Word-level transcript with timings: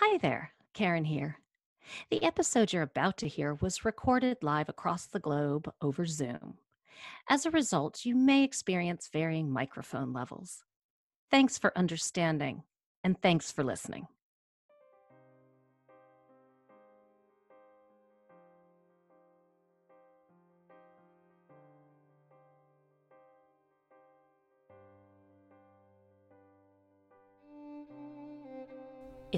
Hi 0.00 0.16
there, 0.18 0.52
Karen 0.74 1.04
here. 1.04 1.40
The 2.08 2.22
episode 2.22 2.72
you're 2.72 2.82
about 2.84 3.16
to 3.16 3.26
hear 3.26 3.54
was 3.54 3.84
recorded 3.84 4.36
live 4.42 4.68
across 4.68 5.06
the 5.06 5.18
globe 5.18 5.68
over 5.82 6.06
Zoom. 6.06 6.58
As 7.28 7.44
a 7.44 7.50
result, 7.50 8.04
you 8.04 8.14
may 8.14 8.44
experience 8.44 9.10
varying 9.12 9.50
microphone 9.50 10.12
levels. 10.12 10.62
Thanks 11.32 11.58
for 11.58 11.76
understanding, 11.76 12.62
and 13.02 13.20
thanks 13.20 13.50
for 13.50 13.64
listening. 13.64 14.06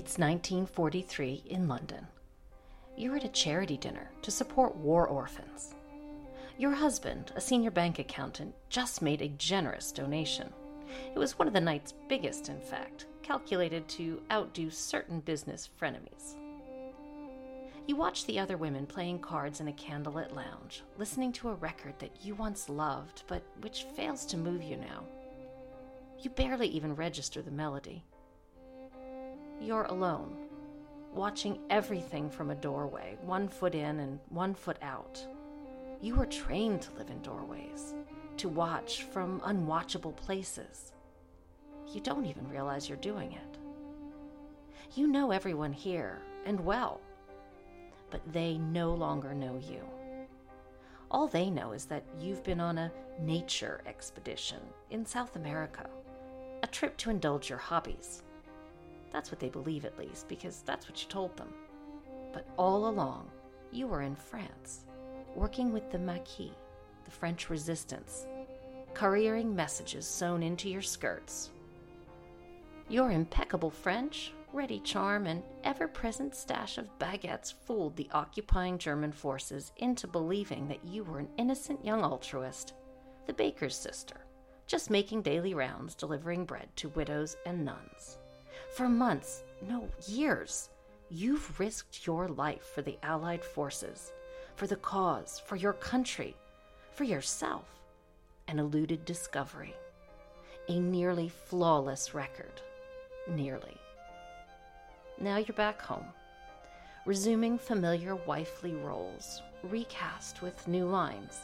It's 0.01 0.17
1943 0.17 1.43
in 1.51 1.69
London. 1.69 2.07
You're 2.97 3.17
at 3.17 3.25
a 3.25 3.29
charity 3.29 3.77
dinner 3.77 4.11
to 4.23 4.31
support 4.31 4.75
war 4.75 5.07
orphans. 5.07 5.75
Your 6.57 6.71
husband, 6.71 7.33
a 7.37 7.41
senior 7.43 7.71
bank 7.71 7.99
accountant, 7.99 8.55
just 8.71 9.03
made 9.03 9.21
a 9.21 9.29
generous 9.29 9.93
donation. 9.93 10.55
It 11.15 11.19
was 11.19 11.39
one 11.39 11.47
of 11.47 11.53
the 11.53 11.61
night's 11.61 11.93
biggest, 12.09 12.49
in 12.49 12.63
fact, 12.63 13.09
calculated 13.21 13.87
to 13.89 14.23
outdo 14.33 14.71
certain 14.71 15.21
business 15.21 15.69
frenemies. 15.79 16.35
You 17.87 17.95
watch 17.95 18.25
the 18.25 18.39
other 18.39 18.57
women 18.57 18.87
playing 18.87 19.19
cards 19.19 19.61
in 19.61 19.69
a 19.69 19.73
candlelit 19.73 20.35
lounge, 20.35 20.83
listening 20.97 21.31
to 21.35 21.51
a 21.51 21.55
record 21.57 21.93
that 21.99 22.25
you 22.25 22.35
once 22.35 22.71
loved, 22.71 23.25
but 23.27 23.43
which 23.61 23.85
fails 23.95 24.25
to 24.27 24.39
move 24.39 24.63
you 24.63 24.79
now. 24.79 25.05
You 26.21 26.31
barely 26.31 26.69
even 26.69 26.97
register 26.97 27.43
the 27.43 27.51
melody. 27.51 28.03
You're 29.63 29.85
alone, 29.85 30.39
watching 31.13 31.59
everything 31.69 32.31
from 32.31 32.49
a 32.49 32.55
doorway, 32.55 33.19
one 33.21 33.47
foot 33.47 33.75
in 33.75 34.01
and 34.01 34.19
one 34.31 34.55
foot 34.55 34.79
out. 34.81 35.23
You 36.01 36.15
were 36.15 36.25
trained 36.25 36.81
to 36.83 36.95
live 36.95 37.11
in 37.11 37.21
doorways, 37.21 37.95
to 38.39 38.49
watch 38.49 39.05
from 39.05 39.41
unwatchable 39.41 40.17
places. 40.17 40.93
You 41.93 42.01
don't 42.01 42.25
even 42.25 42.49
realize 42.49 42.89
you're 42.89 42.97
doing 42.99 43.33
it. 43.33 43.59
You 44.95 45.07
know 45.07 45.31
everyone 45.31 45.75
here, 45.75 46.23
and 46.47 46.59
well, 46.59 47.03
but 48.11 48.23
they 48.33 48.57
no 48.57 48.95
longer 48.95 49.35
know 49.35 49.61
you. 49.71 49.83
All 51.11 51.27
they 51.27 51.51
know 51.51 51.73
is 51.73 51.85
that 51.85 52.05
you've 52.19 52.43
been 52.45 52.61
on 52.61 52.79
a 52.79 52.91
nature 53.21 53.83
expedition 53.85 54.61
in 54.91 55.05
South 55.05 55.37
America, 55.37 55.87
a 56.63 56.67
trip 56.67 56.97
to 56.97 57.11
indulge 57.11 57.51
your 57.51 57.59
hobbies 57.59 58.23
that's 59.13 59.31
what 59.31 59.41
they 59.41 59.49
believe, 59.49 59.85
at 59.85 59.99
least, 59.99 60.29
because 60.29 60.63
that's 60.63 60.89
what 60.89 61.03
you 61.03 61.09
told 61.09 61.37
them. 61.37 61.53
But 62.33 62.47
all 62.57 62.89
along, 62.89 63.31
you 63.73 63.87
were 63.87 64.03
in 64.03 64.15
France, 64.15 64.85
working 65.35 65.73
with 65.73 65.91
the 65.91 65.99
Maquis, 65.99 66.53
the 67.05 67.11
French 67.11 67.51
resistance, 67.51 68.27
couriering 68.95 69.55
messages 69.55 70.07
sewn 70.07 70.43
into 70.43 70.69
your 70.69 70.83
skirts. 70.83 71.51
Your 72.89 73.11
impeccable 73.11 73.71
French, 73.71 74.33
ready 74.53 74.81
charm, 74.81 75.27
and 75.27 75.43
ever 75.65 75.87
present 75.87 76.35
stash 76.35 76.79
of 76.79 76.99
baguettes 76.99 77.53
fooled 77.53 77.97
the 77.97 78.09
occupying 78.13 78.79
German 78.79 79.13
forces 79.13 79.73
into 79.77 80.07
believing 80.07 80.67
that 80.69 80.85
you 80.85 81.05
were 81.05 81.21
an 81.21 81.29
innocent 81.37 81.85
young 81.85 82.03
altruist, 82.03 82.75
the 83.27 83.33
baker's 83.33 83.77
sister, 83.77 84.17
just 84.67 84.91
making 84.91 85.23
daily 85.23 85.55
rounds 85.55 85.95
delivering 85.95 86.45
bread 86.45 86.69
to 86.77 86.89
widows 86.91 87.37
and 87.47 87.65
nuns. 87.65 88.19
For 88.75 88.89
months, 88.89 89.43
no, 89.69 89.89
years, 90.07 90.69
you've 91.11 91.59
risked 91.59 92.07
your 92.07 92.29
life 92.29 92.63
for 92.73 92.83
the 92.83 92.99
Allied 93.03 93.45
forces, 93.45 94.13
for 94.55 94.69
the 94.69 94.77
cause, 94.77 95.43
for 95.45 95.57
your 95.57 95.73
country, 95.73 96.37
for 96.95 97.03
yourself, 97.03 97.65
and 98.47 98.61
eluded 98.61 99.05
discovery. 99.05 99.75
A 100.69 100.79
nearly 100.79 101.29
flawless 101.29 102.15
record. 102.15 102.61
Nearly. 103.29 103.77
Now 105.19 105.39
you're 105.39 105.57
back 105.57 105.83
home, 105.83 106.07
resuming 107.07 107.59
familiar 107.59 108.15
wifely 108.15 108.75
roles, 108.75 109.43
recast 109.65 110.43
with 110.43 110.69
new 110.69 110.87
lines. 110.87 111.41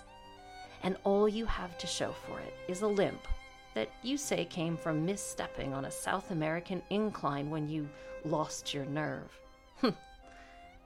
And 0.84 0.96
all 1.02 1.28
you 1.28 1.44
have 1.44 1.76
to 1.78 1.88
show 1.88 2.12
for 2.12 2.38
it 2.38 2.54
is 2.68 2.82
a 2.82 2.86
limp 2.86 3.26
that 3.76 3.90
you 4.02 4.16
say 4.16 4.46
came 4.46 4.74
from 4.74 5.06
misstepping 5.06 5.74
on 5.74 5.84
a 5.84 5.90
South 5.90 6.30
American 6.30 6.82
incline 6.88 7.50
when 7.50 7.68
you 7.68 7.86
lost 8.24 8.72
your 8.72 8.86
nerve. 8.86 9.30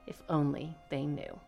if 0.07 0.21
only 0.27 0.75
they 0.89 1.05
knew. 1.05 1.39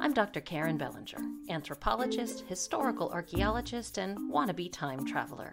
I'm 0.00 0.14
Dr. 0.14 0.40
Karen 0.40 0.78
Bellinger, 0.78 1.18
anthropologist, 1.50 2.44
historical 2.48 3.10
archaeologist, 3.10 3.98
and 3.98 4.18
wannabe 4.32 4.72
time 4.72 5.04
traveler. 5.04 5.52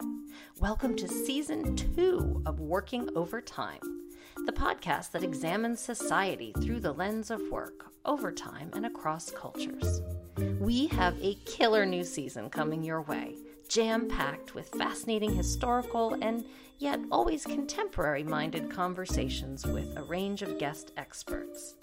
Welcome 0.58 0.96
to 0.96 1.08
season 1.10 1.76
two 1.76 2.42
of 2.46 2.62
Working 2.62 3.10
Over 3.14 3.42
Time 3.42 4.01
the 4.46 4.52
podcast 4.52 5.12
that 5.12 5.24
examines 5.24 5.80
society 5.80 6.52
through 6.62 6.80
the 6.80 6.92
lens 6.92 7.30
of 7.30 7.42
work, 7.52 7.92
over 8.06 8.32
time, 8.32 8.72
and 8.74 8.88
across 8.88 9.30
cultures. 9.30 10.02
We 10.60 10.88
have 10.88 11.16
a 11.22 11.36
killer 11.46 11.86
new 11.86 12.04
season 12.04 12.50
coming 12.50 12.84
your 12.84 13.02
way, 13.04 13.38
jam 13.70 14.10
packed 14.10 14.56
with 14.56 14.70
fascinating 14.70 15.36
historical 15.36 16.18
and 16.24 16.44
yet 16.80 17.00
always 17.12 17.46
contemporary 17.46 18.24
minded 18.24 18.72
conversations 18.72 19.64
with 19.68 19.96
a 19.96 20.04
range 20.04 20.42
of 20.42 20.58
guest 20.58 20.92
experts. 20.98 21.76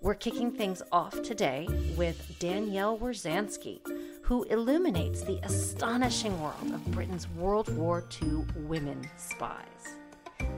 We're 0.00 0.14
kicking 0.14 0.50
things 0.50 0.82
off 0.90 1.20
today 1.20 1.68
with 1.94 2.38
Danielle 2.38 2.96
Warszanski, 2.98 3.80
who 4.22 4.44
illuminates 4.44 5.20
the 5.20 5.40
astonishing 5.42 6.40
world 6.40 6.72
of 6.72 6.84
Britain's 6.86 7.28
World 7.30 7.68
War 7.76 8.06
II 8.22 8.46
women 8.56 9.06
spies. 9.18 9.97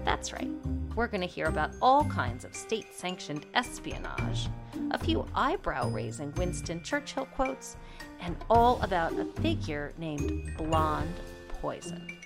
That's 0.05 0.33
right, 0.33 0.51
we're 0.95 1.07
going 1.07 1.21
to 1.21 1.27
hear 1.27 1.47
about 1.47 1.75
all 1.81 2.05
kinds 2.05 2.45
of 2.45 2.55
state 2.55 2.95
sanctioned 2.95 3.47
espionage, 3.55 4.49
a 4.91 4.99
few 4.99 5.27
eyebrow 5.35 5.89
raising 5.91 6.33
Winston 6.33 6.83
Churchill 6.83 7.27
quotes, 7.27 7.77
and 8.21 8.37
all 8.51 8.81
about 8.83 9.13
a 9.19 9.25
figure 9.41 9.93
named 9.99 10.57
Blonde 10.57 11.15
Poison, 11.61 12.19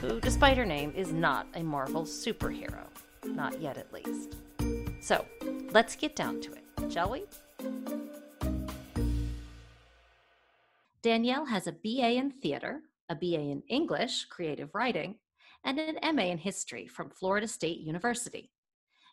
who, 0.00 0.20
despite 0.20 0.56
her 0.56 0.66
name, 0.66 0.92
is 0.96 1.12
not 1.12 1.46
a 1.54 1.62
Marvel 1.62 2.04
superhero. 2.04 2.86
Not 3.24 3.60
yet, 3.60 3.76
at 3.76 3.92
least. 3.92 4.36
So, 5.00 5.24
let's 5.72 5.96
get 5.96 6.16
down 6.16 6.40
to 6.42 6.52
it, 6.52 6.92
shall 6.92 7.10
we? 7.10 7.24
Danielle 11.02 11.46
has 11.46 11.66
a 11.66 11.72
BA 11.72 12.12
in 12.12 12.30
theater, 12.30 12.82
a 13.08 13.14
BA 13.14 13.40
in 13.40 13.62
English, 13.68 14.26
creative 14.26 14.74
writing, 14.74 15.16
and 15.64 15.78
an 15.78 16.16
MA 16.16 16.24
in 16.24 16.38
history 16.38 16.86
from 16.86 17.10
Florida 17.10 17.48
State 17.48 17.80
University. 17.80 18.50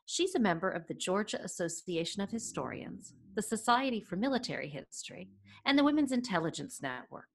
She's 0.06 0.34
a 0.36 0.40
member 0.40 0.70
of 0.70 0.88
the 0.88 0.94
Georgia 0.94 1.40
Association 1.44 2.22
of 2.24 2.32
Historians, 2.32 3.14
the 3.36 3.42
Society 3.42 4.02
for 4.02 4.16
Military 4.16 4.68
History, 4.68 5.30
and 5.66 5.78
the 5.78 5.84
Women's 5.84 6.12
Intelligence 6.12 6.82
Network. 6.82 7.28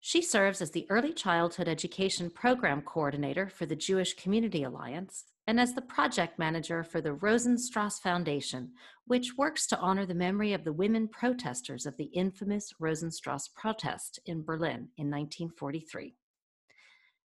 She 0.00 0.22
serves 0.22 0.60
as 0.60 0.70
the 0.70 0.86
Early 0.90 1.12
Childhood 1.12 1.68
Education 1.68 2.30
Program 2.30 2.82
Coordinator 2.82 3.48
for 3.48 3.66
the 3.66 3.76
Jewish 3.76 4.14
Community 4.14 4.62
Alliance 4.62 5.24
and 5.48 5.58
as 5.58 5.74
the 5.74 5.82
project 5.82 6.38
manager 6.38 6.84
for 6.84 7.00
the 7.00 7.14
Rosenstrasse 7.14 7.98
Foundation, 7.98 8.72
which 9.06 9.36
works 9.36 9.66
to 9.66 9.78
honor 9.78 10.04
the 10.04 10.14
memory 10.14 10.52
of 10.52 10.62
the 10.62 10.72
women 10.72 11.08
protesters 11.08 11.86
of 11.86 11.96
the 11.96 12.10
infamous 12.12 12.72
Rosenstrasse 12.78 13.48
protest 13.56 14.20
in 14.26 14.44
Berlin 14.44 14.88
in 14.98 15.10
1943. 15.10 16.14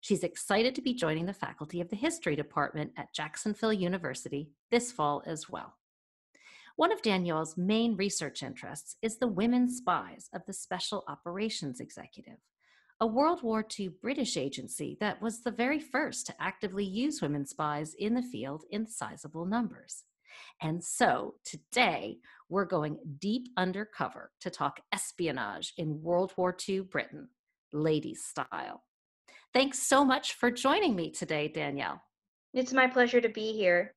She's 0.02 0.24
excited 0.24 0.74
to 0.74 0.82
be 0.82 0.94
joining 0.94 1.26
the 1.26 1.32
faculty 1.32 1.80
of 1.80 1.88
the 1.88 1.94
History 1.94 2.34
Department 2.34 2.90
at 2.96 3.14
Jacksonville 3.14 3.72
University 3.72 4.50
this 4.68 4.90
fall 4.90 5.22
as 5.26 5.48
well. 5.48 5.76
One 6.74 6.90
of 6.90 7.02
Danielle's 7.02 7.56
main 7.56 7.94
research 7.94 8.42
interests 8.42 8.96
is 9.00 9.18
the 9.18 9.28
women 9.28 9.70
spies 9.70 10.28
of 10.34 10.44
the 10.44 10.52
Special 10.52 11.04
Operations 11.06 11.78
Executive, 11.78 12.38
a 12.98 13.06
World 13.06 13.44
War 13.44 13.64
II 13.78 13.90
British 14.02 14.36
agency 14.36 14.96
that 14.98 15.22
was 15.22 15.44
the 15.44 15.52
very 15.52 15.78
first 15.78 16.26
to 16.26 16.42
actively 16.42 16.84
use 16.84 17.22
women 17.22 17.46
spies 17.46 17.94
in 17.96 18.14
the 18.14 18.22
field 18.22 18.64
in 18.70 18.88
sizable 18.88 19.46
numbers. 19.46 20.02
And 20.60 20.82
so 20.82 21.36
today, 21.44 22.18
we're 22.48 22.64
going 22.64 22.98
deep 23.20 23.50
undercover 23.56 24.32
to 24.40 24.50
talk 24.50 24.80
espionage 24.92 25.74
in 25.76 26.02
World 26.02 26.32
War 26.36 26.56
II 26.68 26.80
Britain, 26.80 27.28
ladies 27.72 28.24
style. 28.24 28.82
Thanks 29.54 29.80
so 29.80 30.02
much 30.02 30.34
for 30.34 30.50
joining 30.50 30.96
me 30.96 31.10
today, 31.10 31.46
Danielle. 31.46 32.00
It's 32.54 32.72
my 32.72 32.86
pleasure 32.86 33.20
to 33.20 33.28
be 33.28 33.52
here. 33.52 33.94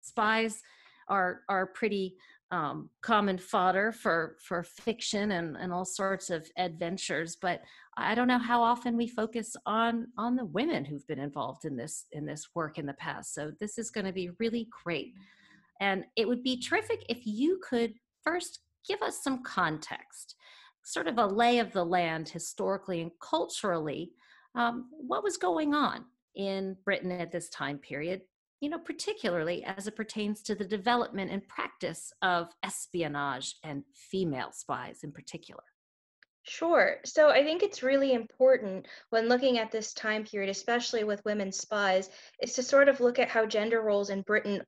Spies 0.00 0.62
are 1.08 1.42
are 1.48 1.66
pretty 1.66 2.16
um, 2.50 2.90
common 3.02 3.38
fodder 3.38 3.92
for 3.92 4.36
for 4.42 4.64
fiction 4.64 5.32
and, 5.32 5.56
and 5.56 5.72
all 5.72 5.84
sorts 5.84 6.28
of 6.30 6.48
adventures. 6.58 7.36
But 7.40 7.62
I 7.96 8.16
don't 8.16 8.26
know 8.26 8.38
how 8.38 8.60
often 8.60 8.96
we 8.96 9.06
focus 9.06 9.54
on 9.64 10.08
on 10.18 10.34
the 10.34 10.44
women 10.44 10.84
who've 10.84 11.06
been 11.06 11.20
involved 11.20 11.64
in 11.64 11.76
this 11.76 12.06
in 12.10 12.26
this 12.26 12.48
work 12.56 12.76
in 12.76 12.86
the 12.86 12.94
past. 12.94 13.32
So 13.32 13.52
this 13.60 13.78
is 13.78 13.92
going 13.92 14.06
to 14.06 14.12
be 14.12 14.30
really 14.40 14.68
great, 14.84 15.14
and 15.80 16.04
it 16.16 16.26
would 16.26 16.42
be 16.42 16.60
terrific 16.60 17.04
if 17.08 17.18
you 17.24 17.60
could 17.62 17.94
first 18.24 18.58
give 18.88 19.02
us 19.02 19.22
some 19.22 19.44
context, 19.44 20.34
sort 20.82 21.06
of 21.06 21.18
a 21.18 21.26
lay 21.26 21.60
of 21.60 21.72
the 21.72 21.84
land 21.84 22.28
historically 22.28 23.02
and 23.02 23.12
culturally. 23.20 24.10
Um, 24.56 24.88
what 24.90 25.22
was 25.22 25.36
going 25.36 25.74
on 25.74 26.04
in 26.34 26.76
Britain 26.84 27.12
at 27.12 27.30
this 27.30 27.48
time 27.48 27.78
period 27.78 28.22
you 28.60 28.70
know, 28.70 28.78
particularly 28.78 29.64
as 29.64 29.86
it 29.86 29.96
pertains 29.96 30.42
to 30.42 30.54
the 30.54 30.64
development 30.64 31.30
and 31.30 31.46
practice 31.46 32.12
of 32.22 32.48
espionage 32.62 33.56
and 33.62 33.84
female 33.92 34.50
spies 34.52 35.00
in 35.02 35.12
particular? 35.12 35.62
Sure. 36.44 36.98
So 37.04 37.28
I 37.28 37.42
think 37.42 37.62
it's 37.62 37.82
really 37.82 38.12
important 38.12 38.86
when 39.10 39.28
looking 39.28 39.58
at 39.58 39.72
this 39.72 39.92
time 39.92 40.24
period, 40.24 40.48
especially 40.48 41.02
with 41.02 41.24
women 41.24 41.50
spies, 41.50 42.08
is 42.40 42.54
to 42.54 42.62
sort 42.62 42.88
of 42.88 43.00
look 43.00 43.18
at 43.18 43.28
how 43.28 43.46
gender 43.46 43.82
roles 43.82 44.10
in 44.10 44.22
Britain 44.22 44.62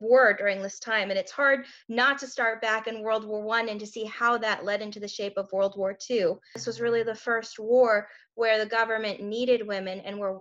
were 0.00 0.34
during 0.34 0.60
this 0.60 0.80
time. 0.80 1.10
And 1.10 1.18
it's 1.18 1.30
hard 1.30 1.66
not 1.88 2.18
to 2.18 2.26
start 2.26 2.60
back 2.60 2.88
in 2.88 3.02
World 3.02 3.24
War 3.24 3.42
One 3.42 3.68
and 3.68 3.78
to 3.78 3.86
see 3.86 4.04
how 4.04 4.38
that 4.38 4.64
led 4.64 4.82
into 4.82 4.98
the 4.98 5.06
shape 5.06 5.34
of 5.36 5.52
World 5.52 5.74
War 5.76 5.96
Two. 5.98 6.40
This 6.54 6.66
was 6.66 6.80
really 6.80 7.02
the 7.02 7.14
first 7.14 7.58
war 7.58 8.08
where 8.40 8.58
the 8.58 8.64
government 8.64 9.20
needed 9.20 9.66
women 9.66 10.00
and 10.00 10.18
where 10.18 10.38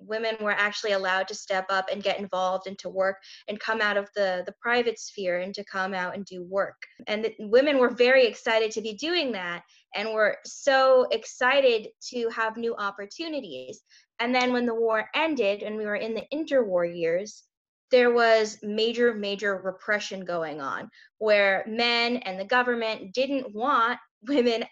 women 0.00 0.36
were 0.40 0.50
actually 0.50 0.92
allowed 0.92 1.28
to 1.28 1.34
step 1.34 1.64
up 1.70 1.86
and 1.92 2.02
get 2.02 2.18
involved 2.18 2.66
and 2.66 2.76
to 2.76 2.88
work 2.88 3.18
and 3.46 3.60
come 3.60 3.80
out 3.80 3.96
of 3.96 4.10
the 4.16 4.42
the 4.46 4.54
private 4.60 4.98
sphere 4.98 5.38
and 5.38 5.54
to 5.54 5.64
come 5.64 5.94
out 5.94 6.16
and 6.16 6.26
do 6.26 6.42
work. 6.42 6.74
And 7.06 7.24
the, 7.24 7.34
women 7.38 7.78
were 7.78 7.90
very 7.90 8.26
excited 8.26 8.72
to 8.72 8.82
be 8.82 8.94
doing 8.94 9.30
that 9.32 9.62
and 9.94 10.12
were 10.12 10.36
so 10.44 11.06
excited 11.12 11.86
to 12.10 12.28
have 12.30 12.56
new 12.56 12.74
opportunities. 12.74 13.80
And 14.18 14.34
then 14.34 14.52
when 14.52 14.66
the 14.66 14.74
war 14.74 15.08
ended 15.14 15.62
and 15.62 15.76
we 15.76 15.86
were 15.86 15.94
in 15.94 16.14
the 16.14 16.26
interwar 16.34 16.84
years 16.84 17.44
there 17.92 18.12
was 18.12 18.58
major 18.64 19.14
major 19.14 19.60
repression 19.62 20.24
going 20.24 20.60
on 20.60 20.90
where 21.18 21.64
men 21.68 22.16
and 22.16 22.38
the 22.38 22.44
government 22.44 23.14
didn't 23.14 23.54
want 23.54 23.96
women 24.26 24.64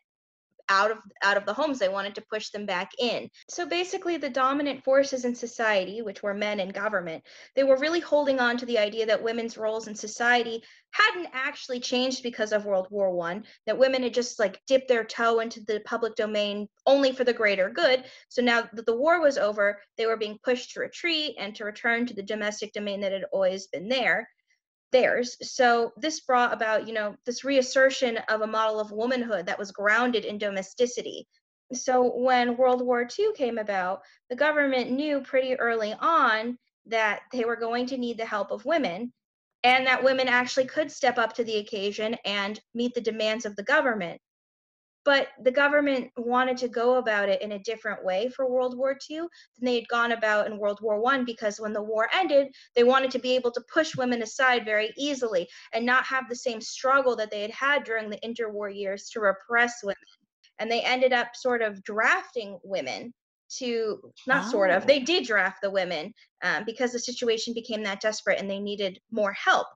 out 0.69 0.91
of 0.91 0.99
out 1.23 1.37
of 1.37 1.47
the 1.47 1.53
homes 1.53 1.79
they 1.79 1.89
wanted 1.89 2.15
to 2.15 2.25
push 2.31 2.51
them 2.51 2.67
back 2.67 2.93
in. 2.99 3.29
So 3.49 3.67
basically 3.67 4.17
the 4.17 4.31
dominant 4.31 4.85
forces 4.85 5.25
in 5.25 5.35
society 5.35 6.03
which 6.03 6.23
were 6.23 6.35
men 6.35 6.61
in 6.61 6.71
government 6.71 7.23
they 7.55 7.65
were 7.65 7.79
really 7.79 8.01
holding 8.01 8.41
on 8.41 8.57
to 8.59 8.67
the 8.67 8.79
idea 8.79 9.07
that 9.07 9.23
women's 9.23 9.57
roles 9.57 9.89
in 9.89 9.95
society 9.95 10.63
hadn't 10.93 11.29
actually 11.33 11.81
changed 11.81 12.23
because 12.23 12.53
of 12.53 12.65
world 12.65 12.87
war 12.91 13.11
one 13.11 13.45
that 13.67 13.79
women 13.79 14.03
had 14.03 14.15
just 14.15 14.39
like 14.39 14.61
dipped 14.67 14.89
their 14.89 15.05
toe 15.05 15.41
into 15.41 15.61
the 15.65 15.81
public 15.85 16.15
domain 16.15 16.69
only 16.87 17.13
for 17.13 17.25
the 17.25 17.33
greater 17.33 17.69
good. 17.69 18.05
So 18.29 18.43
now 18.43 18.69
that 18.73 18.87
the 18.87 18.97
war 18.97 19.21
was 19.21 19.39
over 19.39 19.81
they 19.97 20.07
were 20.07 20.17
being 20.17 20.39
pushed 20.43 20.73
to 20.73 20.81
retreat 20.81 21.35
and 21.39 21.55
to 21.57 21.65
return 21.65 22.07
to 22.07 22.15
the 22.15 22.23
domestic 22.23 22.73
domain 22.73 23.01
that 23.01 23.13
had 23.13 23.25
always 23.33 23.67
been 23.69 23.89
there 23.89 24.29
theirs. 24.95 25.37
So 25.43 25.93
this 25.97 26.21
brought 26.21 26.53
about, 26.53 26.87
you 26.87 26.95
know, 26.95 27.17
this 27.27 27.45
reassertion 27.45 28.17
of 28.29 28.43
a 28.43 28.47
model 28.47 28.79
of 28.79 28.93
womanhood 28.93 29.47
that 29.47 29.59
was 29.59 29.73
grounded 29.73 30.25
in 30.25 30.39
domesticity. 30.39 31.27
So 31.73 32.17
when 32.17 32.57
World 32.57 32.81
War 32.81 33.03
II 33.19 33.33
came 33.35 33.59
about, 33.59 34.03
the 34.31 34.37
government 34.37 34.93
knew 34.93 35.21
pretty 35.21 35.57
early 35.57 35.95
on 36.01 36.57
that 36.87 37.23
they 37.33 37.45
were 37.45 37.57
going 37.57 37.87
to 37.87 37.99
need 37.99 38.19
the 38.19 38.25
help 38.25 38.53
of 38.53 38.65
women 38.65 39.13
and 39.65 39.85
that 39.87 40.05
women 40.05 40.29
actually 40.29 40.67
could 40.67 40.93
step 40.93 41.19
up 41.19 41.33
to 41.35 41.45
the 41.45 41.57
occasion 41.57 42.17
and 42.25 42.61
meet 42.73 42.95
the 42.95 43.01
demands 43.01 43.45
of 43.45 43.57
the 43.57 43.65
government 43.65 44.21
but 45.05 45.29
the 45.43 45.51
government 45.51 46.11
wanted 46.17 46.57
to 46.57 46.69
go 46.69 46.97
about 46.97 47.29
it 47.29 47.43
in 47.43 47.53
a 47.53 47.59
different 47.59 48.05
way 48.05 48.29
for 48.29 48.51
world 48.51 48.77
war 48.77 48.97
ii 49.11 49.19
than 49.19 49.29
they 49.63 49.77
had 49.77 49.89
gone 49.89 50.13
about 50.13 50.47
in 50.47 50.59
world 50.59 50.79
war 50.81 51.01
one 51.01 51.25
because 51.25 51.61
when 51.61 51.73
the 51.73 51.83
war 51.83 52.09
ended 52.13 52.49
they 52.75 52.85
wanted 52.85 53.11
to 53.11 53.19
be 53.19 53.35
able 53.35 53.51
to 53.51 53.63
push 53.73 53.97
women 53.97 54.23
aside 54.23 54.65
very 54.65 54.93
easily 54.97 55.47
and 55.73 55.85
not 55.85 56.05
have 56.05 56.29
the 56.29 56.37
same 56.37 56.61
struggle 56.61 57.15
that 57.17 57.31
they 57.31 57.43
had 57.43 57.51
had 57.51 57.85
during 57.85 58.11
the 58.11 58.21
interwar 58.25 58.75
years 58.75 59.09
to 59.11 59.21
repress 59.21 59.83
women 59.83 59.97
and 60.59 60.71
they 60.71 60.81
ended 60.81 61.13
up 61.13 61.35
sort 61.35 61.63
of 61.63 61.83
drafting 61.85 62.59
women 62.63 63.13
to 63.51 64.01
not 64.27 64.47
oh. 64.47 64.51
sort 64.51 64.71
of 64.71 64.87
they 64.87 65.01
oh. 65.01 65.05
did 65.05 65.27
draft 65.27 65.59
the 65.63 65.71
women 65.71 66.13
um, 66.43 66.65
because 66.65 66.93
the 66.93 66.99
situation 66.99 67.55
became 67.55 67.83
that 67.83 68.01
desperate 68.01 68.41
and 68.41 68.51
they 68.51 68.59
needed 68.59 68.99
more 69.11 69.33
help 69.33 69.67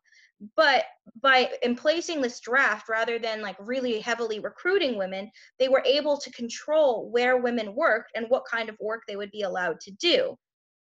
but 0.56 0.84
by 1.20 1.50
in 1.62 1.74
placing 1.74 2.20
this 2.20 2.40
draft 2.40 2.88
rather 2.88 3.18
than 3.18 3.42
like 3.42 3.56
really 3.58 4.00
heavily 4.00 4.38
recruiting 4.38 4.96
women 4.96 5.30
they 5.58 5.68
were 5.68 5.82
able 5.84 6.16
to 6.16 6.30
control 6.32 7.10
where 7.10 7.38
women 7.38 7.74
worked 7.74 8.12
and 8.14 8.26
what 8.28 8.44
kind 8.50 8.68
of 8.68 8.76
work 8.80 9.02
they 9.06 9.16
would 9.16 9.30
be 9.30 9.42
allowed 9.42 9.80
to 9.80 9.90
do. 9.92 10.36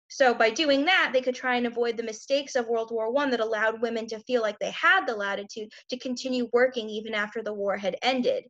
So 0.10 0.34
by 0.34 0.50
doing 0.50 0.86
that 0.86 1.12
they 1.14 1.22
could 1.22 1.36
try 1.36 1.56
and 1.56 1.68
avoid 1.68 1.98
the 1.98 2.04
mistakes 2.04 2.56
of 2.56 2.68
world 2.68 2.92
war 2.92 3.12
one 3.12 3.30
that 3.32 3.40
allowed 3.40 3.82
women 3.82 4.08
to 4.08 4.20
feel 4.22 4.42
like 4.42 4.60
they 4.60 4.72
had 4.72 5.06
the 5.06 5.16
latitude 5.16 5.70
to 5.90 6.00
continue 6.00 6.50
working 6.54 6.90
even 6.90 7.14
after 7.14 7.42
the 7.42 7.54
war 7.54 7.78
had 7.78 7.98
ended 8.02 8.46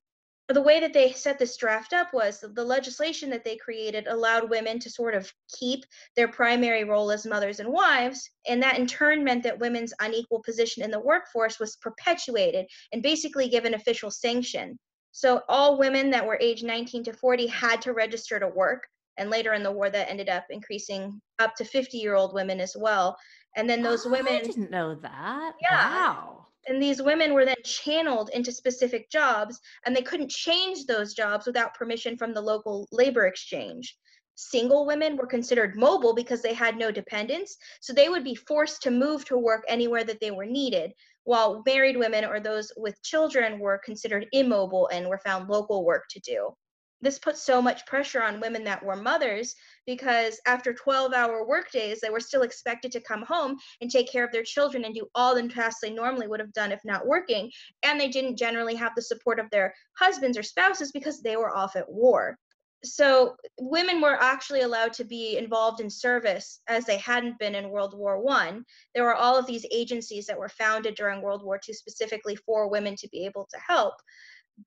the 0.54 0.62
way 0.62 0.80
that 0.80 0.94
they 0.94 1.12
set 1.12 1.38
this 1.38 1.58
draft 1.58 1.94
up 1.94 2.14
was 2.14 2.44
the 2.56 2.64
legislation 2.64 3.30
that 3.30 3.44
they 3.44 3.58
created 3.58 4.08
allowed 4.08 4.50
women 4.50 4.80
to 4.80 4.90
sort 4.90 5.14
of 5.14 5.32
keep 5.60 5.86
their 6.16 6.28
primary 6.28 6.84
role 6.84 7.12
as 7.12 7.26
mothers 7.26 7.60
and 7.60 7.70
wives 7.70 8.30
and 8.48 8.62
that 8.64 8.80
in 8.80 8.88
turn 8.88 9.24
meant 9.24 9.44
that 9.44 9.60
women's 9.60 9.94
unequal 10.00 10.42
position 10.44 10.84
in 10.84 10.92
the 10.92 11.00
workforce 11.00 11.60
was 11.60 11.76
perpetuated 11.78 12.66
and 12.92 13.04
basically 13.04 13.50
given 13.50 13.76
official 13.76 14.10
sanction. 14.10 14.78
So 15.12 15.42
all 15.48 15.78
women 15.78 16.10
that 16.12 16.26
were 16.26 16.40
age 16.42 16.64
19 16.64 17.04
to 17.04 17.14
40 17.14 17.48
had 17.48 17.82
to 17.84 17.94
register 17.94 18.40
to 18.40 18.48
work 18.48 18.88
and 19.18 19.30
later 19.30 19.54
in 19.54 19.62
the 19.62 19.72
war 19.72 19.90
that 19.90 20.10
ended 20.10 20.30
up 20.30 20.46
increasing 20.50 21.22
up 21.40 21.56
to 21.56 21.66
50 21.66 21.98
year 21.98 22.16
old 22.16 22.34
women 22.34 22.60
as 22.60 22.76
well. 22.78 23.18
And 23.56 23.70
then 23.70 23.82
those 23.84 24.06
oh, 24.06 24.10
women 24.10 24.36
I 24.36 24.42
didn't 24.42 24.72
know 24.72 24.96
that. 24.96 25.54
Yeah. 25.62 25.90
Wow 25.90 26.41
and 26.68 26.82
these 26.82 27.02
women 27.02 27.34
were 27.34 27.46
then 27.46 27.56
channeled 27.64 28.30
into 28.34 28.52
specific 28.52 29.10
jobs 29.10 29.60
and 29.86 29.96
they 29.96 30.02
couldn't 30.02 30.30
change 30.30 30.86
those 30.86 31.14
jobs 31.14 31.46
without 31.46 31.74
permission 31.74 32.18
from 32.18 32.34
the 32.34 32.42
local 32.42 32.88
labor 32.92 33.26
exchange. 33.26 33.98
Single 34.36 34.86
women 34.86 35.18
were 35.18 35.28
considered 35.28 35.76
mobile 35.76 36.14
because 36.14 36.42
they 36.42 36.54
had 36.54 36.78
no 36.78 36.92
dependents 36.92 37.58
so 37.80 37.94
they 37.94 38.10
would 38.10 38.24
be 38.24 38.36
forced 38.36 38.82
to 38.84 38.92
move 38.92 39.26
to 39.26 39.38
work 39.38 39.64
anywhere 39.68 40.04
that 40.04 40.20
they 40.20 40.32
were 40.32 40.46
needed 40.46 40.94
while 41.24 41.62
married 41.66 41.98
women 41.98 42.26
or 42.26 42.40
those 42.40 42.72
with 42.78 43.02
children 43.04 43.60
were 43.60 43.82
considered 43.84 44.28
immobile 44.32 44.88
and 44.88 45.08
were 45.08 45.20
found 45.20 45.50
local 45.50 45.86
work 45.86 46.06
to 46.10 46.20
do 46.22 46.56
this 47.02 47.20
put 47.20 47.38
so 47.38 47.62
much 47.62 47.86
pressure 47.86 48.22
on 48.22 48.40
women 48.40 48.64
that 48.64 48.84
were 48.84 48.96
mothers 48.96 49.56
because 49.86 50.40
after 50.46 50.74
12 50.74 51.14
hour 51.14 51.46
workdays 51.46 52.00
they 52.00 52.10
were 52.10 52.20
still 52.20 52.44
expected 52.44 52.92
to 52.92 53.02
come 53.02 53.24
home 53.24 53.58
and 53.82 53.90
take 53.90 54.12
care 54.12 54.24
of 54.24 54.32
their 54.32 54.44
children 54.44 54.86
and 54.86 54.94
do 54.94 55.08
all 55.16 55.36
the 55.36 55.48
tasks 55.48 55.82
they 55.82 55.90
normally 55.90 56.28
would 56.28 56.40
have 56.40 56.54
done 56.54 56.72
if 56.72 56.82
not 56.86 57.08
working. 57.08 57.52
And 57.84 58.00
they 58.00 58.08
didn't 58.08 58.38
generally 58.38 58.76
have 58.76 58.94
the 58.96 59.02
support 59.02 59.40
of 59.40 59.50
their 59.50 59.74
husbands 59.98 60.38
or 60.38 60.44
spouses 60.44 60.92
because 60.92 61.22
they 61.22 61.36
were 61.36 61.56
off 61.56 61.76
at 61.76 61.90
war. 61.92 62.38
So 62.84 63.36
women 63.60 64.02
were 64.02 64.22
actually 64.22 64.62
allowed 64.62 64.94
to 64.94 65.04
be 65.04 65.38
involved 65.38 65.82
in 65.82 65.90
service 65.90 66.62
as 66.68 66.86
they 66.86 66.98
hadn't 66.98 67.38
been 67.38 67.54
in 67.54 67.70
world 67.70 67.96
war 67.96 68.20
one. 68.20 68.66
There 68.96 69.04
were 69.04 69.16
all 69.16 69.38
of 69.38 69.46
these 69.46 69.66
agencies 69.72 70.26
that 70.26 70.38
were 70.38 70.50
founded 70.50 70.96
during 70.96 71.22
world 71.22 71.44
war 71.44 71.60
ii 71.68 71.74
specifically 71.76 72.36
for 72.36 72.70
women 72.70 72.96
to 72.96 73.10
be 73.10 73.26
able 73.26 73.48
to 73.52 73.60
help. 73.60 73.94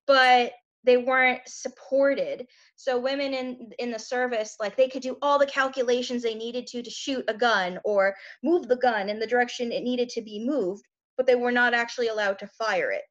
But 0.07 0.53
they 0.85 0.97
weren't 0.97 1.41
supported 1.47 2.45
so 2.75 2.97
women 2.97 3.33
in 3.33 3.71
in 3.79 3.91
the 3.91 3.99
service 3.99 4.55
like 4.59 4.77
they 4.77 4.87
could 4.87 5.01
do 5.01 5.17
all 5.21 5.39
the 5.39 5.45
calculations 5.45 6.21
they 6.21 6.35
needed 6.35 6.67
to 6.67 6.81
to 6.81 6.89
shoot 6.89 7.25
a 7.27 7.33
gun 7.33 7.79
or 7.83 8.15
move 8.43 8.67
the 8.67 8.77
gun 8.77 9.09
in 9.09 9.19
the 9.19 9.27
direction 9.27 9.71
it 9.71 9.83
needed 9.83 10.09
to 10.09 10.21
be 10.21 10.45
moved 10.45 10.83
but 11.17 11.25
they 11.25 11.35
were 11.35 11.51
not 11.51 11.73
actually 11.73 12.07
allowed 12.07 12.37
to 12.39 12.47
fire 12.47 12.91
it 12.91 13.03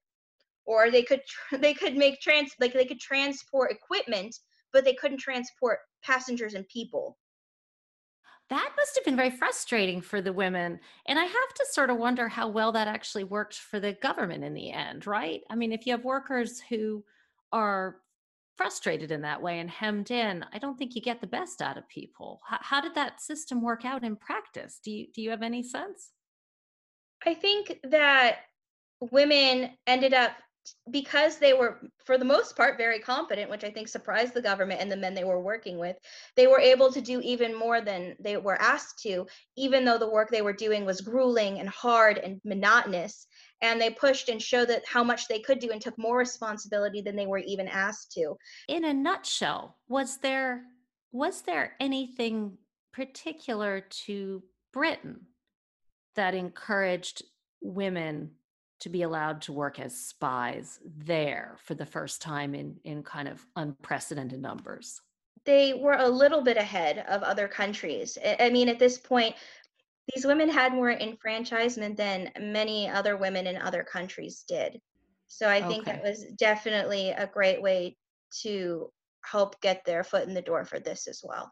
or 0.65 0.91
they 0.91 1.03
could 1.03 1.21
they 1.61 1.75
could 1.75 1.97
make 1.97 2.21
trans 2.21 2.53
like 2.61 2.73
they 2.73 2.87
could 2.87 3.01
transport 3.01 3.71
equipment 3.71 4.35
but 4.73 4.85
they 4.85 4.95
couldn't 4.95 5.19
transport 5.19 5.79
passengers 6.03 6.55
and 6.55 6.67
people 6.69 7.19
that 8.51 8.73
must 8.77 8.95
have 8.95 9.05
been 9.05 9.17
very 9.17 9.31
frustrating 9.31 10.03
for 10.03 10.21
the 10.21 10.33
women. 10.33 10.79
And 11.07 11.19
I 11.19 11.25
have 11.25 11.55
to 11.55 11.67
sort 11.71 11.89
of 11.89 11.97
wonder 11.97 12.29
how 12.29 12.49
well 12.49 12.73
that 12.73 12.89
actually 12.89 13.25
worked 13.25 13.55
for 13.55 13.81
the 13.81 13.95
government 13.95 14.45
in 14.45 14.53
the 14.53 14.71
end, 14.71 15.07
right? 15.07 15.41
I 15.49 15.55
mean, 15.55 15.73
if 15.73 15.87
you 15.87 15.93
have 15.93 16.05
workers 16.05 16.61
who 16.69 17.03
are 17.55 17.97
frustrated 18.57 19.13
in 19.13 19.23
that 19.23 19.41
way 19.41 19.61
and 19.61 19.71
hemmed 19.71 20.11
in, 20.11 20.45
I 20.53 20.59
don't 20.59 20.77
think 20.77 20.95
you 20.95 21.01
get 21.01 21.21
the 21.21 21.27
best 21.27 21.63
out 21.63 21.79
of 21.79 21.89
people. 21.89 22.41
How, 22.47 22.59
how 22.61 22.81
did 22.81 22.95
that 22.97 23.21
system 23.21 23.63
work 23.63 23.85
out 23.85 24.05
in 24.05 24.17
practice? 24.17 24.81
Do 24.85 24.91
you 24.91 25.07
do 25.15 25.23
you 25.23 25.31
have 25.31 25.43
any 25.43 25.63
sense? 25.63 26.11
I 27.25 27.35
think 27.35 27.79
that 27.85 28.39
women 29.01 29.71
ended 29.87 30.13
up 30.13 30.33
because 30.91 31.39
they 31.39 31.53
were 31.53 31.79
for 32.05 32.17
the 32.17 32.25
most 32.25 32.57
part 32.57 32.79
very 32.79 32.99
competent 32.99 33.51
which 33.51 33.65
i 33.65 33.71
think 33.71 33.87
surprised 33.87 34.33
the 34.33 34.41
government 34.41 34.81
and 34.81 34.91
the 34.91 34.97
men 34.97 35.13
they 35.13 35.25
were 35.25 35.41
working 35.41 35.77
with 35.77 35.95
they 36.37 36.47
were 36.47 36.59
able 36.59 36.91
to 36.91 37.03
do 37.03 37.21
even 37.21 37.55
more 37.55 37.83
than 37.83 38.17
they 38.19 38.39
were 38.39 38.59
asked 38.63 38.99
to 39.03 39.27
even 39.57 39.85
though 39.85 39.99
the 39.99 40.09
work 40.09 40.31
they 40.31 40.41
were 40.41 40.55
doing 40.55 40.87
was 40.87 41.03
grueling 41.03 41.61
and 41.61 41.69
hard 41.69 42.17
and 42.17 42.41
monotonous 42.45 43.27
and 43.65 43.81
they 43.81 43.91
pushed 43.91 44.29
and 44.29 44.41
showed 44.41 44.69
that 44.69 44.87
how 44.87 45.03
much 45.03 45.27
they 45.27 45.39
could 45.39 45.59
do 45.59 45.71
and 45.71 45.81
took 45.81 45.97
more 45.97 46.19
responsibility 46.19 47.01
than 47.01 47.17
they 47.17 47.27
were 47.27 47.39
even 47.39 47.67
asked 47.67 48.13
to. 48.13 48.37
In 48.69 48.85
a 48.85 48.93
nutshell, 48.93 49.79
was 49.89 50.19
there 50.19 50.63
was 51.13 51.43
there 51.43 51.75
anything 51.81 52.59
particular 52.93 53.81
to 53.81 54.43
Britain 54.73 55.21
that 56.17 56.35
encouraged 56.35 57.23
women 57.63 58.33
to 58.81 58.89
be 58.89 59.03
allowed 59.03 59.41
to 59.43 59.53
work 59.53 59.79
as 59.79 59.99
spies 59.99 60.81
there 60.85 61.57
for 61.63 61.75
the 61.75 61.87
first 61.87 62.21
time 62.21 62.55
in 62.55 62.77
in 62.85 63.03
kind 63.03 63.29
of 63.29 63.47
unprecedented 63.57 64.43
numbers? 64.43 65.01
They 65.47 65.75
were 65.75 65.97
a 65.99 66.09
little 66.09 66.43
bit 66.43 66.57
ahead 66.59 67.05
of 67.09 67.23
other 67.23 67.49
countries. 67.49 68.19
I 68.23 68.37
I 68.41 68.51
mean, 68.51 68.69
at 68.69 68.79
this 68.79 68.99
point, 68.99 69.35
these 70.13 70.27
women 70.27 70.49
had 70.49 70.73
more 70.73 70.93
enfranchisement 70.93 71.97
than 71.97 72.31
many 72.39 72.89
other 72.89 73.17
women 73.17 73.47
in 73.47 73.57
other 73.57 73.83
countries 73.83 74.45
did. 74.47 74.81
So 75.27 75.49
I 75.49 75.63
think 75.63 75.87
that 75.87 76.03
was 76.03 76.25
definitely 76.37 77.11
a 77.11 77.27
great 77.27 77.61
way 77.63 77.97
to 78.43 78.91
help 79.25 79.61
get 79.61 79.85
their 79.85 80.05
foot 80.05 80.29
in 80.29 80.35
the 80.35 80.43
door 80.43 80.65
for 80.65 80.79
this 80.79 81.07
as 81.07 81.23
well. 81.25 81.51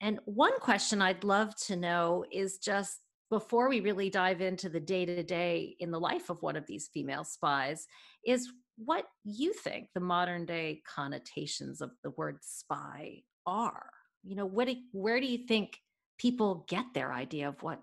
And 0.00 0.20
one 0.26 0.58
question 0.60 1.02
I'd 1.02 1.24
love 1.24 1.56
to 1.66 1.76
know 1.76 2.24
is 2.30 2.58
just 2.58 2.98
before 3.30 3.68
we 3.68 3.80
really 3.80 4.10
dive 4.10 4.40
into 4.40 4.68
the 4.68 4.80
day 4.80 5.04
to 5.04 5.22
day 5.22 5.76
in 5.80 5.90
the 5.90 6.00
life 6.00 6.30
of 6.30 6.42
one 6.42 6.56
of 6.56 6.66
these 6.66 6.88
female 6.92 7.24
spies, 7.24 7.86
is 8.24 8.48
what 8.76 9.04
you 9.24 9.52
think 9.52 9.88
the 9.94 10.00
modern 10.00 10.46
day 10.46 10.82
connotations 10.86 11.80
of 11.80 11.90
the 12.02 12.10
word 12.10 12.38
spy 12.42 13.22
are. 13.46 13.90
You 14.24 14.36
know, 14.36 14.46
what 14.46 14.68
do, 14.68 14.76
where 14.92 15.20
do 15.20 15.26
you 15.26 15.46
think 15.46 15.78
people 16.18 16.64
get 16.68 16.86
their 16.94 17.12
idea 17.12 17.48
of 17.48 17.62
what 17.62 17.80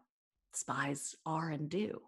spies 0.53 1.15
are 1.25 1.49
and 1.49 1.69
do? 1.69 2.01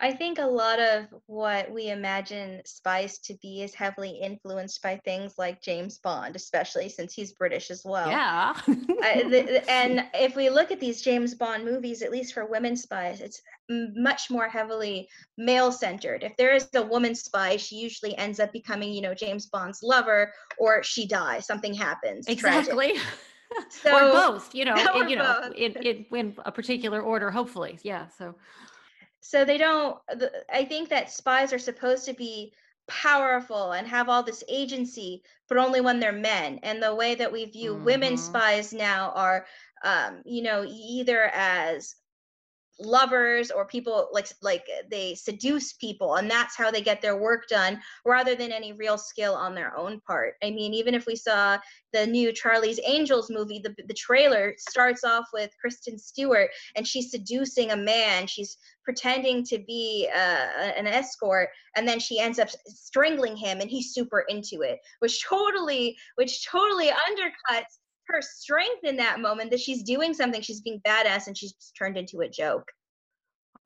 I 0.00 0.12
think 0.12 0.38
a 0.38 0.46
lot 0.46 0.80
of 0.80 1.06
what 1.26 1.70
we 1.70 1.90
imagine 1.90 2.60
spies 2.64 3.18
to 3.20 3.34
be 3.40 3.62
is 3.62 3.74
heavily 3.74 4.10
influenced 4.10 4.82
by 4.82 5.00
things 5.04 5.34
like 5.38 5.62
James 5.62 5.98
Bond, 5.98 6.34
especially 6.34 6.88
since 6.88 7.14
he's 7.14 7.32
British 7.32 7.70
as 7.70 7.82
well. 7.84 8.08
Yeah. 8.10 8.54
I, 8.66 9.22
the, 9.22 9.42
the- 9.42 9.70
and 9.70 10.04
if 10.12 10.34
we 10.34 10.50
look 10.50 10.72
at 10.72 10.80
these 10.80 11.00
James 11.00 11.36
Bond 11.36 11.64
movies, 11.64 12.02
at 12.02 12.10
least 12.10 12.34
for 12.34 12.44
women 12.44 12.76
spies, 12.76 13.20
it's 13.20 13.40
much 13.70 14.30
more 14.30 14.48
heavily 14.48 15.08
male 15.38 15.70
centered. 15.70 16.24
If 16.24 16.36
there 16.36 16.54
is 16.54 16.68
a 16.74 16.82
woman 16.82 17.14
spy, 17.14 17.56
she 17.56 17.76
usually 17.76 18.18
ends 18.18 18.40
up 18.40 18.52
becoming, 18.52 18.92
you 18.92 19.00
know, 19.00 19.14
James 19.14 19.46
Bond's 19.46 19.80
lover, 19.80 20.32
or 20.58 20.82
she 20.82 21.06
dies. 21.06 21.46
Something 21.46 21.72
happens 21.72 22.26
tragic. 22.36 22.74
exactly. 23.52 23.92
or 23.92 24.12
both, 24.12 24.54
you 24.54 24.64
know, 24.64 24.74
in, 24.96 25.08
you 25.08 25.16
know, 25.16 25.50
in, 25.56 25.72
in, 25.72 26.06
in 26.10 26.36
a 26.44 26.52
particular 26.52 27.00
order, 27.00 27.30
hopefully. 27.30 27.78
Yeah. 27.82 28.08
So, 28.18 28.34
So 29.20 29.44
they 29.44 29.58
don't. 29.58 29.98
The, 30.08 30.30
I 30.52 30.64
think 30.64 30.88
that 30.90 31.10
spies 31.10 31.52
are 31.52 31.58
supposed 31.58 32.04
to 32.06 32.14
be 32.14 32.52
powerful 32.86 33.72
and 33.72 33.86
have 33.86 34.08
all 34.08 34.22
this 34.22 34.44
agency, 34.48 35.22
but 35.48 35.58
only 35.58 35.80
when 35.80 36.00
they're 36.00 36.12
men. 36.12 36.58
And 36.62 36.82
the 36.82 36.94
way 36.94 37.14
that 37.14 37.32
we 37.32 37.46
view 37.46 37.74
women 37.74 38.14
mhm. 38.14 38.18
spies 38.18 38.72
now 38.72 39.12
are, 39.14 39.46
um, 39.82 40.22
you 40.24 40.42
know, 40.42 40.66
either 40.68 41.30
as 41.34 41.96
lovers 42.80 43.50
or 43.50 43.64
people 43.64 44.08
like 44.12 44.28
like 44.42 44.64
uh, 44.72 44.82
they 44.90 45.14
seduce 45.14 45.74
people 45.74 46.16
and 46.16 46.30
that's 46.30 46.56
how 46.56 46.70
they 46.70 46.82
get 46.82 47.00
their 47.00 47.16
work 47.16 47.46
done 47.48 47.80
rather 48.04 48.34
than 48.34 48.50
any 48.50 48.72
real 48.72 48.98
skill 48.98 49.34
on 49.34 49.54
their 49.54 49.76
own 49.76 50.00
part. 50.06 50.34
I 50.42 50.50
mean 50.50 50.74
even 50.74 50.94
if 50.94 51.06
we 51.06 51.14
saw 51.14 51.58
the 51.92 52.06
new 52.06 52.32
charlie's 52.32 52.80
angels 52.84 53.30
movie 53.30 53.60
the, 53.62 53.74
the 53.86 53.94
trailer 53.94 54.54
starts 54.58 55.04
off 55.04 55.26
with 55.32 55.50
kristen 55.60 55.98
stewart 55.98 56.50
and 56.74 56.86
she's 56.86 57.10
seducing 57.10 57.70
a 57.70 57.76
man. 57.76 58.26
She's 58.26 58.56
pretending 58.84 59.44
to 59.44 59.58
be 59.58 60.08
uh, 60.14 60.18
an 60.76 60.86
escort 60.86 61.48
and 61.76 61.86
then 61.86 61.98
she 61.98 62.18
ends 62.18 62.38
up 62.38 62.48
strangling 62.66 63.36
him 63.36 63.60
and 63.60 63.70
he's 63.70 63.94
super 63.94 64.24
into 64.28 64.62
it 64.62 64.78
which 64.98 65.24
totally 65.24 65.96
which 66.16 66.46
totally 66.46 66.88
undercuts 66.88 67.78
her 68.08 68.20
strength 68.22 68.84
in 68.84 68.96
that 68.96 69.20
moment 69.20 69.50
that 69.50 69.60
she's 69.60 69.82
doing 69.82 70.14
something 70.14 70.40
she's 70.40 70.60
being 70.60 70.80
badass 70.86 71.26
and 71.26 71.36
she's 71.36 71.54
turned 71.78 71.96
into 71.96 72.20
a 72.20 72.28
joke 72.28 72.70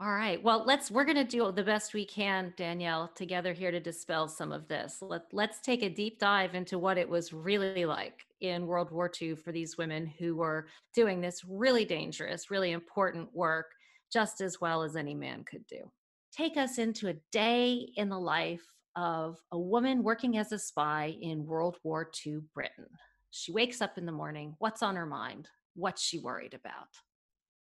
All 0.00 0.12
right. 0.12 0.40
Well, 0.40 0.62
let's 0.64 0.92
we're 0.92 1.04
going 1.04 1.16
to 1.16 1.24
do 1.24 1.50
the 1.50 1.64
best 1.64 1.92
we 1.92 2.04
can, 2.04 2.54
Danielle, 2.56 3.10
together 3.16 3.52
here 3.52 3.72
to 3.72 3.80
dispel 3.80 4.28
some 4.28 4.52
of 4.52 4.68
this. 4.68 4.98
Let, 5.02 5.22
let's 5.32 5.60
take 5.60 5.82
a 5.82 5.88
deep 5.88 6.20
dive 6.20 6.54
into 6.54 6.78
what 6.78 6.98
it 6.98 7.08
was 7.08 7.32
really 7.32 7.84
like 7.84 8.24
in 8.40 8.68
World 8.68 8.92
War 8.92 9.10
II 9.20 9.34
for 9.34 9.50
these 9.50 9.76
women 9.76 10.06
who 10.06 10.36
were 10.36 10.68
doing 10.94 11.20
this 11.20 11.42
really 11.44 11.84
dangerous, 11.84 12.48
really 12.48 12.70
important 12.70 13.34
work 13.34 13.66
just 14.12 14.40
as 14.40 14.60
well 14.60 14.84
as 14.84 14.94
any 14.94 15.14
man 15.14 15.42
could 15.44 15.66
do. 15.66 15.90
Take 16.32 16.56
us 16.56 16.78
into 16.78 17.08
a 17.08 17.16
day 17.32 17.90
in 17.96 18.08
the 18.08 18.20
life 18.20 18.64
of 18.96 19.38
a 19.52 19.58
woman 19.58 20.02
working 20.02 20.38
as 20.38 20.52
a 20.52 20.58
spy 20.58 21.16
in 21.20 21.46
World 21.46 21.76
War 21.82 22.08
II 22.24 22.38
Britain. 22.54 22.86
She 23.30 23.52
wakes 23.52 23.80
up 23.80 23.98
in 23.98 24.06
the 24.06 24.12
morning. 24.12 24.54
What's 24.58 24.82
on 24.82 24.96
her 24.96 25.06
mind? 25.06 25.48
What's 25.74 26.02
she 26.02 26.18
worried 26.18 26.54
about? 26.54 26.88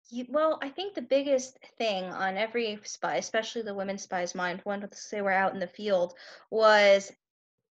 You, 0.09 0.25
well, 0.29 0.59
I 0.61 0.69
think 0.69 0.93
the 0.93 1.01
biggest 1.01 1.57
thing 1.77 2.03
on 2.05 2.37
every 2.37 2.79
spy, 2.83 3.15
especially 3.15 3.63
the 3.63 3.73
women 3.73 3.97
spy's 3.97 4.35
mind, 4.35 4.61
once 4.65 5.09
they 5.09 5.21
were 5.21 5.31
out 5.31 5.53
in 5.53 5.59
the 5.59 5.67
field, 5.67 6.13
was 6.51 7.11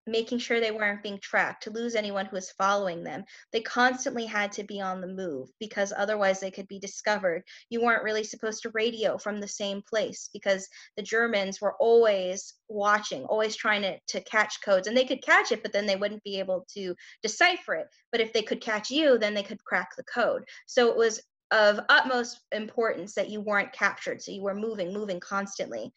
making 0.07 0.39
sure 0.39 0.61
they 0.61 0.71
weren't 0.71 1.03
being 1.03 1.19
tracked, 1.21 1.63
to 1.63 1.71
lose 1.71 1.95
anyone 1.95 2.27
who 2.27 2.37
was 2.37 2.51
following 2.53 3.05
them. 3.05 3.25
They 3.53 3.61
constantly 3.61 4.27
had 4.27 4.53
to 4.53 4.65
be 4.65 4.81
on 4.81 5.01
the 5.01 5.07
move 5.07 5.49
because 5.61 5.93
otherwise 5.97 6.41
they 6.41 6.51
could 6.51 6.69
be 6.69 6.79
discovered. 6.79 7.43
You 7.71 7.83
weren't 7.83 8.03
really 8.03 8.25
supposed 8.25 8.63
to 8.63 8.71
radio 8.71 9.19
from 9.19 9.41
the 9.41 9.49
same 9.49 9.83
place 9.89 10.29
because 10.33 10.69
the 10.97 11.03
Germans 11.03 11.61
were 11.61 11.75
always 11.79 12.55
watching, 12.69 13.25
always 13.25 13.57
trying 13.57 13.83
to, 13.83 13.99
to 14.09 14.21
catch 14.25 14.61
codes. 14.65 14.89
And 14.89 14.97
they 14.97 15.05
could 15.05 15.23
catch 15.23 15.53
it, 15.53 15.63
but 15.63 15.73
then 15.73 15.87
they 15.87 15.97
wouldn't 15.97 16.25
be 16.25 16.39
able 16.39 16.67
to 16.75 16.95
decipher 17.23 17.75
it. 17.75 17.87
But 18.11 18.21
if 18.21 18.33
they 18.33 18.43
could 18.43 18.61
catch 18.61 18.91
you, 18.91 19.19
then 19.19 19.35
they 19.35 19.43
could 19.43 19.63
crack 19.65 19.91
the 19.97 20.05
code. 20.05 20.45
So 20.67 20.89
it 20.89 20.97
was 20.97 21.21
of 21.53 21.79
utmost 21.91 22.41
importance 22.51 23.15
that 23.15 23.29
you 23.29 23.41
weren't 23.41 23.73
captured. 23.73 24.23
So 24.23 24.33
you 24.33 24.43
were 24.43 24.55
moving, 24.55 24.93
moving 24.93 25.21
constantly 25.21 25.93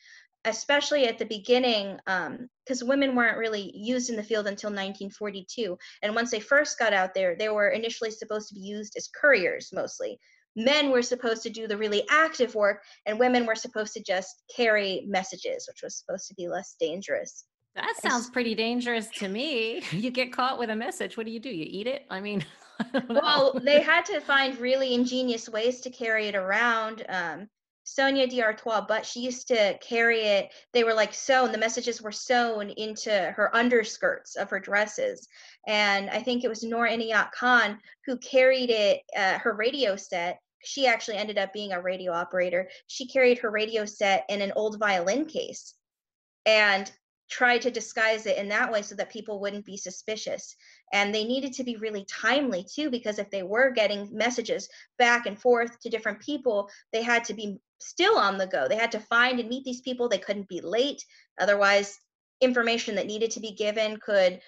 especially 0.45 1.07
at 1.07 1.17
the 1.17 1.25
beginning, 1.25 1.99
because 2.65 2.83
women 2.83 3.15
weren't 3.15 3.37
really 3.37 3.71
used 3.75 4.09
in 4.09 4.15
the 4.15 4.23
field 4.23 4.47
until 4.47 4.69
1942. 4.69 5.77
And 6.01 6.15
once 6.15 6.31
they 6.31 6.39
first 6.39 6.79
got 6.79 6.93
out 6.93 7.13
there, 7.13 7.35
they 7.35 7.49
were 7.49 7.69
initially 7.69 8.11
supposed 8.11 8.47
to 8.49 8.55
be 8.55 8.61
used 8.61 8.95
as 8.95 9.09
couriers 9.19 9.71
mostly. 9.73 10.19
Men 10.55 10.89
were 10.89 11.01
supposed 11.01 11.43
to 11.43 11.49
do 11.49 11.67
the 11.67 11.77
really 11.77 12.05
active 12.09 12.55
work, 12.55 12.81
and 13.05 13.19
women 13.19 13.45
were 13.45 13.55
supposed 13.55 13.93
to 13.93 14.03
just 14.03 14.43
carry 14.55 15.03
messages, 15.05 15.67
which 15.67 15.81
was 15.83 15.97
supposed 15.97 16.27
to 16.29 16.35
be 16.35 16.47
less 16.47 16.75
dangerous. 16.79 17.43
That 17.75 17.95
sounds 18.01 18.29
pretty 18.29 18.55
dangerous 18.55 19.09
to 19.17 19.27
me. 19.27 19.83
You 19.91 20.11
get 20.11 20.31
caught 20.31 20.57
with 20.57 20.69
a 20.69 20.75
message. 20.75 21.17
What 21.17 21.25
do 21.25 21.31
you 21.31 21.39
do? 21.39 21.49
You 21.49 21.65
eat 21.67 21.87
it? 21.87 22.05
I 22.09 22.21
mean, 22.21 22.45
I. 22.79 23.01
Well, 23.09 23.59
they 23.61 23.81
had 23.81 24.05
to 24.05 24.21
find 24.21 24.57
really 24.59 24.93
ingenious 24.93 25.49
ways 25.49 25.81
to 25.81 25.89
carry 25.89 26.27
it 26.27 26.35
around. 26.35 27.05
Um, 27.09 27.49
Sonia 27.85 28.27
D'Artois, 28.27 28.81
but 28.87 29.05
she 29.05 29.21
used 29.21 29.47
to 29.47 29.77
carry 29.79 30.21
it. 30.21 30.51
They 30.73 30.83
were 30.83 30.93
like 30.93 31.13
sewn. 31.13 31.51
The 31.51 31.57
messages 31.57 32.01
were 32.01 32.11
sewn 32.11 32.71
into 32.71 33.11
her 33.37 33.55
underskirts 33.55 34.35
of 34.35 34.49
her 34.49 34.59
dresses, 34.59 35.27
and 35.67 36.09
I 36.09 36.21
think 36.21 36.43
it 36.43 36.49
was 36.49 36.63
Noor 36.63 36.87
Inayat 36.87 37.31
Khan 37.31 37.79
who 38.05 38.17
carried 38.17 38.71
it. 38.71 39.01
Uh, 39.15 39.37
her 39.39 39.53
radio 39.53 39.95
set. 39.95 40.39
She 40.63 40.87
actually 40.87 41.17
ended 41.17 41.37
up 41.37 41.53
being 41.53 41.73
a 41.73 41.81
radio 41.81 42.11
operator. 42.11 42.69
She 42.87 43.07
carried 43.07 43.37
her 43.39 43.51
radio 43.51 43.85
set 43.85 44.25
in 44.29 44.41
an 44.41 44.51
old 44.55 44.79
violin 44.79 45.25
case, 45.25 45.75
and 46.45 46.91
tried 47.29 47.61
to 47.61 47.71
disguise 47.71 48.25
it 48.25 48.37
in 48.37 48.49
that 48.49 48.71
way 48.71 48.81
so 48.81 48.95
that 48.95 49.11
people 49.11 49.39
wouldn't 49.39 49.65
be 49.65 49.77
suspicious. 49.77 50.55
And 50.93 51.13
they 51.13 51.23
needed 51.23 51.53
to 51.53 51.63
be 51.63 51.75
really 51.75 52.05
timely 52.05 52.63
too, 52.63 52.89
because 52.89 53.19
if 53.19 53.29
they 53.31 53.43
were 53.43 53.71
getting 53.71 54.09
messages 54.11 54.69
back 54.97 55.25
and 55.25 55.39
forth 55.39 55.79
to 55.79 55.89
different 55.89 56.19
people, 56.19 56.69
they 56.93 57.01
had 57.01 57.25
to 57.25 57.33
be 57.33 57.59
still 57.79 58.17
on 58.17 58.37
the 58.37 58.47
go. 58.47 58.67
They 58.67 58.77
had 58.77 58.91
to 58.93 58.99
find 58.99 59.39
and 59.39 59.49
meet 59.49 59.63
these 59.63 59.81
people. 59.81 60.07
They 60.07 60.17
couldn't 60.17 60.47
be 60.47 60.61
late. 60.61 61.03
Otherwise, 61.39 61.99
information 62.41 62.95
that 62.95 63.07
needed 63.07 63.31
to 63.31 63.39
be 63.39 63.51
given 63.51 63.97
could 63.97 64.39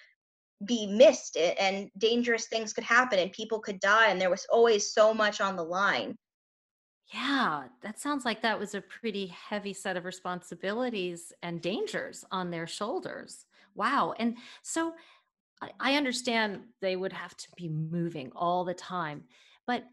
be 0.66 0.88
missed 0.88 1.38
and 1.38 1.90
dangerous 1.98 2.48
things 2.48 2.74
could 2.74 2.84
happen 2.84 3.20
and 3.20 3.32
people 3.32 3.60
could 3.60 3.80
die. 3.80 4.10
And 4.10 4.20
there 4.20 4.30
was 4.30 4.48
always 4.52 4.92
so 4.92 5.14
much 5.14 5.40
on 5.40 5.56
the 5.56 5.64
line. 5.64 6.18
Yeah, 7.14 7.64
that 7.84 8.00
sounds 8.00 8.26
like 8.26 8.42
that 8.42 8.60
was 8.60 8.76
a 8.76 8.82
pretty 8.82 9.28
heavy 9.28 9.74
set 9.74 9.96
of 9.96 10.04
responsibilities 10.04 11.32
and 11.42 11.62
dangers 11.62 12.26
on 12.32 12.52
their 12.52 12.68
shoulders. 12.68 13.46
Wow. 13.76 14.14
And 14.20 14.38
so 14.62 14.94
I, 15.80 15.96
understand 15.96 16.62
they 16.82 16.96
would 16.96 17.14
have 17.14 17.36
to 17.38 17.48
be 17.56 17.70
moving 17.70 18.32
all 18.36 18.66
the 18.66 18.74
time, 18.74 19.24
but 19.68 19.84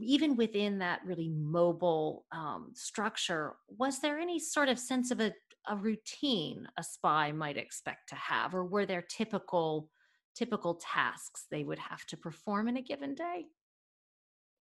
even 0.00 0.36
within 0.36 0.78
that 0.78 1.00
really 1.04 1.28
mobile 1.28 2.24
um, 2.32 2.70
structure, 2.74 3.56
was 3.68 3.98
there 3.98 4.18
any 4.18 4.38
sort 4.38 4.68
of 4.68 4.78
sense 4.78 5.10
of 5.10 5.20
a, 5.20 5.32
a 5.68 5.76
routine 5.76 6.66
a 6.78 6.84
spy 6.84 7.32
might 7.32 7.56
expect 7.56 8.08
to 8.10 8.14
have, 8.14 8.54
or 8.54 8.64
were 8.64 8.86
there 8.86 9.04
typical 9.08 9.90
typical 10.36 10.74
tasks 10.74 11.46
they 11.50 11.64
would 11.64 11.78
have 11.78 12.04
to 12.04 12.16
perform 12.16 12.68
in 12.68 12.76
a 12.76 12.82
given 12.82 13.14
day? 13.14 13.46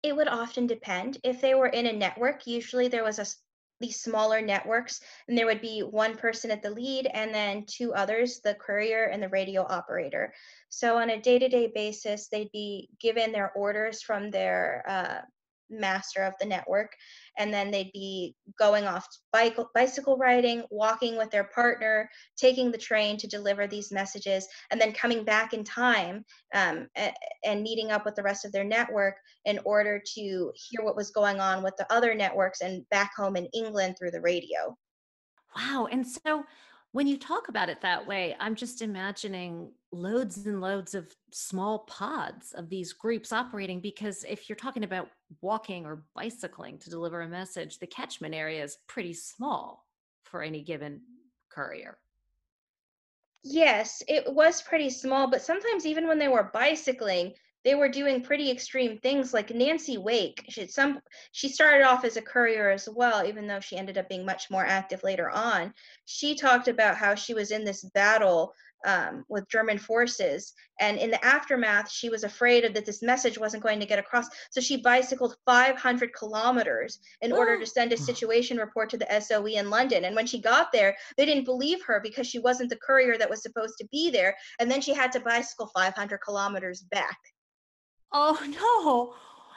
It 0.04 0.16
would 0.16 0.30
often 0.30 0.68
depend. 0.68 1.18
If 1.24 1.42
they 1.42 1.54
were 1.54 1.68
in 1.68 1.88
a 1.88 1.94
network, 1.94 2.48
usually 2.48 2.88
there 2.88 3.04
was 3.04 3.20
a 3.20 3.26
these 3.80 4.00
smaller 4.00 4.42
networks 4.42 5.02
and 5.28 5.38
there 5.38 5.46
would 5.46 5.62
be 5.62 5.82
one 5.82 6.16
person 6.16 6.52
at 6.52 6.62
the 6.62 6.70
lead 6.70 7.08
and 7.14 7.34
then 7.34 7.66
two 7.68 7.94
others 7.94 8.40
the 8.44 8.54
courier 8.56 9.06
and 9.06 9.22
the 9.22 9.30
radio 9.30 9.66
operator. 9.68 10.34
So 10.70 10.98
on 10.98 11.10
a 11.10 11.22
day-to-day 11.22 11.72
basis 11.74 12.28
they'd 12.28 12.52
be 12.52 12.90
given 13.00 13.32
their 13.32 13.52
orders 13.54 14.02
from 14.02 14.32
their 14.32 14.84
uh, 14.88 15.22
master 15.70 16.24
of 16.24 16.34
the 16.40 16.46
network 16.46 16.92
and 17.38 17.54
then 17.54 17.72
they'd 17.72 17.92
be 17.94 18.36
going 18.58 18.86
off 18.86 19.08
bike, 19.32 19.58
bicycle 19.74 20.18
riding 20.18 20.64
walking 20.70 21.18
with 21.18 21.30
their 21.32 21.46
partner 21.56 22.10
taking 22.38 22.72
the 22.72 22.78
train 22.78 23.18
to 23.18 23.28
deliver 23.28 23.68
these 23.68 23.92
messages 23.92 24.48
and 24.72 24.80
then 24.80 24.92
coming 24.92 25.24
back 25.24 25.54
in 25.54 25.64
time 25.64 26.24
um, 26.54 26.88
and 27.44 27.64
meeting 27.64 27.92
up 27.92 28.06
with 28.06 28.16
the 28.16 28.24
rest 28.24 28.46
of 28.46 28.52
their 28.52 28.64
network 28.64 29.16
in 29.46 29.60
order 29.66 30.02
to 30.16 30.52
hear 30.56 30.84
what 30.84 30.96
was 30.96 31.12
going 31.12 31.40
on 31.40 31.64
with 31.64 31.76
the 31.78 31.92
other 31.94 32.14
networks 32.14 32.62
and 32.62 32.88
back 32.90 33.12
home 33.16 33.36
in 33.36 33.46
england 33.48 33.96
through 33.98 34.12
the 34.12 34.22
radio. 34.22 34.76
Wow 35.56 35.88
and 35.92 36.06
so 36.06 36.44
when 36.96 37.08
you 37.08 37.18
talk 37.18 37.50
about 37.50 37.68
it 37.68 37.82
that 37.82 38.08
way, 38.08 38.38
I'm 38.40 38.56
just 38.56 38.82
imagining 38.82 39.70
loads 39.92 40.46
and 40.46 40.62
loads 40.62 40.96
of 40.96 41.14
small 41.30 41.80
pods 41.80 42.54
of 42.54 42.70
these 42.70 42.94
groups 42.94 43.34
operating 43.34 43.82
because 43.82 44.24
if 44.24 44.48
you're 44.48 44.56
talking 44.56 44.86
about 44.86 45.10
walking 45.42 45.86
or 45.86 46.06
bicycling 46.16 46.78
to 46.78 46.90
deliver 46.90 47.20
a 47.20 47.28
message, 47.28 47.80
the 47.80 47.86
catchment 47.86 48.34
area 48.34 48.64
is 48.64 48.78
pretty 48.88 49.12
small 49.12 49.86
for 50.24 50.42
any 50.42 50.62
given 50.62 51.02
courier. 51.50 51.98
Yes, 53.44 54.02
it 54.08 54.34
was 54.34 54.62
pretty 54.62 54.90
small, 54.90 55.30
but 55.30 55.42
sometimes 55.42 55.86
even 55.86 56.08
when 56.08 56.18
they 56.18 56.30
were 56.30 56.50
bicycling, 56.54 57.34
they 57.66 57.74
were 57.74 57.90
doing 57.90 58.22
pretty 58.22 58.52
extreme 58.52 59.00
things 59.00 59.34
like 59.34 59.50
Nancy 59.50 59.98
Wake. 59.98 60.46
She 60.50 60.68
some 60.68 61.00
she 61.32 61.50
started 61.50 61.84
off 61.84 62.06
as 62.06 62.16
a 62.16 62.22
courier 62.22 62.70
as 62.70 62.88
well, 62.88 63.26
even 63.26 63.48
though 63.48 63.60
she 63.60 63.76
ended 63.76 63.98
up 63.98 64.08
being 64.08 64.24
much 64.24 64.52
more 64.52 64.64
active 64.64 65.04
later 65.04 65.32
on. 65.32 65.74
She 66.06 66.36
talked 66.36 66.68
about 66.68 66.96
how 66.96 67.16
she 67.16 67.34
was 67.34 67.50
in 67.50 67.66
this 67.66 67.84
battle 67.96 68.54
um, 68.86 69.26
with 69.30 69.50
German 69.50 69.80
forces, 69.80 70.54
and 70.80 71.00
in 71.00 71.10
the 71.10 71.26
aftermath, 71.26 71.90
she 71.90 72.10
was 72.10 72.24
afraid 72.24 72.76
that 72.76 72.86
this 72.86 73.02
message 73.02 73.40
wasn't 73.40 73.64
going 73.64 73.80
to 73.80 73.88
get 73.88 73.98
across. 73.98 74.28
So 74.52 74.62
she 74.62 74.78
bicycled 74.78 75.36
500 75.48 76.14
kilometers 76.14 77.00
in 77.22 77.32
order 77.32 77.60
to 77.60 77.66
send 77.66 77.94
a 77.94 77.98
situation 77.98 78.58
report 78.58 78.92
to 78.92 78.98
the 78.98 79.20
SOE 79.20 79.48
in 79.48 79.72
London. 79.72 80.06
And 80.06 80.16
when 80.16 80.28
she 80.28 80.40
got 80.40 80.72
there, 80.72 80.96
they 81.18 81.26
didn't 81.26 81.46
believe 81.46 81.84
her 81.86 82.00
because 82.04 82.28
she 82.28 82.38
wasn't 82.38 82.70
the 82.70 82.78
courier 82.78 83.18
that 83.18 83.30
was 83.30 83.42
supposed 83.42 83.80
to 83.80 83.88
be 83.92 84.12
there, 84.12 84.36
and 84.60 84.70
then 84.70 84.82
she 84.82 84.94
had 84.94 85.12
to 85.14 85.20
bicycle 85.20 85.72
500 85.74 86.20
kilometers 86.20 86.84
back. 86.84 87.18
Oh 88.12 88.40
no. 88.48 89.16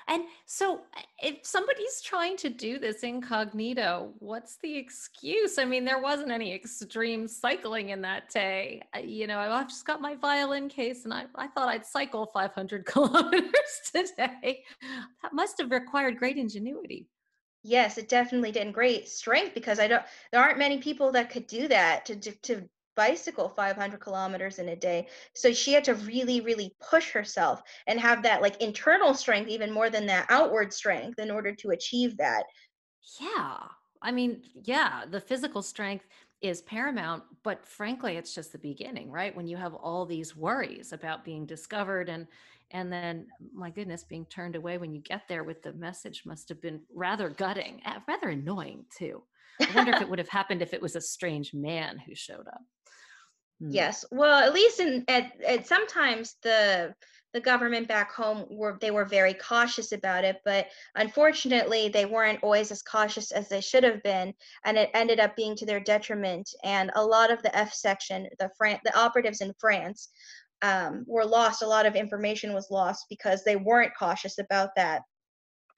And 0.09 0.25
so 0.47 0.77
uh, 0.97 1.03
if 1.23 1.41
somebody's 1.43 2.01
trying 2.03 2.39
to 2.39 2.49
do 2.49 2.79
this 2.79 3.03
incognito, 3.03 4.15
what's 4.21 4.57
the 4.63 4.77
excuse? 4.77 5.59
I 5.59 5.67
mean, 5.67 5.85
there 5.85 6.01
wasn't 6.01 6.31
any 6.31 6.55
extreme 6.55 7.29
cycling 7.29 7.91
in 7.91 8.01
that 8.03 8.31
day. 8.31 8.83
Uh, 8.97 9.01
you 9.01 9.27
know, 9.27 9.39
I've 9.39 9.69
just 9.69 9.87
got 9.87 10.01
my 10.01 10.15
violin 10.15 10.71
case 10.71 11.05
and 11.05 11.13
I, 11.13 11.27
I 11.35 11.49
thought 11.49 11.69
I'd 11.69 11.85
cycle 11.85 12.25
500 12.25 12.87
kilometers 12.87 13.53
today. 13.93 14.65
That 15.23 15.35
must 15.35 15.59
have 15.59 15.71
required 15.71 16.19
great 16.19 16.39
ingenuity. 16.39 17.07
Yes, 17.63 17.99
it 17.99 18.09
definitely 18.09 18.53
did. 18.53 18.63
And 18.63 18.73
great 18.73 19.09
strength 19.09 19.53
because 19.53 19.79
I 19.79 19.89
don't, 19.89 20.05
there 20.33 20.41
aren't 20.41 20.59
many 20.59 20.79
people 20.79 21.13
that 21.13 21.29
could 21.29 21.47
do 21.47 21.69
that 21.69 22.07
to, 22.07 22.17
to, 22.17 22.33
to 22.43 22.69
bicycle 22.99 23.49
500 23.49 24.01
kilometers 24.01 24.59
in 24.59 24.69
a 24.69 24.77
day. 24.77 25.09
So 25.35 25.53
she 25.55 25.73
had 25.73 25.85
to 25.85 25.95
really, 25.95 26.41
really 26.43 26.75
push 26.91 27.13
herself 27.13 27.63
and 27.87 28.01
have 28.01 28.23
that 28.25 28.43
like 28.43 28.61
internal 28.61 29.15
strength, 29.15 29.49
even 29.49 29.73
more 29.73 29.91
than 29.91 30.07
that 30.07 30.27
outward 30.31 30.73
strength, 30.75 31.19
in 31.21 31.31
order 31.31 31.55
to 31.55 31.71
achieve 31.71 32.17
that. 32.19 32.45
Yeah. 33.21 33.69
I 34.01 34.13
mean, 34.13 34.43
yeah, 34.55 35.05
the 35.07 35.21
physical 35.21 35.63
strength 35.63 36.07
is 36.41 36.63
paramount, 36.63 37.25
but 37.43 37.67
frankly, 37.67 38.17
it's 38.17 38.35
just 38.35 38.53
the 38.53 38.59
beginning, 38.59 39.11
right? 39.11 39.35
When 39.35 39.49
you 39.49 39.57
have 39.57 39.75
all 39.75 40.07
these 40.07 40.37
worries 40.37 40.93
about 40.93 41.25
being 41.25 41.47
discovered 41.47 42.09
and 42.09 42.29
and 42.71 42.93
then 42.93 43.27
my 43.55 43.71
goodness 43.71 44.05
being 44.05 44.27
turned 44.27 44.55
away 44.55 44.77
when 44.77 44.93
you 44.93 45.01
get 45.01 45.27
there 45.27 45.43
with 45.43 45.63
the 45.63 45.73
message 45.73 46.27
must 46.27 46.51
have 46.51 46.61
been 46.61 46.85
rather 46.91 47.31
gutting 47.31 47.81
rather 48.07 48.29
annoying 48.29 48.85
too 48.95 49.25
i 49.61 49.75
wonder 49.75 49.93
if 49.93 50.01
it 50.01 50.09
would 50.09 50.19
have 50.19 50.29
happened 50.29 50.63
if 50.63 50.75
it 50.75 50.83
was 50.83 50.97
a 50.97 51.01
strange 51.01 51.53
man 51.55 51.99
who 51.99 52.15
showed 52.15 52.47
up 52.47 52.63
Mm. 53.63 53.69
Yes. 53.73 54.05
Well, 54.11 54.39
at 54.39 54.55
least 54.55 54.81
in 54.81 55.05
at, 55.09 55.33
at 55.45 55.67
sometimes 55.67 56.37
the 56.43 56.95
the 57.35 57.41
government 57.41 57.89
back 57.89 58.13
home 58.13 58.47
were 58.49 58.79
they 58.81 58.91
were 58.91 59.05
very 59.05 59.35
cautious 59.35 59.93
about 59.93 60.25
it, 60.25 60.37
but 60.45 60.69
unfortunately 60.95 61.89
they 61.89 62.07
weren't 62.07 62.43
always 62.43 62.71
as 62.71 62.83
cautious 62.83 63.33
as 63.33 63.49
they 63.49 63.61
should 63.61 63.85
have 63.85 64.03
been, 64.03 64.33
and 64.65 64.79
it 64.79 64.91
ended 64.95 65.21
up 65.21 65.37
being 65.37 65.55
to 65.57 65.67
their 65.67 65.81
detriment. 65.81 66.49
And 66.65 66.91
a 66.95 67.05
lot 67.05 67.31
of 67.31 67.43
the 67.43 67.55
F 67.57 67.75
section, 67.75 68.29
the 68.39 68.51
Fran- 68.57 68.81
the 68.85 68.97
operatives 68.99 69.41
in 69.41 69.53
France, 69.59 70.09
um, 70.63 71.05
were 71.07 71.27
lost. 71.27 71.63
A 71.63 71.67
lot 71.67 71.85
of 71.87 71.97
information 71.97 72.55
was 72.55 72.71
lost 72.71 73.07
because 73.11 73.45
they 73.45 73.57
weren't 73.57 73.93
cautious 73.99 74.39
about 74.39 74.71
that. 74.77 75.03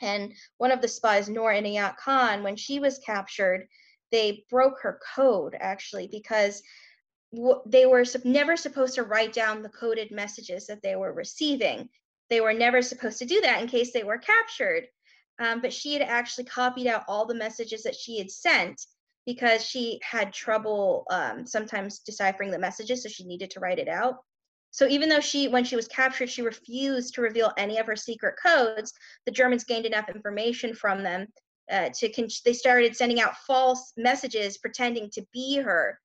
And 0.01 0.35
one 0.59 0.73
of 0.73 0.81
the 0.81 0.89
spies, 0.89 1.29
Noor 1.29 1.53
Inayat 1.53 1.97
Khan, 1.97 2.43
when 2.43 2.57
she 2.57 2.81
was 2.81 2.99
captured, 2.99 3.69
they 4.11 4.45
broke 4.51 4.81
her 4.83 5.01
code 5.15 5.57
actually 5.59 6.09
because 6.09 6.63
they 7.67 7.87
were 7.87 8.05
never 8.25 8.57
supposed 8.57 8.95
to 8.97 9.05
write 9.05 9.33
down 9.33 9.63
the 9.63 9.69
coded 9.69 10.11
messages 10.11 10.67
that 10.67 10.83
they 10.83 10.97
were 10.97 11.13
receiving. 11.13 11.89
They 12.29 12.41
were 12.41 12.53
never 12.53 12.83
supposed 12.83 13.19
to 13.19 13.25
do 13.25 13.41
that 13.43 13.63
in 13.63 13.69
case 13.69 13.93
they 13.93 14.05
were 14.05 14.19
captured. 14.19 14.87
Um, 15.39 15.61
but 15.61 15.73
she 15.73 15.95
had 15.95 16.03
actually 16.03 16.45
copied 16.45 16.87
out 16.87 17.05
all 17.09 17.27
the 17.27 17.35
messages 17.35 17.83
that 17.85 17.95
she 17.95 18.19
had 18.19 18.31
sent 18.31 18.85
because 19.27 19.65
she 19.65 20.01
had 20.03 20.33
trouble 20.33 21.07
um, 21.11 21.47
sometimes 21.47 22.01
deciphering 22.01 22.51
the 22.51 22.59
messages, 22.59 23.03
so 23.03 23.09
she 23.09 23.25
needed 23.25 23.51
to 23.53 23.61
write 23.61 23.79
it 23.79 23.89
out. 23.89 24.17
So 24.71 24.87
even 24.87 25.09
though 25.09 25.21
she, 25.21 25.49
when 25.49 25.65
she 25.65 25.77
was 25.77 25.89
captured, 25.89 26.31
she 26.31 26.43
refused 26.43 27.15
to 27.15 27.23
reveal 27.23 27.53
any 27.57 27.79
of 27.79 27.87
her 27.87 27.97
secret 27.97 28.35
codes, 28.43 28.93
the 29.27 29.33
Germans 29.33 29.65
gained 29.65 29.87
enough 29.87 30.09
information 30.09 30.75
from 30.75 31.03
them 31.03 31.27
uh, 31.71 31.91
to. 31.95 32.09
Con- 32.13 32.29
they 32.45 32.53
started 32.53 32.97
sending 32.97 33.21
out 33.21 33.37
false 33.47 33.93
messages 33.97 34.59
pretending 34.59 35.11
to 35.11 35.27
be 35.33 35.57
her 35.57 35.99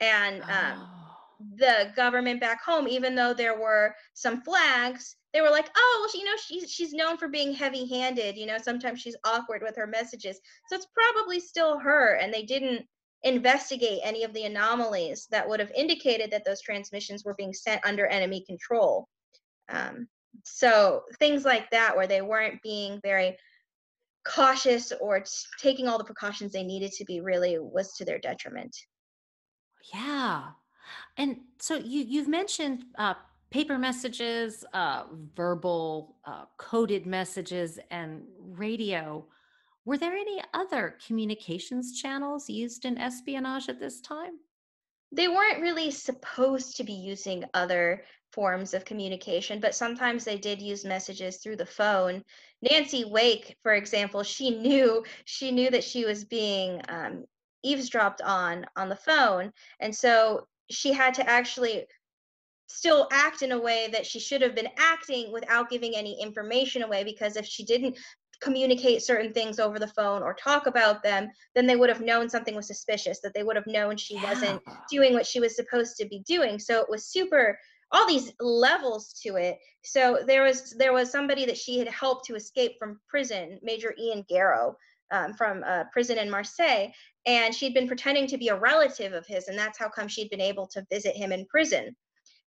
and 0.00 0.42
um, 0.42 0.48
oh. 0.78 1.16
the 1.56 1.92
government 1.94 2.40
back 2.40 2.62
home 2.62 2.88
even 2.88 3.14
though 3.14 3.34
there 3.34 3.58
were 3.58 3.94
some 4.14 4.40
flags 4.42 5.16
they 5.32 5.40
were 5.40 5.50
like 5.50 5.68
oh 5.76 5.98
well 6.00 6.20
you 6.20 6.24
know 6.24 6.36
she's 6.42 6.70
she's 6.70 6.92
known 6.92 7.16
for 7.16 7.28
being 7.28 7.52
heavy 7.52 7.86
handed 7.86 8.36
you 8.36 8.46
know 8.46 8.58
sometimes 8.58 9.00
she's 9.00 9.16
awkward 9.24 9.62
with 9.62 9.76
her 9.76 9.86
messages 9.86 10.40
so 10.68 10.76
it's 10.76 10.88
probably 10.94 11.38
still 11.38 11.78
her 11.78 12.14
and 12.16 12.32
they 12.32 12.42
didn't 12.42 12.86
investigate 13.22 14.00
any 14.02 14.24
of 14.24 14.32
the 14.32 14.44
anomalies 14.44 15.26
that 15.30 15.48
would 15.48 15.60
have 15.60 15.70
indicated 15.72 16.30
that 16.30 16.44
those 16.44 16.62
transmissions 16.62 17.24
were 17.24 17.34
being 17.34 17.52
sent 17.52 17.84
under 17.84 18.06
enemy 18.06 18.44
control 18.46 19.08
um, 19.68 20.08
so 20.44 21.02
things 21.18 21.44
like 21.44 21.68
that 21.70 21.96
where 21.96 22.06
they 22.06 22.22
weren't 22.22 22.62
being 22.62 23.00
very 23.02 23.36
cautious 24.26 24.92
or 25.00 25.24
taking 25.60 25.88
all 25.88 25.98
the 25.98 26.04
precautions 26.04 26.52
they 26.52 26.62
needed 26.62 26.92
to 26.92 27.04
be 27.04 27.20
really 27.20 27.58
was 27.58 27.94
to 27.94 28.04
their 28.04 28.18
detriment 28.18 28.74
yeah. 29.92 30.50
And 31.16 31.38
so 31.58 31.76
you 31.76 32.04
you've 32.06 32.28
mentioned 32.28 32.84
uh, 32.98 33.14
paper 33.50 33.78
messages, 33.78 34.64
uh, 34.72 35.04
verbal 35.34 36.16
uh, 36.24 36.44
coded 36.56 37.06
messages, 37.06 37.78
and 37.90 38.22
radio. 38.38 39.26
Were 39.84 39.98
there 39.98 40.14
any 40.14 40.42
other 40.52 40.96
communications 41.06 42.00
channels 42.00 42.48
used 42.48 42.84
in 42.84 42.98
espionage 42.98 43.68
at 43.68 43.80
this 43.80 44.00
time? 44.00 44.38
They 45.12 45.28
weren't 45.28 45.62
really 45.62 45.90
supposed 45.90 46.76
to 46.76 46.84
be 46.84 46.92
using 46.92 47.44
other 47.54 48.04
forms 48.32 48.74
of 48.74 48.84
communication, 48.84 49.58
but 49.58 49.74
sometimes 49.74 50.24
they 50.24 50.38
did 50.38 50.62
use 50.62 50.84
messages 50.84 51.38
through 51.38 51.56
the 51.56 51.66
phone. 51.66 52.22
Nancy 52.62 53.04
Wake, 53.04 53.56
for 53.62 53.74
example, 53.74 54.22
she 54.22 54.50
knew 54.60 55.04
she 55.24 55.50
knew 55.50 55.70
that 55.70 55.84
she 55.84 56.04
was 56.04 56.24
being 56.24 56.80
um, 56.88 57.24
eavesdropped 57.62 58.22
on 58.22 58.64
on 58.76 58.88
the 58.88 58.96
phone 58.96 59.52
and 59.80 59.94
so 59.94 60.46
she 60.70 60.92
had 60.92 61.14
to 61.14 61.28
actually 61.28 61.84
still 62.68 63.08
act 63.10 63.42
in 63.42 63.52
a 63.52 63.60
way 63.60 63.88
that 63.92 64.06
she 64.06 64.20
should 64.20 64.40
have 64.40 64.54
been 64.54 64.68
acting 64.78 65.32
without 65.32 65.68
giving 65.68 65.96
any 65.96 66.20
information 66.22 66.82
away 66.82 67.02
because 67.02 67.36
if 67.36 67.44
she 67.44 67.64
didn't 67.64 67.98
communicate 68.40 69.02
certain 69.02 69.32
things 69.32 69.58
over 69.58 69.78
the 69.78 69.86
phone 69.88 70.22
or 70.22 70.34
talk 70.34 70.66
about 70.66 71.02
them 71.02 71.28
then 71.54 71.66
they 71.66 71.76
would 71.76 71.88
have 71.88 72.00
known 72.00 72.28
something 72.28 72.54
was 72.54 72.66
suspicious 72.66 73.20
that 73.20 73.34
they 73.34 73.42
would 73.42 73.56
have 73.56 73.66
known 73.66 73.96
she 73.96 74.14
yeah. 74.14 74.24
wasn't 74.24 74.62
doing 74.90 75.12
what 75.12 75.26
she 75.26 75.40
was 75.40 75.54
supposed 75.54 75.96
to 75.96 76.06
be 76.06 76.20
doing 76.20 76.58
so 76.58 76.80
it 76.80 76.88
was 76.88 77.06
super 77.06 77.58
all 77.92 78.06
these 78.06 78.32
levels 78.40 79.12
to 79.12 79.36
it 79.36 79.58
so 79.82 80.20
there 80.26 80.44
was 80.44 80.74
there 80.78 80.92
was 80.92 81.10
somebody 81.10 81.44
that 81.44 81.56
she 81.56 81.78
had 81.78 81.88
helped 81.88 82.24
to 82.24 82.34
escape 82.34 82.72
from 82.78 83.00
prison 83.08 83.58
major 83.62 83.94
ian 83.98 84.24
garrow 84.28 84.74
um, 85.10 85.34
from 85.34 85.62
a 85.64 85.86
prison 85.92 86.18
in 86.18 86.30
Marseille, 86.30 86.88
and 87.26 87.54
she'd 87.54 87.74
been 87.74 87.88
pretending 87.88 88.26
to 88.28 88.38
be 88.38 88.48
a 88.48 88.58
relative 88.58 89.12
of 89.12 89.26
his, 89.26 89.48
and 89.48 89.58
that's 89.58 89.78
how 89.78 89.88
come 89.88 90.08
she'd 90.08 90.30
been 90.30 90.40
able 90.40 90.66
to 90.68 90.86
visit 90.90 91.16
him 91.16 91.32
in 91.32 91.46
prison. 91.46 91.94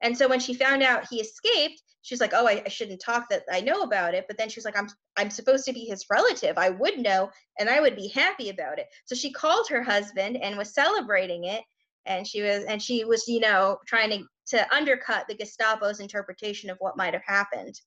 And 0.01 0.17
so 0.17 0.27
when 0.27 0.39
she 0.39 0.53
found 0.53 0.83
out 0.83 1.07
he 1.09 1.21
escaped, 1.21 1.81
she's 2.01 2.21
like, 2.21 2.33
"Oh, 2.33 2.47
I, 2.47 2.63
I, 2.65 2.69
shouldn't 2.69 3.01
talk 3.01 3.29
that 3.29 3.43
I 3.51 3.61
know 3.61 3.81
about 3.81 4.13
it." 4.13 4.25
But 4.27 4.37
then 4.37 4.49
she's 4.49 4.65
like, 4.65 4.77
"I'm 4.77 4.89
I'm 5.17 5.29
supposed 5.29 5.65
to 5.65 5.73
be 5.73 5.85
his 5.85 6.05
relative. 6.09 6.57
I 6.57 6.69
would 6.69 6.99
know, 6.99 7.29
and 7.59 7.69
I 7.69 7.79
would 7.79 7.95
be 7.95 8.07
happy 8.09 8.49
about 8.49 8.79
it." 8.79 8.87
So 9.05 9.15
she 9.15 9.31
called 9.31 9.67
her 9.69 9.83
husband 9.83 10.37
and 10.37 10.57
was 10.57 10.73
celebrating 10.73 11.45
it, 11.45 11.63
and 12.05 12.27
she 12.27 12.41
was 12.41 12.63
and 12.65 12.81
she 12.81 13.05
was 13.05 13.27
you 13.27 13.39
know 13.39 13.77
trying 13.85 14.09
to 14.11 14.25
to 14.47 14.73
undercut 14.73 15.27
the 15.27 15.35
Gestapo's 15.35 15.99
interpretation 15.99 16.69
of 16.69 16.77
what 16.79 16.97
might 16.97 17.13
have 17.13 17.23
happened. 17.25 17.79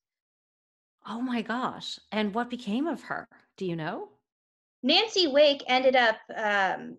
Oh 1.07 1.21
my 1.21 1.41
gosh! 1.41 1.99
And 2.11 2.33
what 2.33 2.49
became 2.49 2.87
of 2.87 3.03
her? 3.03 3.27
Do 3.57 3.65
you 3.65 3.75
know? 3.75 4.09
Nancy 4.83 5.27
Wake 5.27 5.63
ended 5.67 5.95
up. 5.95 6.17
Um, 6.35 6.97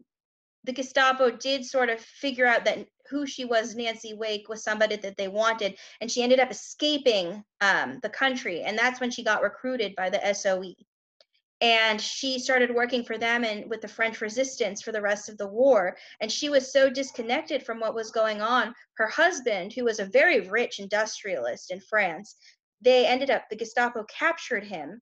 the 0.64 0.72
Gestapo 0.72 1.30
did 1.30 1.64
sort 1.64 1.90
of 1.90 2.00
figure 2.00 2.44
out 2.44 2.64
that 2.64 2.88
who 3.10 3.26
she 3.26 3.44
was, 3.44 3.74
Nancy 3.74 4.14
Wake, 4.14 4.48
was 4.48 4.62
somebody 4.62 4.96
that 4.96 5.16
they 5.16 5.28
wanted, 5.28 5.78
and 6.00 6.10
she 6.10 6.22
ended 6.22 6.40
up 6.40 6.50
escaping 6.50 7.44
um, 7.60 7.98
the 8.02 8.08
country, 8.08 8.62
and 8.62 8.78
that's 8.78 9.00
when 9.00 9.10
she 9.10 9.22
got 9.22 9.42
recruited 9.42 9.94
by 9.96 10.10
the 10.10 10.34
SOE. 10.34 10.74
And 11.62 12.00
she 12.00 12.38
started 12.38 12.74
working 12.74 13.02
for 13.02 13.16
them 13.16 13.42
and 13.42 13.68
with 13.70 13.80
the 13.80 13.88
French 13.88 14.20
resistance 14.20 14.82
for 14.82 14.92
the 14.92 15.00
rest 15.00 15.30
of 15.30 15.38
the 15.38 15.48
war. 15.48 15.96
And 16.20 16.30
she 16.30 16.50
was 16.50 16.70
so 16.70 16.90
disconnected 16.90 17.64
from 17.64 17.80
what 17.80 17.94
was 17.94 18.10
going 18.10 18.42
on. 18.42 18.74
Her 18.98 19.08
husband, 19.08 19.72
who 19.72 19.84
was 19.84 19.98
a 19.98 20.04
very 20.04 20.40
rich 20.40 20.80
industrialist 20.80 21.70
in 21.70 21.80
France, 21.80 22.36
they 22.82 23.06
ended 23.06 23.30
up, 23.30 23.48
the 23.48 23.56
Gestapo 23.56 24.04
captured 24.04 24.64
him 24.64 25.00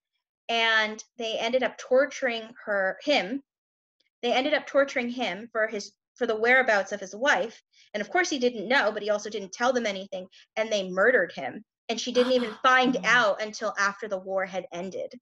and 0.49 1.03
they 1.19 1.37
ended 1.39 1.65
up 1.65 1.77
torturing 1.77 2.51
her 2.65 2.99
him 3.03 3.43
they 4.25 4.33
ended 4.33 4.55
up 4.55 4.67
torturing 4.67 5.11
him 5.11 5.51
for 5.53 5.67
his 5.67 5.93
for 6.15 6.27
the 6.27 6.35
whereabouts 6.35 6.93
of 6.93 7.01
his 7.01 7.15
wife. 7.15 7.63
And 7.95 8.01
of 8.01 8.11
course, 8.11 8.29
he 8.29 8.39
didn't 8.39 8.69
know, 8.69 8.91
but 8.93 9.03
he 9.03 9.11
also 9.11 9.31
didn't 9.31 9.53
tell 9.53 9.73
them 9.73 9.87
anything. 9.87 10.27
And 10.57 10.71
they 10.71 10.91
murdered 10.91 11.33
him. 11.35 11.65
And 11.89 12.01
she 12.01 12.13
didn't 12.13 12.33
even 12.33 12.51
find 12.63 12.95
mm. 12.95 13.05
out 13.05 13.41
until 13.41 13.73
after 13.79 14.09
the 14.09 14.19
war 14.19 14.45
had 14.45 14.67
ended. 14.73 15.15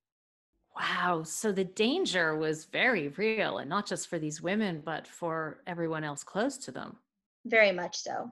Wow. 0.75 1.23
So 1.25 1.53
the 1.53 1.65
danger 1.65 2.35
was 2.37 2.65
very 2.65 3.09
real, 3.09 3.59
and 3.59 3.69
not 3.69 3.87
just 3.87 4.09
for 4.09 4.19
these 4.19 4.41
women, 4.41 4.81
but 4.83 5.07
for 5.07 5.61
everyone 5.67 6.03
else 6.03 6.25
close 6.25 6.57
to 6.59 6.73
them. 6.73 6.97
Very 7.45 7.73
much 7.73 7.97
so. 7.97 8.31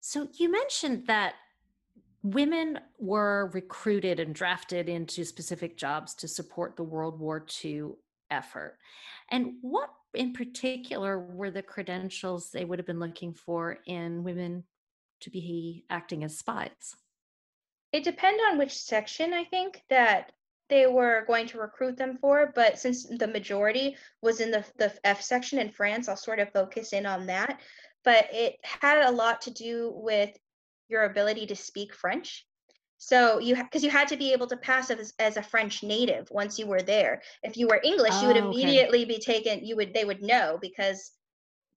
So 0.00 0.28
you 0.38 0.50
mentioned 0.50 1.06
that 1.06 1.34
women 2.22 2.80
were 2.98 3.50
recruited 3.52 4.18
and 4.18 4.34
drafted 4.34 4.88
into 4.88 5.24
specific 5.24 5.76
jobs 5.76 6.14
to 6.14 6.28
support 6.28 6.76
the 6.76 6.82
World 6.82 7.20
War 7.20 7.44
II 7.62 7.90
effort. 8.30 8.78
And 9.30 9.54
what 9.60 9.90
in 10.14 10.32
particular 10.32 11.18
were 11.18 11.50
the 11.50 11.62
credentials 11.62 12.50
they 12.50 12.64
would 12.64 12.78
have 12.78 12.86
been 12.86 13.00
looking 13.00 13.34
for 13.34 13.78
in 13.86 14.24
women 14.24 14.64
to 15.20 15.30
be 15.30 15.84
acting 15.90 16.24
as 16.24 16.38
spies? 16.38 16.96
It 17.92 18.04
depends 18.04 18.42
on 18.50 18.58
which 18.58 18.76
section 18.76 19.32
I 19.32 19.44
think 19.44 19.82
that 19.88 20.32
they 20.68 20.86
were 20.86 21.24
going 21.26 21.46
to 21.48 21.58
recruit 21.58 21.96
them 21.96 22.16
for, 22.20 22.52
but 22.54 22.78
since 22.78 23.04
the 23.04 23.26
majority 23.26 23.96
was 24.22 24.40
in 24.40 24.50
the, 24.50 24.64
the 24.78 24.92
F 25.04 25.22
section 25.22 25.58
in 25.58 25.70
France, 25.70 26.08
I'll 26.08 26.16
sort 26.16 26.40
of 26.40 26.52
focus 26.52 26.92
in 26.92 27.06
on 27.06 27.26
that. 27.26 27.60
But 28.02 28.28
it 28.32 28.56
had 28.62 29.04
a 29.04 29.10
lot 29.10 29.42
to 29.42 29.50
do 29.50 29.92
with 29.94 30.36
your 30.88 31.04
ability 31.04 31.46
to 31.46 31.56
speak 31.56 31.94
French. 31.94 32.46
So 33.06 33.38
you 33.38 33.54
because 33.54 33.84
you 33.84 33.90
had 33.90 34.08
to 34.08 34.16
be 34.16 34.32
able 34.32 34.46
to 34.46 34.56
pass 34.56 34.90
as, 34.90 35.12
as 35.18 35.36
a 35.36 35.42
French 35.42 35.82
native 35.82 36.26
once 36.30 36.58
you 36.58 36.66
were 36.66 36.80
there. 36.80 37.20
If 37.42 37.58
you 37.58 37.68
were 37.68 37.78
English, 37.84 38.14
oh, 38.14 38.22
you 38.22 38.26
would 38.28 38.38
immediately 38.38 39.02
okay. 39.02 39.16
be 39.16 39.18
taken. 39.18 39.62
You 39.62 39.76
would 39.76 39.92
they 39.92 40.06
would 40.06 40.22
know 40.22 40.58
because 40.58 41.12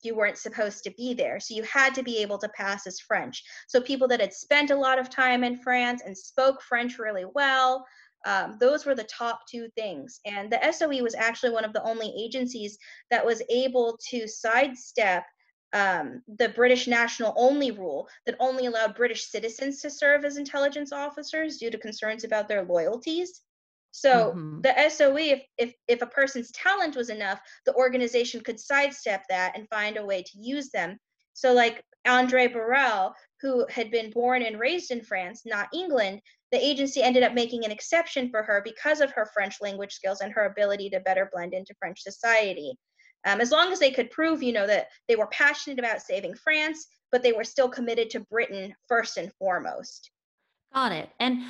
you 0.04 0.16
weren't 0.16 0.38
supposed 0.38 0.86
to 0.86 0.92
be 0.92 1.14
there. 1.14 1.42
So 1.42 1.54
you 1.54 1.64
had 1.64 1.94
to 1.96 2.04
be 2.04 2.20
able 2.20 2.38
to 2.38 2.48
pass 2.50 2.88
as 2.88 3.02
French. 3.02 3.44
So 3.68 3.82
people 3.82 4.08
that 4.08 4.22
had 4.22 4.34
spent 4.34 4.72
a 4.72 4.76
lot 4.78 5.00
of 5.00 5.10
time 5.10 5.44
in 5.44 5.58
France 5.58 6.02
and 6.06 6.18
spoke 6.18 6.62
French 6.62 6.98
really 6.98 7.26
well, 7.26 7.86
um, 8.26 8.56
those 8.62 8.86
were 8.86 8.96
the 8.96 9.04
top 9.04 9.42
two 9.52 9.68
things. 9.76 10.22
And 10.26 10.50
the 10.50 10.72
SOE 10.72 11.04
was 11.04 11.16
actually 11.16 11.52
one 11.52 11.66
of 11.66 11.74
the 11.74 11.84
only 11.84 12.14
agencies 12.18 12.78
that 13.12 13.26
was 13.26 13.42
able 13.50 14.00
to 14.12 14.30
sidestep 14.30 15.26
um, 15.74 16.22
the 16.28 16.50
British 16.50 16.88
national 16.88 17.34
only 17.36 17.72
rule 17.72 18.08
that 18.26 18.38
only 18.40 18.66
allowed 18.68 18.96
British 18.96 19.26
citizens 19.26 19.82
to 19.82 19.90
serve 19.90 20.24
as 20.24 20.38
intelligence 20.38 20.92
officers 20.92 21.58
due 21.58 21.70
to 21.70 21.78
concerns 21.78 22.24
about 22.24 22.48
their 22.48 22.64
loyalties. 22.64 23.42
So 23.92 24.32
mm-hmm. 24.32 24.62
the 24.62 24.90
SOE, 24.90 25.18
if, 25.18 25.44
if 25.58 25.74
if 25.88 26.02
a 26.02 26.08
person's 26.08 26.52
talent 26.52 26.96
was 26.96 27.10
enough, 27.10 27.40
the 27.66 27.74
organization 27.74 28.42
could 28.42 28.60
sidestep 28.60 29.24
that 29.30 29.58
and 29.58 29.68
find 29.70 29.98
a 29.98 30.06
way 30.06 30.24
to 30.24 30.40
use 30.40 30.70
them. 30.70 30.98
So 31.34 31.54
like 31.54 31.84
Andrée 32.06 32.52
Borrel, 32.52 33.14
who 33.42 33.66
had 33.70 33.92
been 33.92 34.12
born 34.12 34.44
and 34.44 34.60
raised 34.60 34.92
in 34.92 35.04
France, 35.04 35.44
not 35.46 35.68
England, 35.74 36.22
the 36.52 36.66
agency 36.66 37.04
ended 37.04 37.24
up 37.24 37.34
making 37.34 37.66
an 37.66 37.72
exception 37.72 38.30
for 38.30 38.42
her 38.44 38.62
because 38.64 39.02
of 39.02 39.12
her 39.12 39.30
French 39.34 39.56
language 39.62 39.94
skills 39.94 40.22
and 40.22 40.32
her 40.32 40.46
ability 40.46 40.90
to 40.92 41.00
better 41.02 41.30
blend 41.34 41.54
into 41.54 41.76
French 41.80 42.02
society 42.02 42.78
um, 43.28 43.42
as 43.42 43.52
long 43.52 43.74
as 43.74 43.80
they 43.80 43.92
could 43.92 44.10
prove, 44.10 44.42
you 44.42 44.54
know, 44.54 44.66
that 44.66 44.88
they 45.10 45.18
were 45.18 45.28
passionate 45.28 45.80
about 45.80 46.02
saving 46.02 46.34
France, 46.34 46.88
but 47.12 47.22
they 47.22 47.34
were 47.34 47.44
still 47.44 47.68
committed 47.68 48.10
to 48.12 48.22
Britain 48.22 48.74
first 48.88 49.18
and 49.18 49.32
foremost. 49.34 50.12
Got 50.74 50.94
it. 50.94 51.10
And 51.20 51.42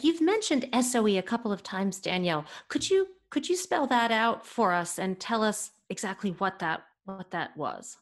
you've 0.00 0.20
mentioned 0.20 0.68
SOE 0.80 1.18
a 1.18 1.22
couple 1.22 1.52
of 1.52 1.62
times, 1.62 1.98
Danielle. 1.98 2.44
Could 2.68 2.88
you 2.88 3.08
could 3.30 3.48
you 3.48 3.56
spell 3.56 3.88
that 3.88 4.12
out 4.12 4.46
for 4.46 4.72
us 4.72 4.96
and 4.96 5.18
tell 5.18 5.42
us 5.42 5.72
exactly 5.90 6.30
what 6.30 6.60
that 6.60 6.84
what 7.04 7.32
that 7.32 7.56
was? 7.56 7.96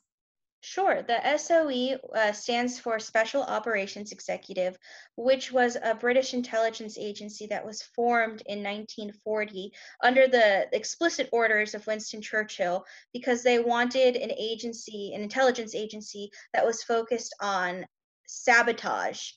Sure. 0.65 1.03
The 1.03 1.37
SOE 1.39 1.99
uh, 2.15 2.31
stands 2.31 2.79
for 2.79 3.01
Special 3.01 3.43
Operations 3.43 4.13
Executive, 4.13 4.79
which 5.17 5.51
was 5.51 5.77
a 5.83 5.93
British 5.93 6.35
intelligence 6.35 6.97
agency 6.97 7.49
that 7.49 7.67
was 7.67 7.83
formed 7.83 8.45
in 8.47 8.63
1940 8.63 9.73
under 10.05 10.29
the 10.29 10.69
explicit 10.73 11.29
orders 11.33 11.75
of 11.75 11.85
Winston 11.89 12.23
Churchill 12.23 12.85
because 13.13 13.43
they 13.43 13.59
wanted 13.59 14.15
an 14.15 14.31
agency, 14.31 15.13
an 15.15 15.23
intelligence 15.23 15.75
agency 15.75 16.31
that 16.55 16.65
was 16.65 16.85
focused 16.85 17.35
on 17.41 17.85
sabotage. 18.29 19.33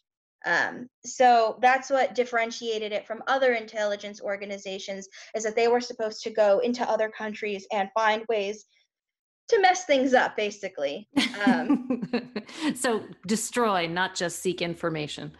Um, 0.45 0.88
so 1.03 1.57
that's 1.59 1.89
what 1.89 2.13
differentiated 2.13 2.91
it 2.91 3.07
from 3.07 3.23
other 3.25 3.53
intelligence 3.53 4.21
organizations 4.21 5.07
is 5.33 5.43
that 5.43 5.55
they 5.55 5.69
were 5.69 5.81
supposed 5.81 6.21
to 6.21 6.29
go 6.29 6.59
into 6.59 6.88
other 6.88 7.09
countries 7.09 7.65
and 7.73 7.89
find 7.95 8.23
ways 8.29 8.65
to 9.47 9.62
mess 9.62 9.86
things 9.86 10.13
up 10.13 10.36
basically. 10.36 11.08
Um, 11.45 12.01
so 12.75 13.03
destroy 13.27 13.88
not 13.88 14.15
just 14.15 14.39
seek 14.39 14.62
information. 14.62 15.31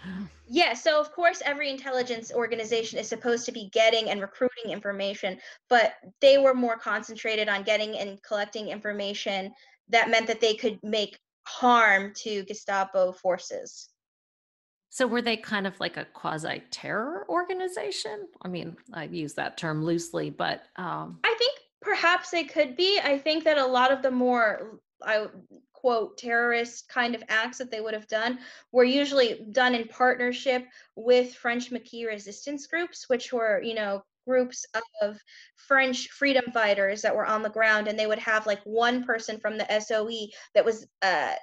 Yeah 0.48 0.74
so 0.74 1.00
of 1.00 1.12
course 1.12 1.42
every 1.46 1.70
intelligence 1.70 2.32
organization 2.32 3.00
is 3.00 3.08
supposed 3.08 3.46
to 3.46 3.52
be 3.52 3.70
getting 3.74 4.10
and 4.10 4.22
recruiting 4.22 4.72
information 4.72 5.40
but 5.70 5.94
they 6.22 6.38
were 6.38 6.54
more 6.54 6.78
concentrated 6.78 7.50
on 7.50 7.64
getting 7.64 7.98
and 7.98 8.22
collecting 8.22 8.68
information 8.68 9.52
that 9.90 10.10
meant 10.10 10.28
that 10.28 10.42
they 10.42 10.54
could 10.54 10.80
make 10.84 11.18
harm 11.48 12.12
to 12.16 12.44
gestapo 12.46 13.12
forces. 13.12 13.90
So 14.90 15.06
were 15.06 15.22
they 15.22 15.38
kind 15.38 15.68
of 15.68 15.80
like 15.80 15.98
a 15.98 16.06
quasi 16.06 16.64
terror 16.72 17.26
organization? 17.28 18.28
I 18.44 18.48
mean 18.48 18.78
i 18.94 19.06
use 19.06 19.34
that 19.34 19.58
term 19.58 19.84
loosely 19.84 20.30
but 20.30 20.64
um... 20.76 21.20
i 21.24 21.36
think 21.40 21.60
Perhaps 21.86 22.32
they 22.32 22.44
could 22.44 22.76
be. 22.76 23.00
I 23.02 23.20
think 23.20 23.44
that 23.44 23.60
a 23.60 23.66
lot 23.66 23.92
of 23.92 24.02
the 24.02 24.10
more 24.10 24.80
I 25.04 25.28
quote 25.72 26.18
terrorist 26.18 26.90
kind 26.90 27.14
of 27.14 27.24
acts 27.30 27.60
that 27.60 27.70
they 27.70 27.80
would 27.80 27.94
have 27.94 28.08
done 28.08 28.40
were 28.72 28.84
usually 28.84 29.46
done 29.52 29.76
in 29.76 29.88
partnership 29.88 30.66
with 30.96 31.36
French 31.36 31.70
Maquis 31.70 32.08
resistance 32.08 32.66
groups, 32.66 33.08
which 33.08 33.32
were, 33.32 33.62
you 33.62 33.76
know, 33.76 34.04
groups 34.28 34.66
of 35.04 35.20
French 35.68 36.10
freedom 36.10 36.46
fighters 36.52 37.04
that 37.04 37.16
were 37.16 37.28
on 37.28 37.44
the 37.44 37.50
ground, 37.50 37.88
and 37.88 38.00
they 38.00 38.08
would 38.08 38.18
have 38.18 38.48
like 38.48 38.62
one 38.64 39.04
person 39.04 39.40
from 39.40 39.56
the 39.56 39.80
SOE 39.80 40.30
that 40.56 40.66
was 40.66 40.88
uh, 41.04 41.36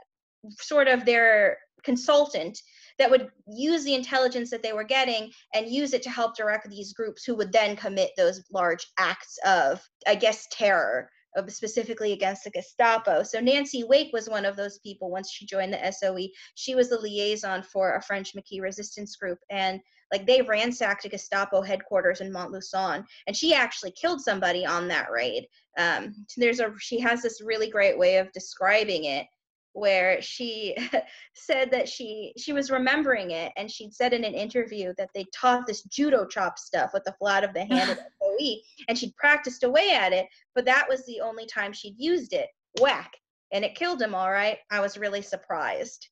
sort 0.59 0.89
of 0.89 1.05
their 1.05 1.59
consultant 1.85 2.61
that 2.99 3.11
would 3.11 3.29
use 3.47 3.85
the 3.85 3.95
intelligence 3.95 4.51
that 4.51 4.63
they 4.63 4.73
were 4.73 4.85
getting 4.85 5.31
and 5.55 5.69
use 5.69 5.93
it 5.93 6.03
to 6.03 6.11
help 6.11 6.37
direct 6.37 6.69
these 6.69 6.93
groups 6.93 7.25
who 7.25 7.35
would 7.37 7.53
then 7.53 7.77
commit 7.77 8.11
those 8.17 8.43
large 8.53 8.87
acts 8.99 9.39
of, 9.45 9.81
I 10.07 10.15
guess, 10.15 10.47
terror 10.51 11.09
specifically 11.49 12.13
against 12.13 12.45
the 12.45 12.51
Gestapo. 12.51 13.23
So 13.23 13.41
Nancy 13.41 13.85
Wake 13.85 14.13
was 14.13 14.29
one 14.29 14.45
of 14.45 14.57
those 14.57 14.79
people 14.81 15.11
once 15.11 15.31
she 15.31 15.47
joined 15.47 15.73
the 15.73 15.93
SOE. 15.93 16.29
She 16.55 16.75
was 16.75 16.91
the 16.91 16.99
liaison 16.99 17.63
for 17.63 17.95
a 17.95 18.03
French 18.03 18.35
Maquis 18.35 18.61
resistance 18.61 19.17
group 19.17 19.39
and 19.51 19.81
like 20.13 20.27
they 20.27 20.43
ransacked 20.43 21.07
a 21.07 21.09
Gestapo 21.09 21.63
headquarters 21.63 22.21
in 22.21 22.31
Montluçon 22.31 23.03
and 23.27 23.35
she 23.35 23.55
actually 23.55 23.93
killed 23.93 24.21
somebody 24.21 24.67
on 24.67 24.87
that 24.89 25.11
raid. 25.11 25.47
Um, 25.79 26.15
there's 26.37 26.61
a 26.61 26.73
she 26.79 27.01
has 27.01 27.23
this 27.23 27.41
really 27.43 27.71
great 27.71 27.99
way 27.99 28.19
of 28.19 28.31
describing 28.33 29.05
it 29.05 29.27
where 29.73 30.21
she 30.21 30.77
said 31.35 31.71
that 31.71 31.89
she 31.89 32.33
she 32.37 32.53
was 32.53 32.71
remembering 32.71 33.31
it 33.31 33.53
and 33.57 33.71
she'd 33.71 33.95
said 33.95 34.13
in 34.13 34.25
an 34.25 34.35
interview 34.35 34.93
that 34.99 35.11
they 35.15 35.25
taught 35.35 35.67
this 35.67 35.83
judo 35.85 36.27
chop 36.27 36.59
stuff 36.59 36.91
with 36.93 37.05
the 37.05 37.15
flat 37.19 37.45
of 37.45 37.55
the 37.55 37.65
hand 37.71 37.91
of 37.91 37.97
the 37.97 38.05
OE 38.23 38.57
and 38.89 38.99
she'd 38.99 39.17
practiced 39.17 39.65
away 39.65 39.93
at 39.93 40.13
it 40.13 40.27
but 40.55 40.65
that 40.65 40.87
was 40.89 41.05
the 41.07 41.21
only 41.21 41.47
time 41.47 41.73
she'd 41.73 41.99
used 41.99 42.33
it 42.33 42.49
whack 42.81 43.13
and 43.53 43.65
it 43.65 43.75
killed 43.75 44.01
him 44.01 44.15
all 44.15 44.31
right 44.31 44.59
i 44.71 44.81
was 44.81 44.99
really 44.99 45.23
surprised 45.23 46.09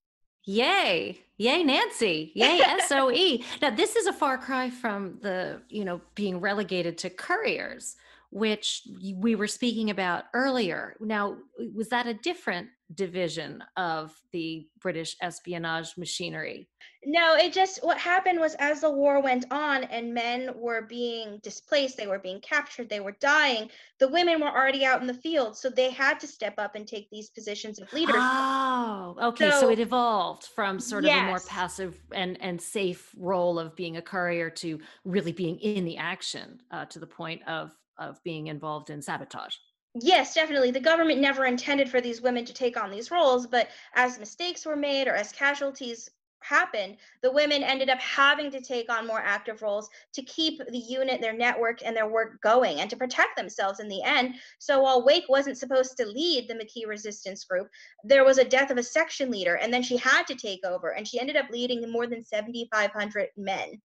Yay. 0.46 1.18
Yay, 1.36 1.62
Nancy. 1.62 2.32
Yay, 2.34 2.62
SOE. 2.86 3.38
now, 3.62 3.70
this 3.70 3.96
is 3.96 4.06
a 4.06 4.12
far 4.12 4.38
cry 4.38 4.70
from 4.70 5.18
the, 5.20 5.60
you 5.68 5.84
know, 5.84 6.00
being 6.14 6.40
relegated 6.40 6.98
to 6.98 7.10
couriers, 7.10 7.96
which 8.30 8.82
we 9.18 9.34
were 9.34 9.46
speaking 9.46 9.90
about 9.90 10.24
earlier. 10.34 10.96
Now, 10.98 11.36
was 11.74 11.88
that 11.90 12.06
a 12.06 12.14
different 12.14 12.68
division 12.94 13.62
of 13.76 14.12
the 14.32 14.66
British 14.80 15.16
espionage 15.22 15.96
machinery? 15.96 16.68
No, 17.04 17.34
it 17.36 17.52
just 17.52 17.82
what 17.82 17.96
happened 17.96 18.40
was 18.40 18.54
as 18.56 18.82
the 18.82 18.90
war 18.90 19.22
went 19.22 19.46
on 19.50 19.84
and 19.84 20.12
men 20.12 20.50
were 20.54 20.82
being 20.82 21.38
displaced, 21.42 21.96
they 21.96 22.06
were 22.06 22.18
being 22.18 22.40
captured, 22.40 22.90
they 22.90 23.00
were 23.00 23.16
dying, 23.20 23.70
the 23.98 24.08
women 24.08 24.40
were 24.40 24.50
already 24.50 24.84
out 24.84 25.00
in 25.00 25.06
the 25.06 25.14
field, 25.14 25.56
so 25.56 25.70
they 25.70 25.90
had 25.90 26.20
to 26.20 26.26
step 26.26 26.54
up 26.58 26.74
and 26.74 26.86
take 26.86 27.08
these 27.10 27.30
positions 27.30 27.80
of 27.80 27.90
leadership. 27.92 28.20
Oh, 28.20 29.16
okay. 29.22 29.50
So, 29.50 29.60
so 29.60 29.70
it 29.70 29.78
evolved 29.78 30.48
from 30.54 30.78
sort 30.78 31.04
yes. 31.04 31.18
of 31.18 31.24
a 31.24 31.26
more 31.26 31.40
passive 31.48 31.98
and 32.12 32.36
and 32.40 32.60
safe 32.60 33.10
role 33.16 33.58
of 33.58 33.74
being 33.76 33.96
a 33.96 34.02
courier 34.02 34.50
to 34.50 34.78
really 35.04 35.32
being 35.32 35.58
in 35.58 35.84
the 35.84 35.96
action 35.96 36.60
uh, 36.70 36.84
to 36.86 36.98
the 36.98 37.06
point 37.06 37.42
of 37.46 37.72
of 37.98 38.22
being 38.24 38.48
involved 38.48 38.90
in 38.90 39.00
sabotage. 39.00 39.54
Yes, 39.94 40.34
definitely. 40.34 40.70
The 40.70 40.80
government 40.80 41.20
never 41.20 41.46
intended 41.46 41.88
for 41.90 42.00
these 42.00 42.22
women 42.22 42.44
to 42.44 42.52
take 42.54 42.76
on 42.76 42.90
these 42.90 43.10
roles, 43.10 43.46
but 43.46 43.68
as 43.94 44.18
mistakes 44.18 44.64
were 44.64 44.76
made 44.76 45.08
or 45.08 45.14
as 45.14 45.32
casualties 45.32 46.08
happened, 46.42 46.96
the 47.22 47.32
women 47.32 47.62
ended 47.62 47.90
up 47.90 47.98
having 47.98 48.50
to 48.52 48.60
take 48.60 48.90
on 48.90 49.06
more 49.06 49.20
active 49.20 49.62
roles 49.62 49.90
to 50.14 50.22
keep 50.22 50.58
the 50.68 50.78
unit, 50.78 51.20
their 51.20 51.32
network, 51.32 51.84
and 51.84 51.94
their 51.96 52.08
work 52.08 52.40
going 52.40 52.80
and 52.80 52.88
to 52.88 52.96
protect 52.96 53.36
themselves 53.36 53.80
in 53.80 53.88
the 53.88 54.02
end. 54.02 54.36
So 54.58 54.80
while 54.80 55.04
Wake 55.04 55.28
wasn't 55.28 55.58
supposed 55.58 55.96
to 55.96 56.06
lead 56.06 56.48
the 56.48 56.54
Maquis 56.54 56.86
resistance 56.86 57.44
group, 57.44 57.68
there 58.04 58.24
was 58.24 58.38
a 58.38 58.44
death 58.44 58.70
of 58.70 58.78
a 58.78 58.82
section 58.82 59.30
leader, 59.30 59.56
and 59.56 59.74
then 59.74 59.82
she 59.82 59.96
had 59.96 60.26
to 60.28 60.34
take 60.36 60.64
over, 60.64 60.90
and 60.90 61.06
she 61.06 61.20
ended 61.20 61.36
up 61.36 61.50
leading 61.50 61.90
more 61.90 62.06
than 62.06 62.24
7,500 62.24 63.28
men. 63.36 63.82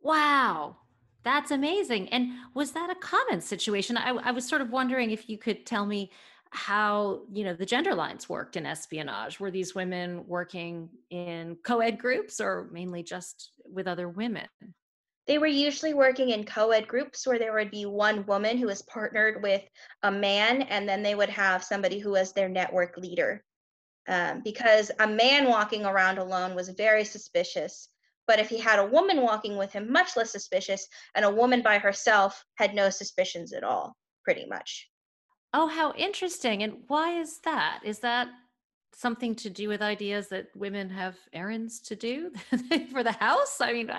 Wow. 0.00 0.76
That's 1.28 1.50
amazing. 1.50 2.08
And 2.08 2.30
was 2.54 2.72
that 2.72 2.88
a 2.88 2.94
common 2.94 3.42
situation? 3.42 3.98
I, 3.98 4.12
I 4.12 4.30
was 4.30 4.48
sort 4.48 4.62
of 4.62 4.70
wondering 4.70 5.10
if 5.10 5.28
you 5.28 5.36
could 5.36 5.66
tell 5.66 5.84
me 5.84 6.10
how 6.52 7.20
you 7.30 7.44
know 7.44 7.52
the 7.52 7.66
gender 7.66 7.94
lines 7.94 8.30
worked 8.30 8.56
in 8.56 8.64
espionage 8.64 9.38
were 9.38 9.50
these 9.50 9.74
women 9.74 10.26
working 10.26 10.88
in 11.10 11.58
co-ed 11.62 11.98
groups 11.98 12.40
or 12.40 12.70
mainly 12.72 13.02
just 13.02 13.52
with 13.70 13.86
other 13.86 14.08
women 14.08 14.46
they 15.26 15.36
were 15.36 15.46
usually 15.46 15.92
working 15.92 16.30
in 16.30 16.44
co-ed 16.44 16.88
groups 16.88 17.26
where 17.26 17.38
there 17.38 17.52
would 17.52 17.70
be 17.70 17.84
one 17.84 18.24
woman 18.24 18.56
who 18.56 18.68
was 18.68 18.80
partnered 18.80 19.42
with 19.42 19.60
a 20.04 20.10
man 20.10 20.62
and 20.62 20.88
then 20.88 21.02
they 21.02 21.14
would 21.14 21.28
have 21.28 21.62
somebody 21.62 21.98
who 21.98 22.12
was 22.12 22.32
their 22.32 22.48
network 22.48 22.96
leader 22.96 23.44
um, 24.08 24.40
because 24.42 24.90
a 25.00 25.06
man 25.06 25.46
walking 25.46 25.84
around 25.84 26.16
alone 26.16 26.54
was 26.54 26.70
very 26.70 27.04
suspicious 27.04 27.90
but 28.28 28.38
if 28.38 28.48
he 28.48 28.58
had 28.58 28.78
a 28.78 28.86
woman 28.86 29.22
walking 29.22 29.56
with 29.56 29.72
him, 29.72 29.90
much 29.90 30.16
less 30.16 30.30
suspicious, 30.30 30.86
and 31.16 31.24
a 31.24 31.30
woman 31.30 31.62
by 31.62 31.78
herself 31.78 32.44
had 32.54 32.74
no 32.74 32.90
suspicions 32.90 33.52
at 33.52 33.64
all, 33.64 33.96
pretty 34.22 34.46
much. 34.46 34.88
Oh, 35.54 35.66
how 35.66 35.92
interesting. 35.94 36.62
And 36.62 36.84
why 36.86 37.18
is 37.18 37.40
that? 37.44 37.80
Is 37.82 37.98
that 38.00 38.28
something 38.94 39.34
to 39.36 39.48
do 39.48 39.68
with 39.68 39.80
ideas 39.80 40.28
that 40.28 40.48
women 40.56 40.90
have 40.90 41.16
errands 41.32 41.78
to 41.80 41.94
do 41.96 42.30
for 42.90 43.02
the 43.02 43.12
house? 43.12 43.60
I 43.60 43.72
mean, 43.72 43.90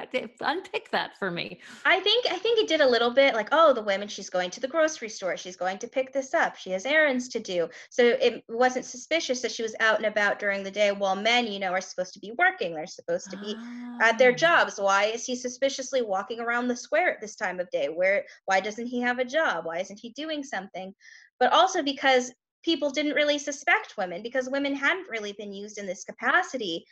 unpick 0.41 0.91
that 0.91 1.17
for 1.17 1.31
me. 1.31 1.59
I 1.85 1.99
think 1.99 2.25
I 2.29 2.37
think 2.37 2.59
it 2.59 2.67
did 2.67 2.81
a 2.81 2.89
little 2.89 3.11
bit 3.11 3.33
like, 3.33 3.49
oh, 3.51 3.73
the 3.73 3.81
women 3.81 4.07
she's 4.07 4.29
going 4.29 4.49
to 4.51 4.59
the 4.59 4.67
grocery 4.67 5.09
store, 5.09 5.37
she's 5.37 5.55
going 5.55 5.77
to 5.79 5.87
pick 5.87 6.11
this 6.11 6.33
up, 6.33 6.55
she 6.55 6.71
has 6.71 6.85
errands 6.85 7.27
to 7.29 7.39
do. 7.39 7.69
So 7.89 8.03
it 8.03 8.43
wasn't 8.49 8.85
suspicious 8.85 9.41
that 9.41 9.51
she 9.51 9.63
was 9.63 9.75
out 9.79 9.97
and 9.97 10.05
about 10.05 10.39
during 10.39 10.63
the 10.63 10.71
day 10.71 10.91
while 10.91 11.15
men, 11.15 11.47
you 11.47 11.59
know, 11.59 11.71
are 11.71 11.81
supposed 11.81 12.13
to 12.13 12.19
be 12.19 12.33
working. 12.37 12.73
They're 12.73 12.87
supposed 12.87 13.31
to 13.31 13.37
be 13.37 13.55
oh. 13.57 13.97
at 14.01 14.17
their 14.17 14.31
ah. 14.31 14.35
jobs. 14.35 14.79
Why 14.79 15.05
is 15.05 15.25
he 15.25 15.35
suspiciously 15.35 16.01
walking 16.01 16.39
around 16.39 16.67
the 16.67 16.75
square 16.75 17.11
at 17.11 17.21
this 17.21 17.35
time 17.35 17.59
of 17.59 17.69
day? 17.71 17.87
Where 17.87 18.25
why 18.45 18.59
doesn't 18.59 18.87
he 18.87 19.01
have 19.01 19.19
a 19.19 19.25
job? 19.25 19.65
Why 19.65 19.79
isn't 19.79 19.99
he 19.99 20.09
doing 20.09 20.43
something? 20.43 20.93
But 21.39 21.53
also 21.53 21.81
because 21.81 22.31
people 22.63 22.89
didn't 22.89 23.13
really 23.13 23.39
suspect 23.39 23.97
women 23.97 24.21
because 24.21 24.49
women 24.49 24.75
hadn't 24.75 25.09
really 25.09 25.33
been 25.33 25.53
used 25.53 25.77
in 25.77 25.85
this 25.85 26.03
capacity 26.03 26.85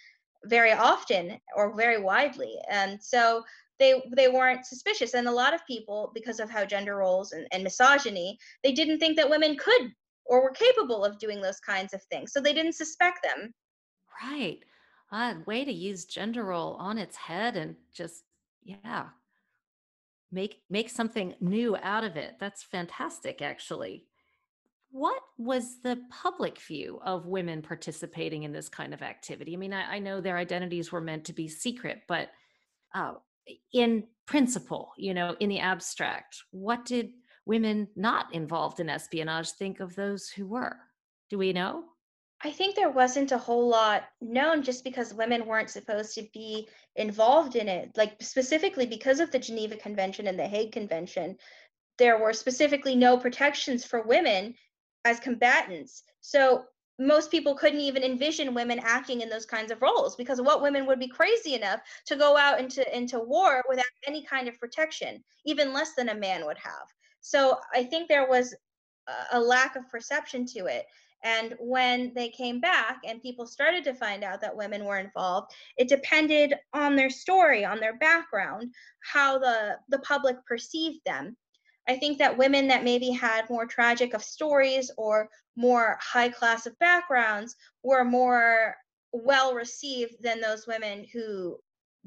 very 0.46 0.72
often 0.72 1.38
or 1.56 1.76
very 1.76 2.02
widely. 2.02 2.56
And 2.70 3.02
so 3.02 3.44
they 3.80 4.02
they 4.16 4.28
weren't 4.28 4.66
suspicious. 4.66 5.14
And 5.14 5.28
a 5.28 5.32
lot 5.32 5.54
of 5.54 5.66
people 5.68 6.12
because 6.14 6.40
of 6.40 6.50
how 6.50 6.66
gender 6.66 6.98
roles 6.98 7.32
and, 7.32 7.48
and 7.52 7.64
misogyny 7.64 8.38
they 8.64 8.72
didn't 8.72 9.00
think 9.00 9.18
that 9.18 9.30
women 9.30 9.58
could 9.58 9.92
or 10.26 10.44
were 10.44 10.52
capable 10.52 11.06
of 11.06 11.20
doing 11.20 11.42
those 11.42 11.60
kinds 11.60 11.94
of 11.94 12.02
things. 12.04 12.34
So 12.34 12.42
they 12.42 12.54
didn't 12.54 12.74
suspect 12.74 13.20
them. 13.24 13.54
Right. 14.24 14.60
Uh, 15.12 15.36
way 15.46 15.64
to 15.64 15.72
use 15.72 16.06
gender 16.06 16.44
role 16.44 16.74
on 16.80 16.98
its 16.98 17.16
head 17.16 17.56
and 17.56 17.76
just 17.94 18.24
yeah 18.64 19.08
make 20.32 20.62
make 20.70 20.90
something 20.90 21.36
new 21.40 21.78
out 21.78 22.04
of 22.04 22.16
it. 22.16 22.36
That's 22.40 22.64
fantastic 22.64 23.42
actually 23.42 24.07
what 24.92 25.22
was 25.38 25.82
the 25.82 26.00
public 26.10 26.60
view 26.60 27.00
of 27.04 27.26
women 27.26 27.62
participating 27.62 28.44
in 28.44 28.52
this 28.52 28.70
kind 28.70 28.94
of 28.94 29.02
activity? 29.02 29.54
I 29.54 29.58
mean, 29.58 29.74
I, 29.74 29.96
I 29.96 30.00
know 30.00 30.22
their 30.22 30.38
identities 30.38 30.92
were 30.92 31.02
meant 31.02 31.26
to 31.26 31.34
be 31.34 31.48
secret, 31.48 32.02
but 32.08 32.30
uh, 32.96 33.14
in 33.74 34.06
principle, 34.26 34.92
you 34.98 35.14
know, 35.14 35.36
in 35.40 35.50
the 35.50 35.60
abstract, 35.60 36.38
what 36.52 36.86
did 36.86 37.12
women 37.46 37.88
not 37.96 38.34
involved 38.34 38.80
in 38.80 38.90
espionage 38.90 39.52
think 39.52 39.80
of 39.80 39.96
those 39.96 40.30
who 40.30 40.48
were? 40.48 40.78
Do 41.30 41.38
we 41.38 41.54
know? 41.54 41.84
I 42.44 42.52
think 42.52 42.76
there 42.76 42.92
wasn't 42.92 43.32
a 43.32 43.38
whole 43.38 43.68
lot 43.68 44.04
known 44.22 44.62
just 44.62 44.84
because 44.84 45.14
women 45.14 45.48
weren't 45.48 45.72
supposed 45.72 46.14
to 46.16 46.28
be 46.34 46.68
involved 46.96 47.56
in 47.56 47.68
it. 47.68 47.92
Like, 47.98 48.22
specifically 48.22 48.86
because 48.86 49.20
of 49.20 49.32
the 49.32 49.40
Geneva 49.40 49.76
Convention 49.76 50.28
and 50.28 50.38
the 50.38 50.48
Hague 50.48 50.72
Convention, 50.72 51.38
there 51.98 52.20
were 52.20 52.34
specifically 52.34 52.96
no 52.96 53.18
protections 53.18 53.84
for 53.84 54.04
women 54.04 54.54
as 55.08 55.20
combatants. 55.20 56.04
So 56.22 56.66
most 57.00 57.30
people 57.32 57.56
couldn't 57.56 57.80
even 57.80 58.04
envision 58.04 58.54
women 58.54 58.80
acting 58.84 59.22
in 59.22 59.30
those 59.30 59.46
kinds 59.46 59.72
of 59.72 59.82
roles 59.82 60.16
because 60.16 60.42
what 60.42 60.62
women 60.62 60.86
would 60.86 61.00
be 61.00 61.08
crazy 61.08 61.54
enough 61.54 61.80
to 62.06 62.16
go 62.16 62.36
out 62.36 62.60
into 62.60 62.82
into 62.96 63.20
war 63.20 63.64
without 63.70 63.86
any 64.08 64.24
kind 64.24 64.48
of 64.48 64.60
protection 64.60 65.24
even 65.46 65.74
less 65.74 65.94
than 65.96 66.10
a 66.10 66.16
man 66.16 66.46
would 66.46 66.58
have. 66.58 66.88
So 67.22 67.60
i 67.74 67.84
think 67.84 68.08
there 68.08 68.28
was 68.28 68.56
a 69.32 69.40
lack 69.40 69.76
of 69.78 69.88
perception 69.90 70.46
to 70.46 70.66
it. 70.66 70.86
And 71.24 71.56
when 71.60 72.12
they 72.14 72.30
came 72.30 72.60
back 72.60 73.00
and 73.08 73.22
people 73.22 73.48
started 73.48 73.84
to 73.86 73.94
find 73.94 74.24
out 74.24 74.42
that 74.42 74.56
women 74.56 74.84
were 74.84 75.00
involved 75.00 75.52
it 75.78 75.88
depended 75.88 76.56
on 76.74 76.96
their 76.96 77.10
story 77.10 77.64
on 77.64 77.80
their 77.80 77.98
background 77.98 78.74
how 79.14 79.38
the 79.38 79.78
the 79.90 80.00
public 80.00 80.38
perceived 80.46 81.00
them 81.06 81.38
I 81.88 81.96
think 81.96 82.18
that 82.18 82.38
women 82.38 82.68
that 82.68 82.84
maybe 82.84 83.12
had 83.12 83.50
more 83.50 83.66
tragic 83.66 84.14
of 84.14 84.24
stories 84.24 84.92
or 84.98 85.30
more 85.56 85.98
high 86.02 86.30
class 86.30 86.66
of 86.66 86.78
backgrounds 86.80 87.56
were 87.84 88.04
more 88.04 88.76
well 89.14 89.54
received 89.54 90.22
than 90.22 90.42
those 90.42 90.68
women 90.68 91.06
who 91.14 91.58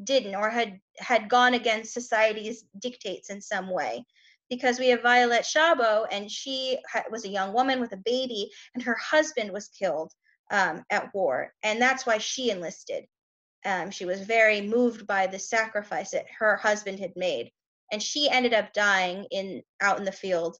didn't 0.04 0.34
or 0.34 0.50
had 0.50 0.80
had 0.98 1.28
gone 1.28 1.54
against 1.54 1.94
society's 1.94 2.64
dictates 2.78 3.30
in 3.30 3.40
some 3.40 3.70
way. 3.70 4.04
Because 4.50 4.78
we 4.78 4.88
have 4.88 5.02
Violette 5.02 5.44
Szabo 5.44 6.06
and 6.10 6.30
she 6.30 6.78
was 7.10 7.24
a 7.24 7.28
young 7.28 7.52
woman 7.52 7.80
with 7.80 7.92
a 7.92 8.02
baby 8.04 8.50
and 8.74 8.82
her 8.82 8.96
husband 8.96 9.52
was 9.52 9.68
killed 9.68 10.12
um, 10.50 10.84
at 10.90 11.14
war 11.14 11.52
and 11.62 11.80
that's 11.80 12.04
why 12.04 12.18
she 12.18 12.50
enlisted. 12.50 13.04
Um, 13.64 13.90
she 13.90 14.06
was 14.06 14.22
very 14.22 14.60
moved 14.60 15.06
by 15.06 15.26
the 15.26 15.38
sacrifice 15.38 16.10
that 16.10 16.26
her 16.38 16.56
husband 16.56 16.98
had 16.98 17.12
made 17.14 17.50
and 17.92 18.02
she 18.02 18.28
ended 18.30 18.54
up 18.54 18.72
dying 18.72 19.26
in 19.30 19.62
out 19.80 19.98
in 19.98 20.04
the 20.04 20.12
field 20.12 20.56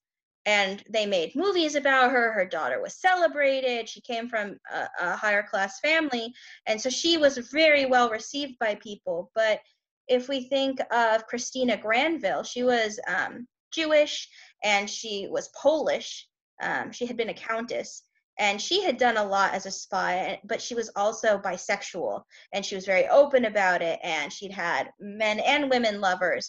and 0.46 0.82
they 0.90 1.04
made 1.04 1.36
movies 1.36 1.74
about 1.74 2.10
her 2.10 2.32
her 2.32 2.46
daughter 2.46 2.80
was 2.80 3.00
celebrated 3.00 3.88
she 3.88 4.00
came 4.00 4.28
from 4.28 4.56
a, 4.72 4.88
a, 5.00 5.16
higher 5.16 5.42
class 5.42 5.80
family 5.80 6.32
and 6.66 6.80
so 6.80 6.88
she 6.88 7.18
was 7.18 7.36
very 7.52 7.86
well 7.86 8.10
received 8.10 8.58
by 8.58 8.74
people 8.76 9.30
but 9.34 9.60
if 10.08 10.28
we 10.28 10.48
think 10.48 10.80
of 10.90 11.26
christina 11.26 11.76
granville 11.76 12.42
she 12.42 12.62
was 12.62 12.98
um, 13.06 13.46
jewish 13.72 14.28
and 14.64 14.88
she 14.88 15.28
was 15.30 15.50
polish 15.60 16.26
um, 16.62 16.90
she 16.90 17.06
had 17.06 17.16
been 17.16 17.30
a 17.30 17.34
countess 17.34 18.02
and 18.38 18.60
she 18.60 18.82
had 18.82 18.96
done 18.96 19.18
a 19.18 19.24
lot 19.24 19.52
as 19.52 19.66
a 19.66 19.70
spy 19.70 20.40
but 20.44 20.62
she 20.62 20.74
was 20.74 20.90
also 20.96 21.38
bisexual 21.38 22.22
and 22.54 22.64
she 22.64 22.74
was 22.74 22.86
very 22.86 23.06
open 23.08 23.44
about 23.44 23.82
it 23.82 24.00
and 24.02 24.32
she'd 24.32 24.52
had 24.52 24.90
men 24.98 25.38
and 25.40 25.68
women 25.68 26.00
lovers 26.00 26.48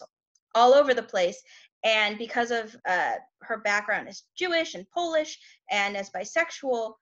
all 0.54 0.74
over 0.74 0.94
the 0.94 1.02
place. 1.02 1.42
And 1.84 2.16
because 2.16 2.50
of 2.50 2.76
uh, 2.86 3.14
her 3.42 3.58
background 3.58 4.08
as 4.08 4.22
Jewish 4.36 4.74
and 4.74 4.88
Polish 4.90 5.38
and 5.70 5.96
as 5.96 6.10
bisexual, 6.10 6.94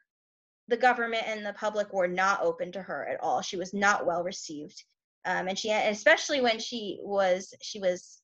the 0.68 0.76
government 0.76 1.24
and 1.26 1.44
the 1.44 1.52
public 1.54 1.92
were 1.92 2.08
not 2.08 2.42
open 2.42 2.72
to 2.72 2.82
her 2.82 3.06
at 3.08 3.20
all. 3.20 3.42
She 3.42 3.56
was 3.56 3.74
not 3.74 4.06
well 4.06 4.22
received, 4.22 4.84
um, 5.24 5.48
and 5.48 5.58
she, 5.58 5.70
especially 5.70 6.40
when 6.40 6.58
she 6.60 6.98
was 7.02 7.52
she 7.60 7.80
was 7.80 8.22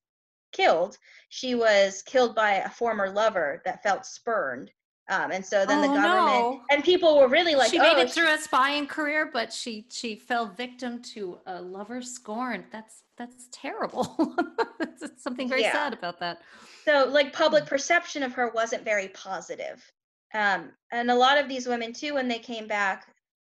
killed, 0.53 0.97
she 1.29 1.55
was 1.55 2.03
killed 2.03 2.35
by 2.35 2.53
a 2.53 2.71
former 2.71 3.11
lover 3.11 3.63
that 3.65 3.83
felt 3.83 4.07
spurned, 4.07 4.71
Um, 5.09 5.31
and 5.31 5.45
so 5.47 5.65
then 5.65 5.79
oh, 5.79 5.83
the 5.83 5.89
government 5.89 6.41
no. 6.41 6.61
and 6.71 6.83
people 6.83 7.17
were 7.19 7.29
really 7.29 7.55
like, 7.55 7.71
she 7.71 7.79
oh, 7.79 7.83
made 7.83 7.99
it 8.03 8.11
through 8.11 8.29
a 8.29 8.39
spying 8.39 8.87
career, 8.89 9.31
but 9.33 9.53
she 9.53 9.87
she 9.91 10.17
fell 10.17 10.47
victim 10.47 11.01
to 11.15 11.39
a 11.47 11.63
lover 11.63 12.03
scorn. 12.03 12.65
That's 12.73 13.05
that's 13.17 13.47
terrible. 13.53 14.17
There's 14.79 15.13
something 15.17 15.49
very 15.49 15.63
Yeah. 15.63 15.73
sad 15.73 15.93
about 15.93 16.19
that. 16.21 16.41
so 16.85 17.07
like 17.09 17.33
public 17.33 17.63
Hmm. 17.65 17.69
perception 17.69 18.23
of 18.25 18.33
her 18.33 18.51
wasn't 18.55 18.85
very 18.85 19.09
positive 19.09 19.93
um, 20.35 20.71
and 20.93 21.11
a 21.11 21.15
lot 21.15 21.39
of 21.39 21.49
these 21.49 21.67
women 21.67 21.93
too 21.93 22.15
when 22.15 22.29
they 22.29 22.39
came 22.39 22.67
back 22.67 23.07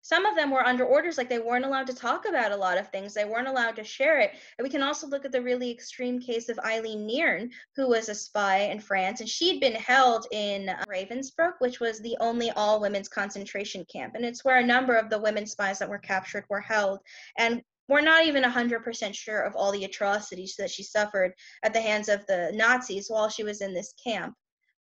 some 0.07 0.25
of 0.25 0.37
them 0.37 0.53
were 0.53 0.65
under 0.65 0.85
orders 0.85 1.19
like 1.19 1.29
they 1.29 1.41
weren't 1.41 1.65
allowed 1.65 1.87
to 1.89 1.93
talk 1.93 2.29
about 2.29 2.53
a 2.53 2.57
lot 2.57 2.79
of 2.79 2.89
things 2.91 3.13
they 3.13 3.25
weren't 3.25 3.49
allowed 3.49 3.75
to 3.75 3.83
share 3.83 4.21
it 4.21 4.31
and 4.57 4.65
we 4.65 4.71
can 4.71 4.83
also 4.83 5.09
look 5.09 5.25
at 5.25 5.33
the 5.33 5.43
really 5.43 5.69
extreme 5.69 6.21
case 6.21 6.49
of 6.49 6.59
eileen 6.61 7.05
Nearne, 7.07 7.51
who 7.75 7.89
was 7.89 8.09
a 8.09 8.15
spy 8.15 8.59
in 8.59 8.79
france 8.79 9.19
and 9.21 9.29
she'd 9.29 9.61
been 9.61 9.75
held 9.75 10.27
in 10.31 10.69
uh, 10.69 10.85
ravensbrück 10.89 11.55
which 11.59 11.81
was 11.81 11.99
the 12.01 12.17
only 12.21 12.51
all 12.53 12.81
women's 12.81 13.09
concentration 13.09 13.85
camp 13.93 14.15
and 14.15 14.25
it's 14.25 14.45
where 14.45 14.59
a 14.59 14.67
number 14.67 14.95
of 14.95 15.11
the 15.11 15.21
women 15.21 15.45
spies 15.45 15.81
that 15.81 15.89
were 15.89 15.99
captured 15.99 16.45
were 16.49 16.61
held 16.61 17.01
and 17.37 17.61
we're 17.89 18.01
not 18.01 18.27
even 18.27 18.43
100% 18.43 19.15
sure 19.15 19.41
of 19.43 19.55
all 19.55 19.73
the 19.73 19.85
atrocities 19.85 20.57
that 20.59 20.71
she 20.71 20.83
suffered 20.83 21.33
at 21.63 21.73
the 21.73 21.81
hands 21.81 22.09
of 22.09 22.27
the 22.27 22.51
Nazis 22.53 23.07
while 23.09 23.29
she 23.29 23.45
was 23.45 23.61
in 23.61 23.73
this 23.73 23.95
camp. 24.03 24.35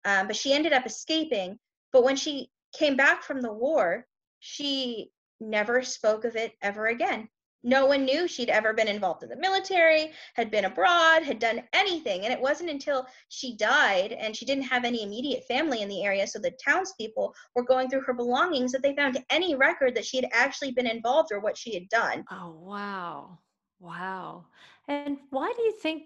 Um, 0.03 0.27
but 0.27 0.35
she 0.35 0.51
ended 0.51 0.73
up 0.73 0.85
escaping. 0.85 1.57
But 1.93 2.03
when 2.03 2.17
she 2.17 2.49
came 2.77 2.97
back 2.97 3.23
from 3.23 3.39
the 3.39 3.53
war, 3.53 4.05
she 4.39 5.11
never 5.39 5.81
spoke 5.81 6.25
of 6.25 6.35
it 6.35 6.53
ever 6.61 6.87
again. 6.87 7.29
No 7.61 7.85
one 7.85 8.05
knew 8.05 8.25
she'd 8.27 8.49
ever 8.49 8.73
been 8.73 8.87
involved 8.87 9.21
in 9.21 9.29
the 9.29 9.35
military, 9.35 10.13
had 10.35 10.49
been 10.49 10.63
abroad, 10.63 11.23
had 11.23 11.39
done 11.39 11.63
anything. 11.73 12.23
And 12.23 12.31
it 12.31 12.39
wasn't 12.39 12.69
until 12.69 13.05
she 13.27 13.57
died 13.57 14.13
and 14.13 14.33
she 14.33 14.45
didn't 14.45 14.63
have 14.63 14.85
any 14.85 15.03
immediate 15.03 15.43
family 15.45 15.81
in 15.81 15.89
the 15.89 16.03
area, 16.03 16.25
so 16.25 16.39
the 16.39 16.55
townspeople 16.63 17.33
were 17.55 17.65
going 17.65 17.89
through 17.89 18.03
her 18.03 18.13
belongings 18.13 18.71
that 18.71 18.81
they 18.81 18.95
found 18.95 19.21
any 19.29 19.55
record 19.55 19.93
that 19.95 20.05
she 20.05 20.17
had 20.17 20.29
actually 20.31 20.71
been 20.71 20.87
involved 20.87 21.33
or 21.33 21.41
what 21.41 21.57
she 21.57 21.73
had 21.73 21.89
done. 21.89 22.23
Oh 22.31 22.55
wow. 22.61 23.39
Wow. 23.79 24.45
And 24.87 25.17
why 25.29 25.51
do 25.55 25.61
you 25.63 25.73
think 25.73 26.03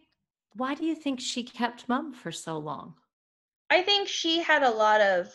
why 0.56 0.76
do 0.76 0.86
you 0.86 0.96
think 0.96 1.20
she 1.20 1.44
kept 1.44 1.90
mum 1.90 2.14
for 2.14 2.32
so 2.32 2.58
long? 2.58 2.96
I 3.70 3.82
think 3.82 4.08
she 4.08 4.40
had 4.40 4.64
a 4.64 4.70
lot 4.70 5.02
of 5.02 5.30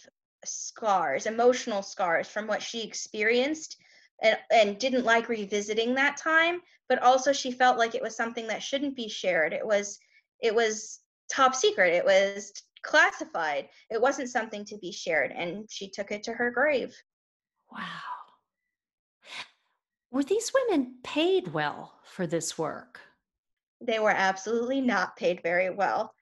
scars, 0.45 1.27
emotional 1.27 1.83
scars 1.83 2.29
from 2.29 2.47
what 2.47 2.63
she 2.63 2.83
experienced 2.83 3.77
and, 4.23 4.39
and 4.51 4.79
didn't 4.79 5.05
like 5.05 5.29
revisiting 5.29 5.95
that 5.95 6.17
time, 6.17 6.61
but 6.89 7.03
also 7.03 7.33
she 7.33 7.51
felt 7.51 7.79
like 7.79 7.95
it 7.95 8.03
was 8.03 8.17
something 8.17 8.47
that 8.49 8.63
shouldn't 8.63 8.97
be 8.97 9.09
shared. 9.09 9.53
It 9.53 9.67
was 9.67 9.99
it 10.41 10.55
was 10.55 11.01
top 11.31 11.55
secret. 11.55 11.95
It 11.95 12.05
was 12.05 12.53
classified. 12.83 13.69
It 13.91 14.01
wasn't 14.01 14.31
something 14.31 14.65
to 14.67 14.79
be 14.79 14.93
shared 14.93 15.33
and 15.33 15.67
she 15.71 15.91
took 15.91 16.11
it 16.13 16.23
to 16.25 16.33
her 16.33 16.51
grave. 16.51 16.95
Wow. 17.73 17.83
Were 20.11 20.23
these 20.23 20.53
women 20.55 20.95
paid 21.03 21.49
well 21.49 22.01
for 22.05 22.27
this 22.27 22.57
work? 22.57 23.01
They 23.81 23.99
were 23.99 24.11
absolutely 24.11 24.81
not 24.81 25.17
paid 25.17 25.43
very 25.43 25.71
well. 25.71 26.15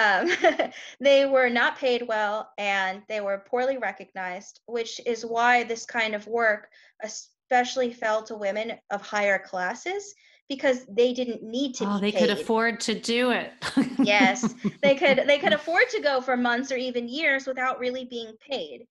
Um, 0.00 0.30
they 1.00 1.26
were 1.26 1.50
not 1.50 1.78
paid 1.78 2.06
well 2.08 2.50
and 2.56 3.02
they 3.08 3.20
were 3.20 3.44
poorly 3.46 3.76
recognized, 3.76 4.60
which 4.66 5.00
is 5.06 5.26
why 5.26 5.64
this 5.64 5.84
kind 5.84 6.14
of 6.14 6.26
work 6.26 6.68
especially 7.02 7.92
fell 7.92 8.22
to 8.24 8.36
women 8.36 8.72
of 8.90 9.02
higher 9.02 9.38
classes 9.38 10.14
because 10.48 10.84
they 10.86 11.12
didn't 11.12 11.42
need 11.42 11.74
to 11.74 11.84
oh, 11.84 12.00
be 12.00 12.10
they 12.10 12.12
paid. 12.12 12.28
could 12.28 12.38
afford 12.38 12.80
to 12.80 12.98
do 12.98 13.30
it. 13.30 13.52
Yes, 13.98 14.54
they 14.82 14.96
could 14.96 15.22
they 15.26 15.38
could 15.38 15.52
afford 15.52 15.88
to 15.90 16.00
go 16.00 16.20
for 16.20 16.36
months 16.36 16.72
or 16.72 16.76
even 16.76 17.08
years 17.08 17.46
without 17.46 17.78
really 17.78 18.04
being 18.06 18.32
paid. 18.40 18.86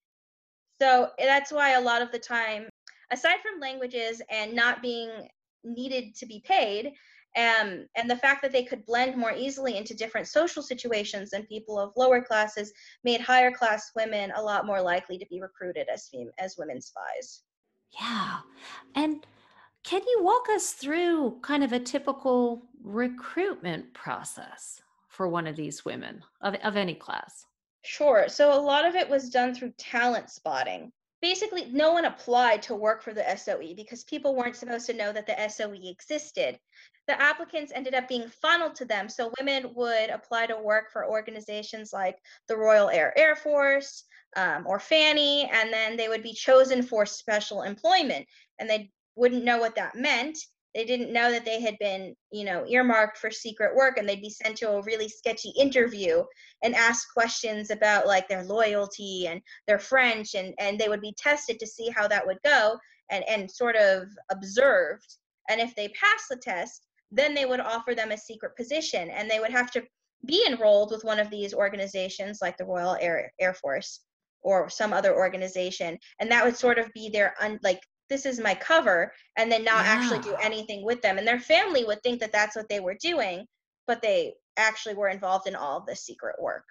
So 0.82 1.10
that's 1.18 1.52
why 1.52 1.72
a 1.72 1.82
lot 1.82 2.02
of 2.02 2.12
the 2.12 2.20
time, 2.20 2.70
aside 3.12 3.40
from 3.42 3.60
languages 3.60 4.22
and 4.30 4.54
not 4.54 4.82
being 4.82 5.10
needed 5.66 6.16
to 6.16 6.26
be 6.26 6.42
paid, 6.46 6.94
um, 7.38 7.86
and 7.96 8.10
the 8.10 8.18
fact 8.18 8.42
that 8.42 8.52
they 8.52 8.64
could 8.64 8.86
blend 8.86 9.16
more 9.16 9.34
easily 9.34 9.78
into 9.78 9.96
different 9.96 10.28
social 10.28 10.64
situations 10.64 11.30
than 11.30 11.46
people 11.46 11.80
of 11.80 11.94
lower 11.96 12.22
classes 12.22 12.74
made 13.04 13.22
higher 13.22 13.52
class 13.52 13.92
women 13.96 14.32
a 14.36 14.42
lot 14.42 14.66
more 14.66 14.82
likely 14.82 15.18
to 15.18 15.26
be 15.28 15.40
recruited 15.40 15.88
as 15.94 16.10
fem- 16.10 16.32
as 16.40 16.58
women 16.58 16.82
spies. 16.82 17.44
Yeah. 18.00 18.40
And 18.96 19.26
can 19.84 20.02
you 20.02 20.24
walk 20.24 20.48
us 20.50 20.72
through 20.72 21.40
kind 21.42 21.64
of 21.64 21.72
a 21.72 21.80
typical 21.80 22.64
recruitment 22.84 23.94
process 23.94 24.82
for 25.08 25.28
one 25.28 25.48
of 25.48 25.56
these 25.56 25.86
women 25.86 26.24
of, 26.42 26.56
of 26.64 26.76
any 26.76 26.96
class? 26.96 27.46
Sure. 27.84 28.26
So 28.28 28.54
a 28.54 28.60
lot 28.60 28.86
of 28.86 28.96
it 28.96 29.10
was 29.10 29.30
done 29.30 29.54
through 29.54 29.74
talent 29.78 30.30
spotting. 30.30 30.92
Basically, 31.22 31.66
no 31.66 31.92
one 31.92 32.06
applied 32.06 32.62
to 32.64 32.76
work 32.76 33.02
for 33.02 33.14
the 33.14 33.36
SOE 33.36 33.74
because 33.76 34.04
people 34.06 34.36
weren't 34.36 34.56
supposed 34.56 34.86
to 34.86 34.94
know 34.94 35.12
that 35.12 35.28
the 35.28 35.50
SOE 35.50 35.76
existed. 35.84 36.58
The 37.10 37.20
applicants 37.20 37.72
ended 37.74 37.96
up 37.96 38.08
being 38.08 38.30
funneled 38.30 38.76
to 38.76 38.86
them. 38.86 39.10
So 39.10 39.34
women 39.40 39.74
would 39.74 40.12
apply 40.12 40.46
to 40.46 40.56
work 40.56 40.92
for 40.94 41.10
organizations 41.10 41.92
like 41.92 42.20
the 42.48 42.56
Royal 42.56 42.88
Air 42.92 43.18
Air 43.18 43.36
Force 43.36 44.04
um, 44.36 44.68
or 44.68 44.80
FANY, 44.80 45.50
and 45.52 45.74
then 45.74 45.98
they 45.98 46.08
would 46.08 46.22
be 46.22 46.34
chosen 46.34 46.84
for 46.84 47.08
special 47.08 47.64
employment. 47.64 48.28
And 48.60 48.70
they 48.70 48.92
wouldn't 49.16 49.44
know 49.44 49.58
what 49.58 49.74
that 49.74 49.96
meant. 49.96 50.38
They 50.76 50.86
didn't 50.86 51.12
know 51.12 51.32
that 51.32 51.46
they 51.46 51.60
had 51.60 51.80
been, 51.80 52.16
you 52.32 52.46
know, 52.46 52.64
earmarked 52.68 53.18
for 53.18 53.32
secret 53.32 53.76
work, 53.76 53.98
and 53.98 54.08
they'd 54.08 54.22
be 54.22 54.30
sent 54.30 54.58
to 54.58 54.70
a 54.70 54.84
really 54.84 55.10
sketchy 55.10 55.52
interview 55.58 56.24
and 56.64 56.76
asked 56.76 57.08
questions 57.12 57.72
about 57.72 58.06
like 58.06 58.28
their 58.28 58.44
loyalty 58.44 59.26
and 59.26 59.42
their 59.66 59.80
French, 59.80 60.36
and 60.36 60.54
and 60.60 60.78
they 60.78 60.90
would 60.90 61.02
be 61.02 61.16
tested 61.18 61.58
to 61.60 61.66
see 61.66 61.90
how 61.90 62.08
that 62.08 62.28
would 62.28 62.38
go, 62.44 62.78
and 63.10 63.28
and 63.28 63.50
sort 63.50 63.76
of 63.76 64.04
observed. 64.30 65.18
And 65.50 65.60
if 65.60 65.74
they 65.76 65.88
passed 65.88 66.26
the 66.30 66.36
test, 66.36 66.86
then 67.12 67.34
they 67.34 67.46
would 67.46 67.60
offer 67.60 67.96
them 67.96 68.12
a 68.12 68.18
secret 68.18 68.56
position, 68.56 69.10
and 69.10 69.30
they 69.30 69.40
would 69.40 69.52
have 69.52 69.72
to 69.72 69.84
be 70.26 70.46
enrolled 70.48 70.92
with 70.92 71.04
one 71.04 71.20
of 71.20 71.30
these 71.30 71.54
organizations 71.54 72.40
like 72.42 72.58
the 72.58 72.66
Royal 72.66 72.98
Air 73.00 73.32
Air 73.40 73.54
Force 73.54 74.02
or 74.42 74.70
some 74.70 74.94
other 74.94 75.16
organization, 75.16 75.98
and 76.20 76.32
that 76.32 76.46
would 76.46 76.58
sort 76.58 76.80
of 76.80 76.90
be 76.94 77.10
their 77.10 77.36
un, 77.42 77.60
like 77.64 77.80
this 78.10 78.26
is 78.26 78.40
my 78.40 78.56
cover 78.56 79.12
and 79.38 79.52
then 79.52 79.64
not 79.64 79.86
actually 79.86 80.20
do 80.20 80.36
anything 80.42 80.84
with 80.84 81.00
them. 81.02 81.20
And 81.20 81.28
their 81.28 81.40
family 81.40 81.84
would 81.84 82.02
think 82.02 82.20
that 82.22 82.32
that's 82.32 82.56
what 82.56 82.68
they 82.68 82.80
were 82.80 82.98
doing 83.00 83.46
but 83.90 84.04
they 84.04 84.36
actually 84.56 84.94
were 84.94 85.10
involved 85.10 85.48
in 85.48 85.56
all 85.56 85.80
of 85.80 85.86
this 85.88 86.06
secret 86.06 86.36
work. 86.40 86.64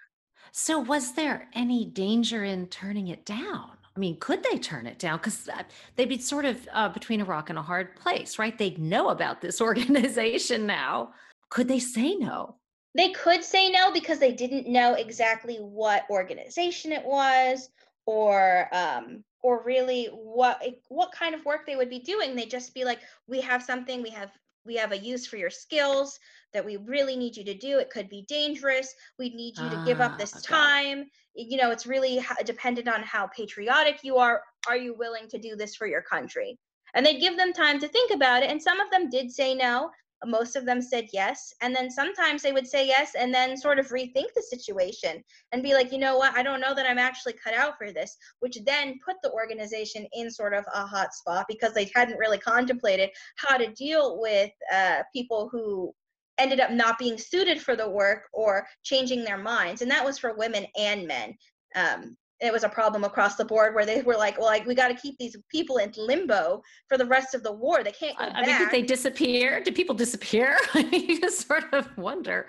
So, 0.53 0.79
was 0.79 1.15
there 1.15 1.49
any 1.53 1.85
danger 1.85 2.45
in 2.45 2.69
turning 2.69 3.09
it 3.09 3.27
down? 3.27 3.78
I 3.99 4.01
mean, 4.01 4.17
could 4.21 4.45
they 4.45 4.59
turn 4.59 4.87
it 4.87 5.01
down? 5.01 5.19
Because 5.19 5.51
they'd 5.97 6.09
be 6.09 6.19
sort 6.19 6.45
of 6.45 6.69
uh, 6.73 6.89
between 6.89 7.21
a 7.21 7.25
rock 7.25 7.51
and 7.51 7.59
a 7.59 7.63
hard 7.63 7.97
place, 7.97 8.39
right? 8.39 8.57
They 8.57 8.71
know 8.77 9.09
about 9.09 9.41
this 9.41 9.61
organization 9.69 10.67
now. 10.67 11.15
Could 11.51 11.67
they 11.67 11.81
say 11.81 12.15
no? 12.15 12.55
they 12.95 13.11
could 13.11 13.45
say 13.45 13.71
no 13.71 13.93
because 13.93 14.19
they 14.19 14.33
didn't 14.33 14.67
know 14.67 14.95
exactly 14.95 15.57
what 15.57 16.09
organization 16.11 16.91
it 16.91 17.05
was 17.05 17.71
or 18.07 18.69
um 18.73 19.23
or 19.43 19.63
really 19.63 20.07
what 20.07 20.63
what 20.89 21.13
kind 21.13 21.35
of 21.35 21.45
work 21.45 21.67
they 21.67 21.77
would 21.77 21.91
be 21.91 22.01
doing 22.01 22.35
they'd 22.35 22.51
just 22.51 22.75
be 22.75 22.85
like 22.85 23.01
we 23.27 23.41
have 23.41 23.63
something 23.63 24.03
we 24.03 24.11
have 24.11 24.33
we 24.65 24.75
have 24.75 24.93
a 24.93 24.99
use 24.99 25.27
for 25.27 25.37
your 25.37 25.51
skills 25.51 26.19
that 26.55 26.65
we 26.65 26.77
really 26.77 27.17
need 27.17 27.37
you 27.37 27.45
to 27.45 27.55
do. 27.55 27.79
It 27.79 27.91
could 27.91 28.09
be 28.09 28.25
dangerous. 28.29 28.93
We 29.19 29.31
need 29.31 29.57
you 29.59 29.69
to 29.71 29.83
give 29.85 30.01
up 30.01 30.13
Ah, 30.15 30.17
this 30.19 30.35
it. 30.37 30.43
time. 30.45 31.07
You 31.35 31.57
know 31.57 31.71
it's 31.71 31.87
really 31.87 32.25
dependent 32.45 32.89
on 32.89 33.03
how 33.03 33.29
patriotic 33.29 34.01
you 34.03 34.17
are. 34.17 34.43
Are 34.69 34.77
you 34.77 34.95
willing 34.95 35.29
to 35.29 35.39
do 35.39 35.57
this 35.57 35.77
for 35.77 35.87
your 35.87 36.03
country? 36.03 36.59
And 36.95 37.05
they'd 37.05 37.21
give 37.21 37.37
them 37.37 37.53
time 37.53 37.79
to 37.81 37.89
think 37.89 38.13
about 38.13 38.43
it 38.43 38.51
and 38.51 38.61
some 38.63 38.81
of 38.81 38.91
them 38.91 39.11
did 39.11 39.31
say 39.31 39.55
no. 39.55 39.91
Most 40.25 40.57
of 40.57 40.65
them 40.65 40.83
said 40.83 41.07
yes 41.13 41.53
and 41.63 41.73
then 41.77 41.91
sometimes 41.93 42.43
they 42.43 42.51
would 42.51 42.67
say 42.67 42.85
yes 42.85 43.15
and 43.15 43.33
then 43.33 43.57
sort 43.57 43.79
of 43.79 43.87
rethink 43.91 44.33
the 44.35 44.43
situation 44.43 45.23
and 45.53 45.63
be 45.63 45.75
like 45.75 45.93
you 45.93 45.99
know 45.99 46.17
what? 46.17 46.37
I 46.37 46.43
don't 46.43 46.61
know 46.61 46.75
that 46.75 46.87
i'm 46.91 46.99
actually 46.99 47.35
cut 47.35 47.55
out 47.55 47.79
for 47.79 47.93
this 47.93 48.17
which 48.41 48.59
then 48.67 48.99
put 49.07 49.15
the 49.23 49.31
organization 49.31 50.09
in 50.13 50.29
sort 50.29 50.55
of 50.55 50.65
a 50.75 50.85
hot 50.85 51.15
spot 51.15 51.45
because 51.49 51.73
they 51.73 51.89
hadn't 51.95 52.19
really 52.19 52.39
contemplated 52.39 53.11
how 53.37 53.57
to 53.57 53.73
deal 53.75 54.19
with 54.21 54.51
uh, 54.75 55.03
people 55.15 55.49
who 55.53 55.95
ended 56.39 56.61
up 56.61 56.71
not 56.71 56.99
being 56.99 57.19
suited 57.19 57.61
for 57.61 57.77
the 57.77 57.89
work 57.89 58.25
or 58.33 58.67
changing 58.83 59.25
their 59.25 59.39
minds 59.39 59.83
and 59.83 59.91
that 59.91 60.05
was 60.05 60.19
for 60.19 60.35
women 60.37 60.67
and 60.77 61.07
men 61.07 61.35
um, 61.75 62.17
it 62.41 62.53
was 62.53 62.63
a 62.63 62.69
problem 62.69 63.05
across 63.05 63.37
the 63.37 63.45
board 63.45 63.75
where 63.75 63.85
they 63.85 64.03
were 64.03 64.17
like 64.17 64.39
well 64.39 64.47
like 64.47 64.67
we 64.67 64.75
got 64.75 64.89
to 64.89 64.95
keep 64.95 65.17
these 65.19 65.37
people 65.51 65.79
in 65.79 65.93
limbo 65.97 66.63
for 66.89 66.97
the 66.97 67.05
rest 67.05 67.35
of 67.35 67.43
the 67.43 67.53
war 67.53 67.83
they 67.83 67.93
can't 67.93 68.17
go 68.17 68.25
I, 68.25 68.31
back 68.31 68.47
mean, 68.47 68.59
did 68.59 68.71
they 68.71 68.83
disappear? 68.83 69.63
Did 69.63 69.75
people 69.75 69.95
disappear? 69.95 70.57
you 70.75 71.21
just 71.21 71.47
sort 71.47 71.73
of 71.73 71.97
wonder. 71.99 72.47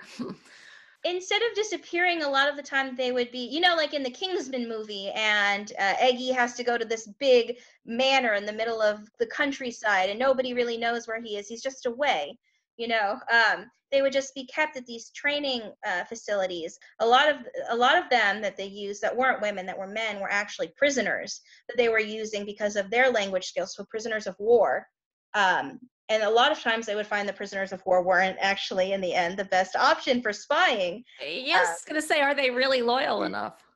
instead 1.04 1.40
of 1.42 1.54
disappearing 1.54 2.22
a 2.22 2.28
lot 2.28 2.48
of 2.48 2.56
the 2.56 2.62
time 2.62 2.94
they 2.94 3.10
would 3.10 3.30
be 3.30 3.38
you 3.38 3.60
know 3.60 3.74
like 3.74 3.94
in 3.94 4.02
the 4.02 4.10
kingsman 4.10 4.68
movie 4.68 5.10
and 5.14 5.72
uh, 5.78 5.94
Eggsy 5.94 6.32
has 6.34 6.54
to 6.54 6.64
go 6.64 6.76
to 6.76 6.84
this 6.84 7.08
big 7.18 7.56
manor 7.86 8.34
in 8.34 8.44
the 8.44 8.52
middle 8.52 8.82
of 8.82 9.08
the 9.18 9.26
countryside 9.26 10.10
and 10.10 10.18
nobody 10.18 10.52
really 10.52 10.76
knows 10.76 11.08
where 11.08 11.20
he 11.20 11.36
is 11.36 11.48
he's 11.48 11.62
just 11.62 11.86
away 11.86 12.38
you 12.80 12.88
know 12.88 13.18
um, 13.30 13.66
they 13.92 14.02
would 14.02 14.12
just 14.12 14.34
be 14.34 14.46
kept 14.46 14.76
at 14.76 14.86
these 14.86 15.10
training 15.10 15.62
uh, 15.86 16.04
facilities. 16.04 16.78
A 17.00 17.06
lot 17.06 17.28
of 17.28 17.36
a 17.68 17.76
lot 17.76 17.98
of 17.98 18.08
them 18.08 18.40
that 18.40 18.56
they 18.56 18.66
used 18.66 19.02
that 19.02 19.16
weren't 19.16 19.42
women 19.42 19.66
that 19.66 19.78
were 19.78 19.86
men 19.86 20.20
were 20.20 20.30
actually 20.30 20.72
prisoners 20.76 21.40
that 21.68 21.76
they 21.76 21.88
were 21.88 22.00
using 22.00 22.44
because 22.44 22.76
of 22.76 22.90
their 22.90 23.10
language 23.10 23.44
skills 23.44 23.74
so 23.76 23.84
prisoners 23.84 24.26
of 24.26 24.34
war. 24.38 24.86
Um, 25.34 25.78
and 26.08 26.22
a 26.24 26.30
lot 26.30 26.50
of 26.50 26.60
times 26.60 26.86
they 26.86 26.96
would 26.96 27.06
find 27.06 27.28
the 27.28 27.32
prisoners 27.32 27.72
of 27.72 27.84
war 27.86 28.02
weren't 28.02 28.36
actually 28.40 28.92
in 28.92 29.00
the 29.00 29.14
end 29.14 29.36
the 29.36 29.44
best 29.44 29.76
option 29.76 30.22
for 30.22 30.32
spying. 30.32 31.04
Yes 31.20 31.84
uh, 31.84 31.88
gonna 31.88 32.02
say 32.02 32.20
are 32.20 32.34
they 32.34 32.50
really 32.50 32.82
loyal 32.82 33.24
enough 33.24 33.69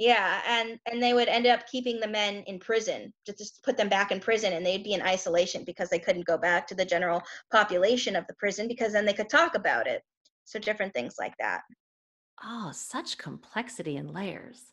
yeah, 0.00 0.40
and 0.48 0.80
and 0.90 1.02
they 1.02 1.12
would 1.12 1.28
end 1.28 1.46
up 1.46 1.68
keeping 1.68 2.00
the 2.00 2.08
men 2.08 2.42
in 2.46 2.58
prison, 2.58 3.12
just, 3.26 3.36
just 3.36 3.62
put 3.62 3.76
them 3.76 3.90
back 3.90 4.10
in 4.10 4.18
prison, 4.18 4.54
and 4.54 4.64
they'd 4.64 4.82
be 4.82 4.94
in 4.94 5.02
isolation 5.02 5.62
because 5.62 5.90
they 5.90 5.98
couldn't 5.98 6.24
go 6.26 6.38
back 6.38 6.66
to 6.66 6.74
the 6.74 6.86
general 6.86 7.22
population 7.52 8.16
of 8.16 8.26
the 8.26 8.34
prison 8.34 8.66
because 8.66 8.94
then 8.94 9.04
they 9.04 9.12
could 9.12 9.28
talk 9.28 9.54
about 9.54 9.86
it. 9.86 10.02
So 10.46 10.58
different 10.58 10.94
things 10.94 11.16
like 11.18 11.34
that. 11.38 11.60
Oh, 12.42 12.70
such 12.72 13.18
complexity 13.18 13.98
and 13.98 14.10
layers. 14.10 14.72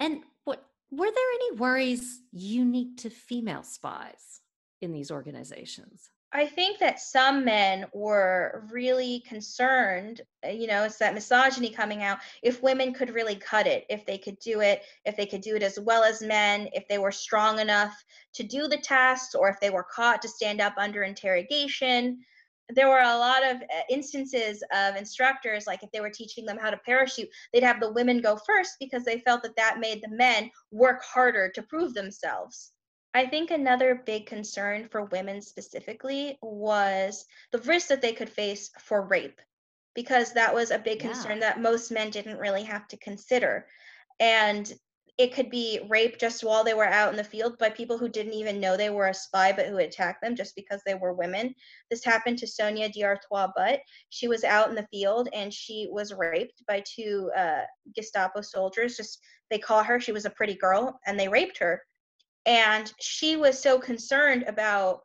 And 0.00 0.24
what 0.42 0.64
were 0.90 1.12
there 1.12 1.32
any 1.34 1.52
worries 1.52 2.20
unique 2.32 2.96
to 2.98 3.10
female 3.10 3.62
spies 3.62 4.40
in 4.82 4.90
these 4.90 5.12
organizations? 5.12 6.10
I 6.36 6.46
think 6.46 6.80
that 6.80 6.98
some 6.98 7.44
men 7.44 7.86
were 7.94 8.64
really 8.72 9.20
concerned, 9.20 10.20
uh, 10.44 10.50
you 10.50 10.66
know, 10.66 10.82
it's 10.82 10.98
that 10.98 11.14
misogyny 11.14 11.70
coming 11.70 12.02
out, 12.02 12.18
if 12.42 12.60
women 12.60 12.92
could 12.92 13.14
really 13.14 13.36
cut 13.36 13.68
it, 13.68 13.86
if 13.88 14.04
they 14.04 14.18
could 14.18 14.40
do 14.40 14.60
it, 14.60 14.82
if 15.04 15.16
they 15.16 15.26
could 15.26 15.42
do 15.42 15.54
it 15.54 15.62
as 15.62 15.78
well 15.78 16.02
as 16.02 16.22
men, 16.22 16.68
if 16.72 16.88
they 16.88 16.98
were 16.98 17.12
strong 17.12 17.60
enough 17.60 18.04
to 18.32 18.42
do 18.42 18.66
the 18.66 18.78
tasks, 18.78 19.36
or 19.36 19.48
if 19.48 19.60
they 19.60 19.70
were 19.70 19.86
caught 19.94 20.20
to 20.22 20.28
stand 20.28 20.60
up 20.60 20.74
under 20.76 21.04
interrogation. 21.04 22.18
There 22.68 22.88
were 22.88 22.98
a 22.98 23.16
lot 23.16 23.44
of 23.44 23.58
uh, 23.58 23.82
instances 23.88 24.60
of 24.74 24.96
instructors, 24.96 25.68
like 25.68 25.84
if 25.84 25.92
they 25.92 26.00
were 26.00 26.10
teaching 26.10 26.46
them 26.46 26.58
how 26.60 26.70
to 26.70 26.78
parachute, 26.78 27.28
they'd 27.52 27.62
have 27.62 27.78
the 27.78 27.92
women 27.92 28.20
go 28.20 28.40
first 28.44 28.72
because 28.80 29.04
they 29.04 29.20
felt 29.20 29.44
that 29.44 29.54
that 29.56 29.78
made 29.78 30.02
the 30.02 30.10
men 30.10 30.50
work 30.72 31.00
harder 31.04 31.48
to 31.54 31.62
prove 31.62 31.94
themselves. 31.94 32.73
I 33.14 33.26
think 33.26 33.50
another 33.52 33.94
big 33.94 34.26
concern 34.26 34.88
for 34.88 35.04
women 35.04 35.40
specifically 35.40 36.36
was 36.42 37.26
the 37.52 37.58
risk 37.58 37.88
that 37.88 38.02
they 38.02 38.12
could 38.12 38.28
face 38.28 38.70
for 38.80 39.06
rape, 39.06 39.40
because 39.94 40.32
that 40.32 40.52
was 40.52 40.72
a 40.72 40.78
big 40.78 40.98
concern 40.98 41.38
yeah. 41.38 41.52
that 41.52 41.60
most 41.60 41.92
men 41.92 42.10
didn't 42.10 42.38
really 42.38 42.64
have 42.64 42.88
to 42.88 42.96
consider. 42.96 43.66
And 44.18 44.72
it 45.16 45.32
could 45.32 45.48
be 45.48 45.78
rape 45.88 46.18
just 46.18 46.42
while 46.42 46.64
they 46.64 46.74
were 46.74 46.88
out 46.88 47.10
in 47.10 47.16
the 47.16 47.22
field 47.22 47.56
by 47.56 47.70
people 47.70 47.96
who 47.96 48.08
didn't 48.08 48.32
even 48.32 48.58
know 48.58 48.76
they 48.76 48.90
were 48.90 49.06
a 49.06 49.14
spy 49.14 49.52
but 49.52 49.66
who 49.66 49.78
attacked 49.78 50.20
them 50.20 50.34
just 50.34 50.56
because 50.56 50.82
they 50.84 50.94
were 50.94 51.12
women. 51.12 51.54
This 51.88 52.04
happened 52.04 52.38
to 52.38 52.48
Sonia 52.48 52.88
d'Artois 52.88 53.46
Butt. 53.54 53.78
She 54.08 54.26
was 54.26 54.42
out 54.42 54.70
in 54.70 54.74
the 54.74 54.88
field 54.90 55.28
and 55.32 55.54
she 55.54 55.88
was 55.92 56.12
raped 56.12 56.64
by 56.66 56.82
two 56.84 57.30
uh, 57.36 57.62
Gestapo 57.94 58.40
soldiers. 58.40 58.96
Just 58.96 59.20
they 59.50 59.58
caught 59.58 59.86
her. 59.86 60.00
She 60.00 60.10
was 60.10 60.24
a 60.24 60.30
pretty 60.30 60.56
girl 60.56 60.98
and 61.06 61.16
they 61.16 61.28
raped 61.28 61.58
her 61.58 61.80
and 62.46 62.92
she 63.00 63.36
was 63.36 63.60
so 63.60 63.78
concerned 63.78 64.44
about 64.46 65.00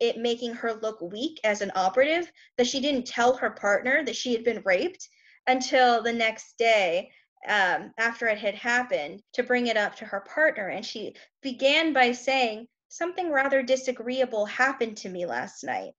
it 0.00 0.16
making 0.16 0.54
her 0.54 0.74
look 0.74 1.00
weak 1.00 1.38
as 1.44 1.60
an 1.60 1.70
operative 1.74 2.30
that 2.56 2.66
she 2.66 2.80
didn't 2.80 3.06
tell 3.06 3.36
her 3.36 3.50
partner 3.50 4.04
that 4.04 4.16
she 4.16 4.32
had 4.32 4.44
been 4.44 4.62
raped 4.64 5.08
until 5.46 6.02
the 6.02 6.12
next 6.12 6.56
day 6.58 7.10
um, 7.48 7.92
after 7.98 8.26
it 8.26 8.38
had 8.38 8.54
happened 8.54 9.22
to 9.34 9.42
bring 9.42 9.68
it 9.68 9.76
up 9.76 9.94
to 9.96 10.04
her 10.04 10.20
partner. 10.20 10.68
And 10.68 10.84
she 10.84 11.14
began 11.42 11.92
by 11.92 12.12
saying, 12.12 12.66
Something 12.88 13.30
rather 13.30 13.62
disagreeable 13.62 14.46
happened 14.46 14.96
to 14.98 15.08
me 15.08 15.26
last 15.26 15.64
night. 15.64 15.92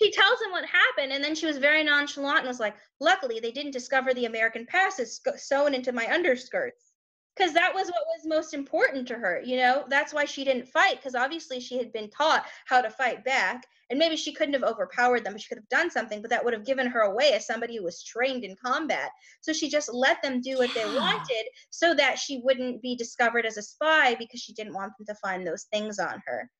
She 0.00 0.10
tells 0.10 0.40
him 0.40 0.52
what 0.52 0.64
happened, 0.64 1.12
and 1.12 1.22
then 1.22 1.34
she 1.34 1.46
was 1.46 1.58
very 1.58 1.84
nonchalant 1.84 2.38
and 2.38 2.48
was 2.48 2.60
like, 2.60 2.76
Luckily, 3.00 3.40
they 3.40 3.52
didn't 3.52 3.72
discover 3.72 4.14
the 4.14 4.24
American 4.24 4.64
passes 4.66 5.20
sewn 5.36 5.74
into 5.74 5.92
my 5.92 6.06
underskirts 6.06 6.93
because 7.36 7.52
that 7.52 7.74
was 7.74 7.86
what 7.88 8.06
was 8.16 8.26
most 8.26 8.54
important 8.54 9.08
to 9.08 9.14
her 9.14 9.40
you 9.44 9.56
know? 9.56 9.84
That's 9.88 10.14
why 10.14 10.24
she 10.24 10.44
didn't 10.44 10.68
fight 10.68 10.96
because 10.96 11.14
obviously 11.14 11.60
she 11.60 11.76
had 11.76 11.92
been 11.92 12.10
taught 12.10 12.46
how 12.66 12.80
to 12.80 12.90
fight 12.90 13.24
back 13.24 13.66
and 13.90 13.98
maybe 13.98 14.16
she 14.16 14.32
couldn't 14.32 14.54
have 14.54 14.62
overpowered 14.62 15.24
them 15.24 15.36
she 15.36 15.48
could 15.48 15.58
have 15.58 15.68
done 15.68 15.90
something 15.90 16.20
but 16.20 16.30
that 16.30 16.44
would 16.44 16.54
have 16.54 16.66
given 16.66 16.86
her 16.86 17.00
away 17.00 17.32
as 17.32 17.46
somebody 17.46 17.76
who 17.76 17.84
was 17.84 18.02
trained 18.02 18.44
in 18.44 18.56
combat. 18.64 19.10
So 19.40 19.52
she 19.52 19.68
just 19.68 19.92
let 19.92 20.22
them 20.22 20.40
do 20.40 20.58
what 20.58 20.74
yeah. 20.74 20.84
they 20.84 20.94
wanted 20.94 21.46
so 21.70 21.94
that 21.94 22.18
she 22.18 22.40
wouldn't 22.42 22.82
be 22.82 22.96
discovered 22.96 23.46
as 23.46 23.56
a 23.56 23.62
spy 23.62 24.14
because 24.14 24.40
she 24.40 24.52
didn't 24.52 24.74
want 24.74 24.92
them 24.98 25.06
to 25.06 25.14
find 25.16 25.46
those 25.46 25.64
things 25.72 25.98
on 25.98 26.22
her. 26.26 26.50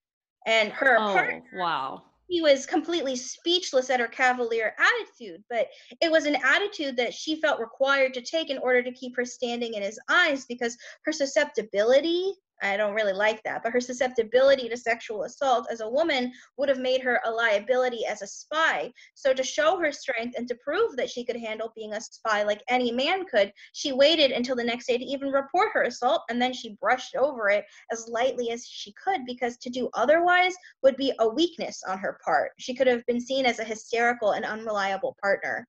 And 0.47 0.71
her 0.73 0.97
oh, 0.99 1.15
partner, 1.15 1.43
wow 1.55 2.03
he 2.29 2.41
was 2.41 2.67
completely 2.67 3.17
speechless 3.17 3.91
at 3.91 4.01
her 4.01 4.09
cavalier 4.09 4.75
attitude, 4.79 5.43
but 5.51 5.69
it 6.01 6.11
was 6.11 6.27
an 6.27 6.37
attitude 6.37 6.97
that 6.97 7.13
she 7.13 7.41
felt 7.41 7.61
required 7.61 8.15
to 8.15 8.23
take 8.23 8.51
in 8.51 8.59
order 8.59 8.83
to 8.83 8.93
keep 8.93 9.15
her 9.17 9.25
standing 9.25 9.75
in 9.75 9.83
his 9.83 9.99
eyes 10.09 10.47
because 10.47 10.77
her 11.05 11.13
susceptibility 11.13 12.35
I 12.63 12.77
don't 12.77 12.95
really 12.95 13.13
like 13.13 13.43
that, 13.43 13.63
but 13.63 13.73
her 13.73 13.81
susceptibility 13.81 14.69
to 14.69 14.77
sexual 14.77 15.25
assault 15.25 15.67
as 15.71 15.81
a 15.81 15.89
woman 15.89 16.33
would 16.57 16.69
have 16.69 16.79
made 16.79 17.03
her 17.03 17.21
a 17.25 17.31
liability 17.31 18.07
as 18.07 18.23
a 18.23 18.27
spy. 18.27 18.93
So, 19.15 19.35
to 19.35 19.43
show 19.43 19.79
her 19.79 19.93
strength 19.93 20.35
and 20.39 20.47
to 20.49 20.55
prove 20.57 20.97
that 20.97 21.11
she 21.11 21.25
could 21.25 21.37
handle 21.37 21.73
being 21.75 21.95
a 21.95 22.01
spy 22.01 22.43
like 22.43 22.63
any 22.69 22.93
man 22.93 23.27
could, 23.27 23.53
she 23.73 23.93
waited 23.93 24.31
until 24.31 24.57
the 24.57 24.65
next 24.65 24.87
day 24.87 24.99
to 24.99 25.05
even 25.05 25.31
report 25.31 25.71
her 25.73 25.83
assault, 25.83 26.23
and 26.29 26.41
then 26.41 26.53
she 26.53 26.79
brushed 26.81 27.17
over 27.17 27.51
it 27.51 27.65
as 27.93 28.09
lightly 28.09 28.51
as 28.51 28.67
she 28.67 28.93
could 28.93 29.25
because 29.27 29.57
to 29.59 29.71
do 29.71 29.91
otherwise 29.95 30.55
would 30.83 30.97
be 30.97 31.13
a 31.19 31.29
weakness 31.29 31.83
on 31.87 31.99
her 31.99 32.19
part. 32.25 32.53
She 32.59 32.75
could 32.75 32.87
have 32.87 33.05
been 33.07 33.21
seen 33.21 33.47
as 33.47 33.59
a 33.59 33.65
hysterical 33.65 34.33
and 34.33 34.45
unreliable 34.45 35.17
partner. 35.21 35.67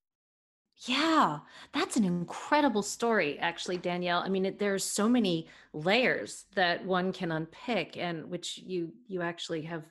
Yeah, 0.80 1.40
that's 1.74 1.96
an 1.96 2.04
incredible 2.04 2.84
story, 2.84 3.40
actually, 3.40 3.78
Danielle. 3.78 4.20
I 4.20 4.30
mean, 4.30 4.46
it, 4.46 4.60
there's 4.60 4.84
so 4.84 5.08
many 5.08 5.48
layers 5.74 6.46
that 6.56 6.86
one 6.86 7.14
can 7.14 7.32
unpick, 7.32 7.98
and 7.98 8.30
which 8.30 8.58
you 8.58 8.94
you 9.08 9.22
actually 9.22 9.62
have 9.64 9.84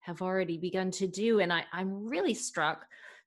have 0.00 0.20
already 0.22 0.58
begun 0.58 0.90
to 0.92 1.06
do. 1.06 1.40
And 1.40 1.52
I, 1.52 1.64
I'm 1.72 2.06
really 2.06 2.34
struck 2.34 2.84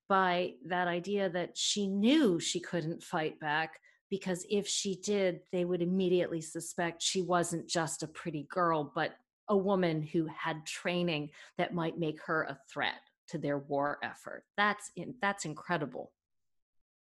by 0.10 0.54
that 0.66 0.88
idea 0.88 1.30
that 1.30 1.58
she 1.58 1.88
knew 1.88 2.40
she 2.40 2.60
couldn't 2.60 3.02
fight 3.04 3.40
back 3.40 3.80
because 4.10 4.46
if 4.50 4.68
she 4.68 4.96
did, 4.98 5.40
they 5.52 5.66
would 5.66 5.82
immediately 5.82 6.42
suspect 6.42 7.02
she 7.02 7.22
wasn't 7.22 7.68
just 7.68 8.04
a 8.04 8.08
pretty 8.08 8.48
girl, 8.52 8.92
but 8.94 9.16
a 9.50 9.58
woman 9.58 10.02
who 10.02 10.28
had 10.28 10.66
training 10.66 11.30
that 11.58 11.74
might 11.74 11.98
make 11.98 12.22
her 12.26 12.44
a 12.44 12.58
threat 12.72 13.02
to 13.30 13.38
their 13.38 13.58
war 13.58 13.98
effort. 14.04 14.44
That's 14.56 14.92
in, 14.96 15.16
that's 15.22 15.46
incredible. 15.46 16.12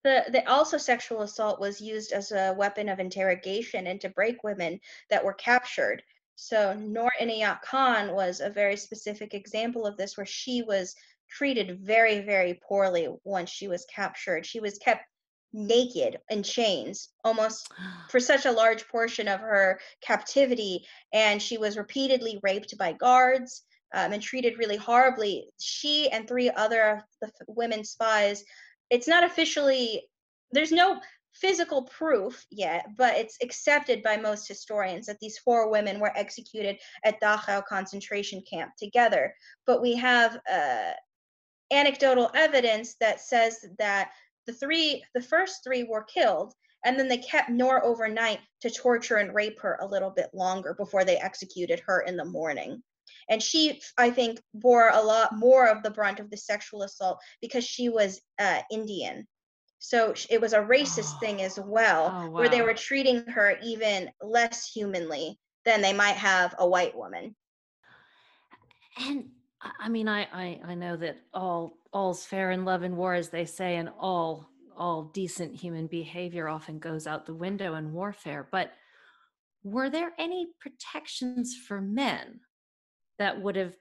The, 0.03 0.25
the 0.29 0.49
also 0.49 0.77
sexual 0.77 1.21
assault 1.21 1.59
was 1.59 1.79
used 1.79 2.11
as 2.11 2.31
a 2.31 2.53
weapon 2.57 2.89
of 2.89 2.99
interrogation 2.99 3.87
and 3.87 4.01
to 4.01 4.09
break 4.09 4.43
women 4.43 4.79
that 5.09 5.23
were 5.23 5.33
captured. 5.33 6.01
So 6.35 6.73
Noor 6.73 7.11
Inayat 7.21 7.61
Khan 7.61 8.13
was 8.13 8.39
a 8.39 8.49
very 8.49 8.77
specific 8.77 9.35
example 9.35 9.85
of 9.85 9.97
this, 9.97 10.17
where 10.17 10.25
she 10.25 10.63
was 10.63 10.95
treated 11.29 11.79
very, 11.81 12.19
very 12.19 12.59
poorly 12.67 13.09
once 13.23 13.49
she 13.51 13.67
was 13.67 13.85
captured. 13.85 14.45
She 14.45 14.59
was 14.59 14.79
kept 14.79 15.05
naked 15.53 16.17
in 16.29 16.41
chains 16.41 17.09
almost 17.23 17.71
for 18.09 18.19
such 18.31 18.45
a 18.45 18.51
large 18.51 18.87
portion 18.87 19.27
of 19.27 19.39
her 19.39 19.79
captivity, 20.01 20.87
and 21.13 21.39
she 21.39 21.57
was 21.59 21.77
repeatedly 21.77 22.39
raped 22.41 22.75
by 22.77 22.93
guards. 22.93 23.63
Um, 23.93 24.13
and 24.13 24.23
treated 24.23 24.57
really 24.57 24.77
horribly. 24.77 25.49
She 25.59 26.09
and 26.09 26.25
three 26.25 26.49
other 26.49 27.03
of 27.21 27.29
the 27.37 27.45
women 27.49 27.83
spies 27.83 28.45
it's 28.91 29.07
not 29.07 29.23
officially 29.23 30.03
there's 30.51 30.71
no 30.71 30.99
physical 31.33 31.83
proof 31.83 32.45
yet, 32.51 32.85
but 32.97 33.15
it's 33.15 33.37
accepted 33.41 34.03
by 34.03 34.17
most 34.17 34.47
historians 34.47 35.05
that 35.05 35.17
these 35.19 35.37
four 35.39 35.71
women 35.71 35.99
were 35.99 36.15
executed 36.15 36.77
at 37.05 37.21
Dachau 37.21 37.65
concentration 37.65 38.43
camp 38.47 38.73
together. 38.77 39.33
But 39.65 39.81
we 39.81 39.95
have 39.95 40.37
uh, 40.51 40.91
anecdotal 41.71 42.29
evidence 42.35 42.95
that 42.99 43.21
says 43.21 43.65
that 43.79 44.11
the 44.45 44.53
three, 44.53 45.03
the 45.15 45.21
first 45.21 45.63
three 45.63 45.83
were 45.83 46.03
killed, 46.03 46.53
and 46.83 46.99
then 46.99 47.07
they 47.07 47.19
kept 47.19 47.49
Noor 47.49 47.83
overnight 47.85 48.39
to 48.61 48.69
torture 48.69 49.17
and 49.17 49.33
rape 49.33 49.59
her 49.61 49.77
a 49.81 49.87
little 49.87 50.09
bit 50.09 50.29
longer 50.33 50.73
before 50.73 51.05
they 51.05 51.17
executed 51.17 51.81
her 51.85 52.01
in 52.01 52.17
the 52.17 52.25
morning 52.25 52.83
and 53.29 53.41
she 53.41 53.81
i 53.97 54.09
think 54.09 54.39
bore 54.53 54.89
a 54.89 55.01
lot 55.01 55.37
more 55.37 55.67
of 55.67 55.83
the 55.83 55.91
brunt 55.91 56.19
of 56.19 56.29
the 56.29 56.37
sexual 56.37 56.83
assault 56.83 57.19
because 57.41 57.63
she 57.63 57.89
was 57.89 58.21
uh, 58.39 58.59
indian 58.71 59.27
so 59.79 60.13
it 60.29 60.39
was 60.39 60.53
a 60.53 60.59
racist 60.59 61.13
oh. 61.15 61.19
thing 61.19 61.41
as 61.41 61.59
well 61.59 62.11
oh, 62.13 62.25
wow. 62.25 62.29
where 62.29 62.49
they 62.49 62.61
were 62.61 62.73
treating 62.73 63.25
her 63.25 63.57
even 63.63 64.09
less 64.21 64.71
humanly 64.71 65.39
than 65.65 65.81
they 65.81 65.93
might 65.93 66.15
have 66.15 66.53
a 66.59 66.67
white 66.67 66.95
woman 66.95 67.35
and 68.97 69.25
i 69.79 69.89
mean 69.89 70.07
i 70.07 70.27
i, 70.33 70.59
I 70.65 70.75
know 70.75 70.95
that 70.97 71.17
all 71.33 71.77
all's 71.91 72.25
fair 72.25 72.51
in 72.51 72.65
love 72.65 72.83
and 72.83 72.95
war 72.95 73.13
as 73.13 73.29
they 73.29 73.45
say 73.45 73.75
and 73.75 73.89
all 73.99 74.47
all 74.77 75.03
decent 75.03 75.55
human 75.55 75.87
behavior 75.87 76.47
often 76.47 76.79
goes 76.79 77.05
out 77.05 77.25
the 77.25 77.33
window 77.33 77.75
in 77.75 77.91
warfare 77.91 78.47
but 78.51 78.71
were 79.63 79.89
there 79.89 80.11
any 80.17 80.47
protections 80.59 81.55
for 81.67 81.81
men 81.81 82.39
that 83.21 83.39
would 83.39 83.55
have 83.55 83.75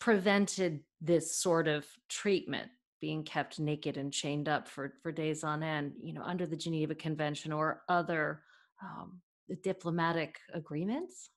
prevented 0.00 0.80
this 1.00 1.36
sort 1.36 1.68
of 1.68 1.86
treatment 2.08 2.70
being 3.02 3.22
kept 3.22 3.60
naked 3.60 3.98
and 3.98 4.12
chained 4.12 4.48
up 4.48 4.66
for, 4.66 4.94
for 5.02 5.12
days 5.12 5.44
on 5.44 5.62
end, 5.62 5.92
you 6.02 6.14
know, 6.14 6.22
under 6.22 6.46
the 6.46 6.56
Geneva 6.56 6.94
Convention 6.94 7.52
or 7.52 7.82
other 7.88 8.42
um, 8.82 9.20
diplomatic 9.62 10.38
agreements? 10.54 11.30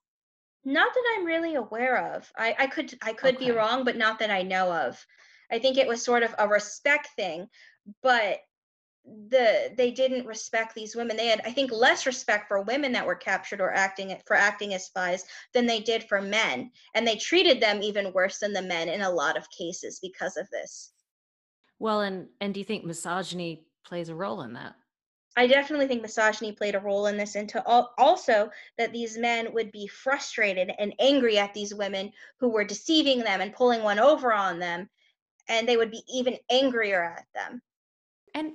Not 0.64 0.94
that 0.94 1.04
I'm 1.16 1.26
really 1.26 1.56
aware 1.56 2.14
of. 2.16 2.32
I, 2.38 2.56
I 2.58 2.68
could 2.68 2.98
I 3.04 3.14
could 3.14 3.38
be 3.38 3.52
wrong, 3.52 3.84
but 3.84 3.98
not 3.98 4.18
that 4.20 4.32
I 4.32 4.42
know 4.42 4.72
of. 4.72 5.06
I 5.52 5.60
think 5.60 5.78
it 5.78 5.88
was 5.88 6.04
sort 6.04 6.24
of 6.24 6.34
a 6.40 6.48
respect 6.48 7.10
thing, 7.16 7.48
but 8.02 8.40
the 9.06 9.74
they 9.78 9.92
didn't 9.92 10.26
respect 10.26 10.74
these 10.74 10.96
women. 10.96 11.18
They 11.18 11.28
had, 11.28 11.42
I 11.46 11.52
think, 11.52 11.72
less 11.72 12.06
respect 12.06 12.48
for 12.48 12.62
women 12.62 12.92
that 12.94 13.06
were 13.06 13.16
captured 13.16 13.62
or 13.62 13.72
acting 13.72 14.16
for 14.26 14.36
acting 14.36 14.74
as 14.74 14.86
spies 14.86 15.26
than 15.54 15.66
they 15.66 15.80
did 15.80 16.04
for 16.06 16.22
men, 16.22 16.72
and 16.94 17.08
they 17.08 17.16
treated 17.16 17.62
them 17.62 17.82
even 17.82 18.14
worse 18.14 18.40
than 18.40 18.54
the 18.54 18.62
men 18.62 18.90
in 18.90 19.02
a 19.02 19.10
lot 19.10 19.38
of 19.38 19.50
cases 19.52 20.00
because 20.02 20.38
of 20.38 20.50
this. 20.50 20.92
Well, 21.80 22.02
and 22.02 22.28
and 22.42 22.54
do 22.54 22.60
you 22.60 22.66
think 22.66 22.84
misogyny 22.84 23.66
plays 23.84 24.10
a 24.10 24.16
role 24.16 24.42
in 24.42 24.54
that? 24.54 24.76
I 25.38 25.48
definitely 25.48 25.88
think 25.88 26.02
misogyny 26.02 26.54
played 26.54 26.76
a 26.76 26.80
role 26.80 27.08
in 27.08 27.18
this, 27.18 27.36
and 27.36 27.50
to 27.50 27.64
al- 27.70 27.94
also 27.98 28.50
that 28.78 28.94
these 28.94 29.18
men 29.18 29.54
would 29.54 29.72
be 29.72 29.86
frustrated 29.86 30.72
and 30.80 30.96
angry 31.00 31.38
at 31.38 31.54
these 31.54 31.74
women 31.74 32.12
who 32.40 32.50
were 32.50 32.64
deceiving 32.64 33.20
them 33.20 33.42
and 33.42 33.54
pulling 33.54 33.84
one 33.84 34.00
over 34.00 34.34
on 34.34 34.60
them, 34.60 34.90
and 35.50 35.68
they 35.68 35.78
would 35.78 35.92
be 35.92 36.04
even 36.08 36.38
angrier 36.50 37.04
at 37.04 37.26
them. 37.36 37.62
And 38.34 38.54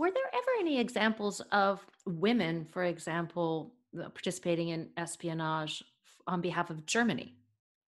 were 0.00 0.10
there 0.10 0.30
ever 0.32 0.50
any 0.58 0.80
examples 0.80 1.40
of 1.52 1.86
women, 2.06 2.66
for 2.72 2.84
example, 2.84 3.74
uh, 4.02 4.08
participating 4.08 4.70
in 4.70 4.88
espionage 4.96 5.84
on 6.26 6.40
behalf 6.40 6.70
of 6.70 6.86
Germany? 6.86 7.34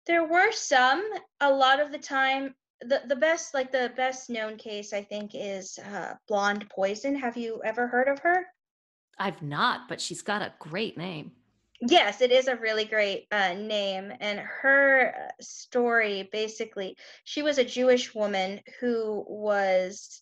There 0.05 0.25
were 0.25 0.51
some. 0.51 1.01
A 1.39 1.49
lot 1.49 1.79
of 1.79 1.93
the 1.93 1.97
time, 1.97 2.53
the 2.81 3.01
the 3.07 3.15
best 3.15 3.53
like 3.53 3.71
the 3.71 3.93
best 3.95 4.29
known 4.29 4.57
case 4.57 4.91
I 4.91 5.03
think 5.03 5.31
is 5.33 5.79
uh, 5.79 6.15
Blonde 6.27 6.69
Poison. 6.69 7.15
Have 7.15 7.37
you 7.37 7.61
ever 7.63 7.87
heard 7.87 8.09
of 8.09 8.19
her? 8.19 8.45
I've 9.17 9.41
not, 9.41 9.87
but 9.87 10.01
she's 10.01 10.21
got 10.21 10.41
a 10.41 10.53
great 10.59 10.97
name. 10.97 11.31
Yes, 11.79 12.19
it 12.19 12.31
is 12.31 12.47
a 12.47 12.57
really 12.57 12.85
great 12.85 13.27
uh, 13.31 13.53
name. 13.53 14.11
And 14.19 14.39
her 14.39 15.13
uh, 15.15 15.31
story 15.39 16.27
basically, 16.33 16.97
she 17.23 17.41
was 17.41 17.57
a 17.57 17.63
Jewish 17.63 18.13
woman 18.13 18.59
who 18.81 19.23
was 19.29 20.21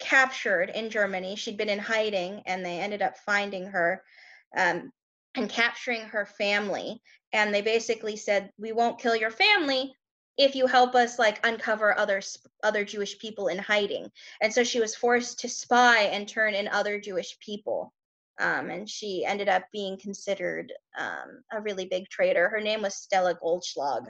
captured 0.00 0.70
in 0.70 0.90
Germany. 0.90 1.36
She'd 1.36 1.56
been 1.56 1.68
in 1.68 1.78
hiding, 1.78 2.42
and 2.46 2.64
they 2.64 2.80
ended 2.80 3.02
up 3.02 3.18
finding 3.18 3.66
her 3.66 4.02
um, 4.56 4.92
and 5.34 5.48
capturing 5.48 6.02
her 6.02 6.26
family. 6.26 7.00
And 7.32 7.54
they 7.54 7.62
basically 7.62 8.16
said, 8.16 8.50
"We 8.58 8.72
won't 8.72 9.00
kill 9.00 9.16
your 9.16 9.30
family." 9.30 9.94
if 10.38 10.54
you 10.54 10.66
help 10.66 10.94
us 10.94 11.18
like 11.18 11.44
uncover 11.44 11.98
other 11.98 12.22
other 12.62 12.82
Jewish 12.82 13.18
people 13.18 13.48
in 13.48 13.58
hiding. 13.58 14.10
And 14.40 14.50
so 14.50 14.64
she 14.64 14.80
was 14.80 14.96
forced 14.96 15.40
to 15.40 15.50
spy 15.50 16.04
and 16.04 16.26
turn 16.26 16.54
in 16.54 16.66
other 16.68 16.98
Jewish 16.98 17.38
people 17.40 17.92
um, 18.40 18.70
and 18.70 18.88
she 18.88 19.24
ended 19.24 19.48
up 19.48 19.64
being 19.70 19.98
considered 19.98 20.72
um, 20.98 21.42
a 21.52 21.60
really 21.60 21.84
big 21.84 22.08
traitor. 22.08 22.48
Her 22.48 22.60
name 22.60 22.82
was 22.82 22.96
Stella 22.96 23.34
Goldschlag. 23.34 24.06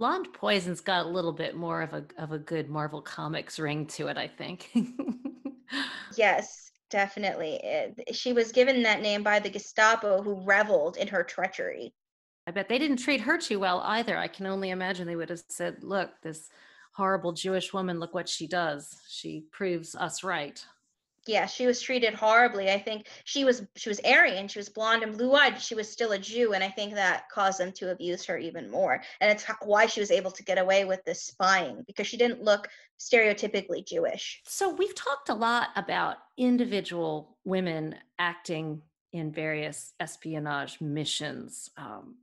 Blonde 0.00 0.32
Poison's 0.32 0.80
got 0.80 1.04
a 1.04 1.08
little 1.10 1.32
bit 1.32 1.54
more 1.54 1.82
of 1.82 1.92
a 1.92 2.06
of 2.16 2.32
a 2.32 2.38
good 2.38 2.70
Marvel 2.70 3.02
Comics 3.02 3.58
ring 3.58 3.86
to 3.88 4.08
it, 4.08 4.16
I 4.16 4.26
think. 4.26 4.70
Yes, 6.16 6.72
definitely. 6.90 7.60
It, 7.62 8.16
she 8.16 8.32
was 8.32 8.50
given 8.50 8.82
that 8.82 9.02
name 9.02 9.22
by 9.22 9.38
the 9.38 9.48
Gestapo, 9.50 10.20
who 10.20 10.44
reveled 10.44 10.96
in 10.96 11.06
her 11.06 11.22
treachery. 11.22 11.94
I 12.46 12.50
bet 12.50 12.68
they 12.68 12.78
didn't 12.78 12.96
treat 12.96 13.20
her 13.20 13.38
too 13.38 13.60
well 13.60 13.80
either. 13.84 14.16
I 14.16 14.26
can 14.26 14.46
only 14.46 14.70
imagine 14.70 15.06
they 15.06 15.14
would 15.14 15.30
have 15.30 15.44
said, 15.48 15.84
"Look, 15.84 16.10
this 16.22 16.48
horrible 16.92 17.32
Jewish 17.32 17.72
woman, 17.72 18.00
look 18.00 18.12
what 18.12 18.28
she 18.28 18.48
does. 18.48 19.00
She 19.08 19.44
proves 19.52 19.94
us 19.94 20.24
right." 20.24 20.60
Yeah, 21.26 21.46
she 21.46 21.66
was 21.66 21.82
treated 21.82 22.14
horribly. 22.14 22.70
I 22.70 22.78
think 22.78 23.06
she 23.24 23.44
was 23.44 23.62
she 23.76 23.88
was 23.90 24.00
Aryan, 24.04 24.48
she 24.48 24.58
was 24.58 24.70
blonde 24.70 25.02
and 25.02 25.16
blue-eyed, 25.16 25.60
she 25.60 25.74
was 25.74 25.90
still 25.90 26.12
a 26.12 26.18
Jew, 26.18 26.54
and 26.54 26.64
I 26.64 26.68
think 26.68 26.94
that 26.94 27.28
caused 27.30 27.60
them 27.60 27.72
to 27.72 27.90
abuse 27.90 28.24
her 28.24 28.38
even 28.38 28.70
more. 28.70 29.02
And 29.20 29.30
it's 29.30 29.44
why 29.62 29.86
she 29.86 30.00
was 30.00 30.10
able 30.10 30.30
to 30.30 30.42
get 30.42 30.58
away 30.58 30.84
with 30.84 31.04
this 31.04 31.24
spying 31.24 31.84
because 31.86 32.06
she 32.06 32.16
didn't 32.16 32.42
look 32.42 32.68
stereotypically 32.98 33.86
Jewish. 33.86 34.40
So 34.46 34.74
we've 34.74 34.94
talked 34.94 35.28
a 35.28 35.34
lot 35.34 35.68
about 35.76 36.16
individual 36.38 37.36
women 37.44 37.96
acting 38.18 38.82
in 39.12 39.32
various 39.32 39.92
espionage 40.00 40.80
missions 40.80 41.70
um, 41.76 42.16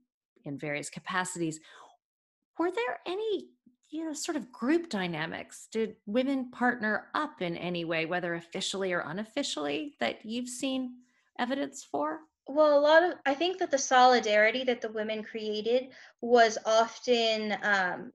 in 0.46 0.58
various 0.58 0.90
capacities. 0.90 1.60
Were 2.58 2.72
there 2.72 3.00
any, 3.06 3.50
you 3.90 4.06
know, 4.06 4.14
sort 4.14 4.36
of 4.38 4.52
group 4.52 4.90
dynamics? 4.90 5.68
Did 5.72 5.96
women 6.06 6.52
partner 6.52 7.08
up 7.14 7.42
in 7.42 7.58
any 7.58 7.86
way, 7.86 8.06
whether 8.06 8.36
officially 8.36 8.94
or 8.94 9.00
unofficially, 9.06 9.96
that 10.00 10.26
you've 10.26 10.50
seen 10.50 10.96
evidence 11.40 11.84
for? 11.90 12.20
Well, 12.48 12.78
a 12.78 12.82
lot 12.82 13.04
of 13.04 13.14
I 13.26 13.34
think 13.34 13.60
that 13.60 13.72
the 13.72 13.78
solidarity 13.78 14.64
that 14.66 14.82
the 14.82 14.92
women 14.92 15.24
created 15.24 15.90
was 16.22 16.58
often 16.66 17.58
um, 17.62 18.14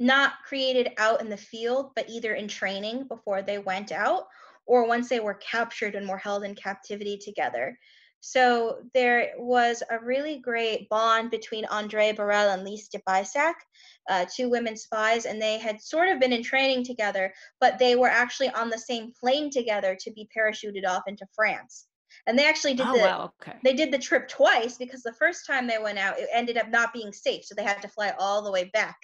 not 0.00 0.32
created 0.46 0.92
out 0.98 1.20
in 1.20 1.28
the 1.28 1.36
field, 1.36 1.92
but 1.94 2.08
either 2.08 2.34
in 2.34 2.48
training 2.48 3.06
before 3.06 3.42
they 3.42 3.58
went 3.58 3.92
out 3.92 4.26
or 4.66 4.86
once 4.88 5.08
they 5.08 5.20
were 5.20 5.34
captured 5.34 5.94
and 5.94 6.08
were 6.08 6.18
held 6.18 6.42
in 6.44 6.54
captivity 6.54 7.18
together. 7.18 7.78
So 8.20 8.82
there 8.92 9.32
was 9.38 9.82
a 9.90 9.98
really 9.98 10.38
great 10.38 10.88
bond 10.88 11.30
between 11.30 11.64
Andrée 11.66 12.14
Borrel 12.14 12.50
and 12.50 12.64
Lise 12.64 12.88
de 12.88 12.98
Baissac, 13.08 13.54
uh, 14.08 14.26
two 14.34 14.50
women 14.50 14.76
spies, 14.76 15.24
and 15.24 15.40
they 15.40 15.58
had 15.58 15.80
sort 15.80 16.08
of 16.08 16.20
been 16.20 16.32
in 16.32 16.42
training 16.42 16.84
together, 16.84 17.32
but 17.60 17.78
they 17.78 17.96
were 17.96 18.08
actually 18.08 18.50
on 18.50 18.68
the 18.68 18.78
same 18.78 19.12
plane 19.18 19.50
together 19.50 19.96
to 20.00 20.10
be 20.12 20.28
parachuted 20.36 20.86
off 20.86 21.02
into 21.06 21.26
France. 21.34 21.86
And 22.26 22.38
they 22.38 22.46
actually 22.46 22.74
did 22.74 22.86
Oh, 22.86 22.92
the 22.92 23.00
wow. 23.00 23.32
Okay. 23.40 23.56
they 23.64 23.72
did 23.72 23.92
the 23.92 23.98
trip 23.98 24.28
twice 24.28 24.76
because 24.76 25.02
the 25.02 25.14
first 25.14 25.46
time 25.46 25.66
they 25.66 25.78
went 25.78 25.98
out, 25.98 26.18
it 26.18 26.28
ended 26.32 26.58
up 26.58 26.68
not 26.68 26.92
being 26.92 27.12
safe, 27.12 27.44
so 27.44 27.54
they 27.54 27.64
had 27.64 27.80
to 27.82 27.88
fly 27.88 28.12
all 28.18 28.42
the 28.42 28.52
way 28.52 28.64
back. 28.72 28.98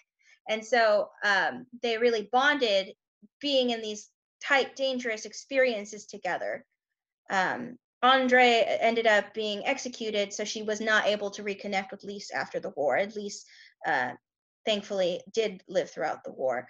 And 0.49 0.65
so 0.65 1.09
um, 1.25 1.67
they 1.83 1.99
really 1.99 2.29
bonded 2.31 2.93
being 3.41 3.71
in 3.71 3.81
these 3.81 4.11
tight, 4.45 4.77
dangerous 4.77 5.25
experiences 5.25 6.07
together. 6.07 6.65
Um, 7.31 7.79
Andrée 8.05 8.65
ended 8.81 9.07
up 9.07 9.33
being 9.35 9.67
executed, 9.67 10.33
so 10.33 10.45
she 10.45 10.63
was 10.63 10.81
not 10.81 11.07
able 11.07 11.31
to 11.31 11.43
reconnect 11.43 11.91
with 11.91 12.05
Lise 12.05 12.31
after 12.31 12.61
the 12.61 12.71
war. 12.71 12.97
At 12.97 13.17
least, 13.17 13.47
uh, 13.87 14.13
thankfully, 14.65 15.23
did 15.33 15.63
live 15.69 15.91
throughout 15.91 16.23
the 16.23 16.33
war. 16.33 16.69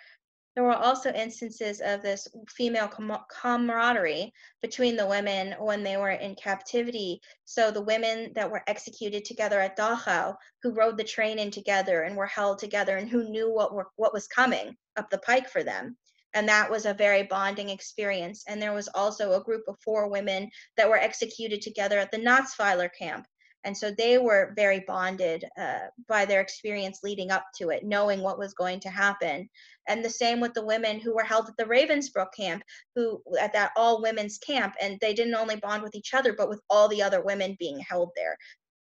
There 0.54 0.64
were 0.64 0.74
also 0.74 1.12
instances 1.12 1.82
of 1.82 2.00
this 2.00 2.26
female 2.48 2.88
com- 2.88 3.24
camaraderie 3.28 4.32
between 4.62 4.96
the 4.96 5.06
women 5.06 5.54
when 5.58 5.82
they 5.82 5.98
were 5.98 6.12
in 6.12 6.34
captivity. 6.34 7.20
So 7.44 7.70
the 7.70 7.82
women 7.82 8.32
that 8.34 8.50
were 8.50 8.62
executed 8.66 9.26
together 9.26 9.60
at 9.60 9.76
Dachau, 9.76 10.34
who 10.62 10.72
rode 10.72 10.96
the 10.96 11.04
train 11.04 11.38
in 11.38 11.50
together 11.50 12.04
and 12.04 12.16
were 12.16 12.26
held 12.26 12.58
together, 12.58 12.96
and 12.96 13.06
who 13.06 13.28
knew 13.28 13.52
what 13.52 13.74
were 13.74 13.90
what 13.96 14.14
was 14.14 14.28
coming 14.28 14.78
up 14.96 15.10
the 15.10 15.18
pike 15.18 15.50
for 15.50 15.62
them. 15.62 15.98
And 16.36 16.48
that 16.48 16.70
was 16.70 16.84
a 16.84 16.94
very 16.94 17.22
bonding 17.22 17.70
experience. 17.70 18.44
And 18.46 18.60
there 18.60 18.74
was 18.74 18.88
also 18.94 19.32
a 19.32 19.42
group 19.42 19.62
of 19.66 19.80
four 19.82 20.08
women 20.08 20.50
that 20.76 20.88
were 20.88 20.98
executed 20.98 21.62
together 21.62 21.98
at 21.98 22.12
the 22.12 22.18
Natzweiler 22.18 22.90
camp. 22.96 23.26
And 23.64 23.76
so 23.76 23.90
they 23.90 24.18
were 24.18 24.52
very 24.54 24.84
bonded 24.86 25.44
uh, 25.58 25.86
by 26.06 26.26
their 26.26 26.42
experience 26.42 27.00
leading 27.02 27.30
up 27.32 27.46
to 27.58 27.70
it, 27.70 27.84
knowing 27.84 28.20
what 28.20 28.38
was 28.38 28.54
going 28.54 28.80
to 28.80 28.90
happen 28.90 29.48
and 29.88 30.04
the 30.04 30.10
same 30.10 30.40
with 30.40 30.52
the 30.52 30.64
women 30.64 31.00
who 31.00 31.14
were 31.14 31.24
held 31.24 31.48
at 31.48 31.56
the 31.56 31.64
Ravensbrück 31.64 32.32
camp, 32.36 32.62
who 32.94 33.22
at 33.40 33.52
that 33.54 33.72
all 33.76 34.02
women's 34.02 34.38
camp, 34.38 34.74
and 34.80 34.98
they 35.00 35.14
didn't 35.14 35.34
only 35.34 35.56
bond 35.56 35.82
with 35.82 35.94
each 35.94 36.14
other, 36.14 36.32
but 36.32 36.48
with 36.48 36.60
all 36.68 36.88
the 36.88 37.02
other 37.02 37.22
women 37.22 37.56
being 37.58 37.78
held 37.78 38.10
there, 38.14 38.36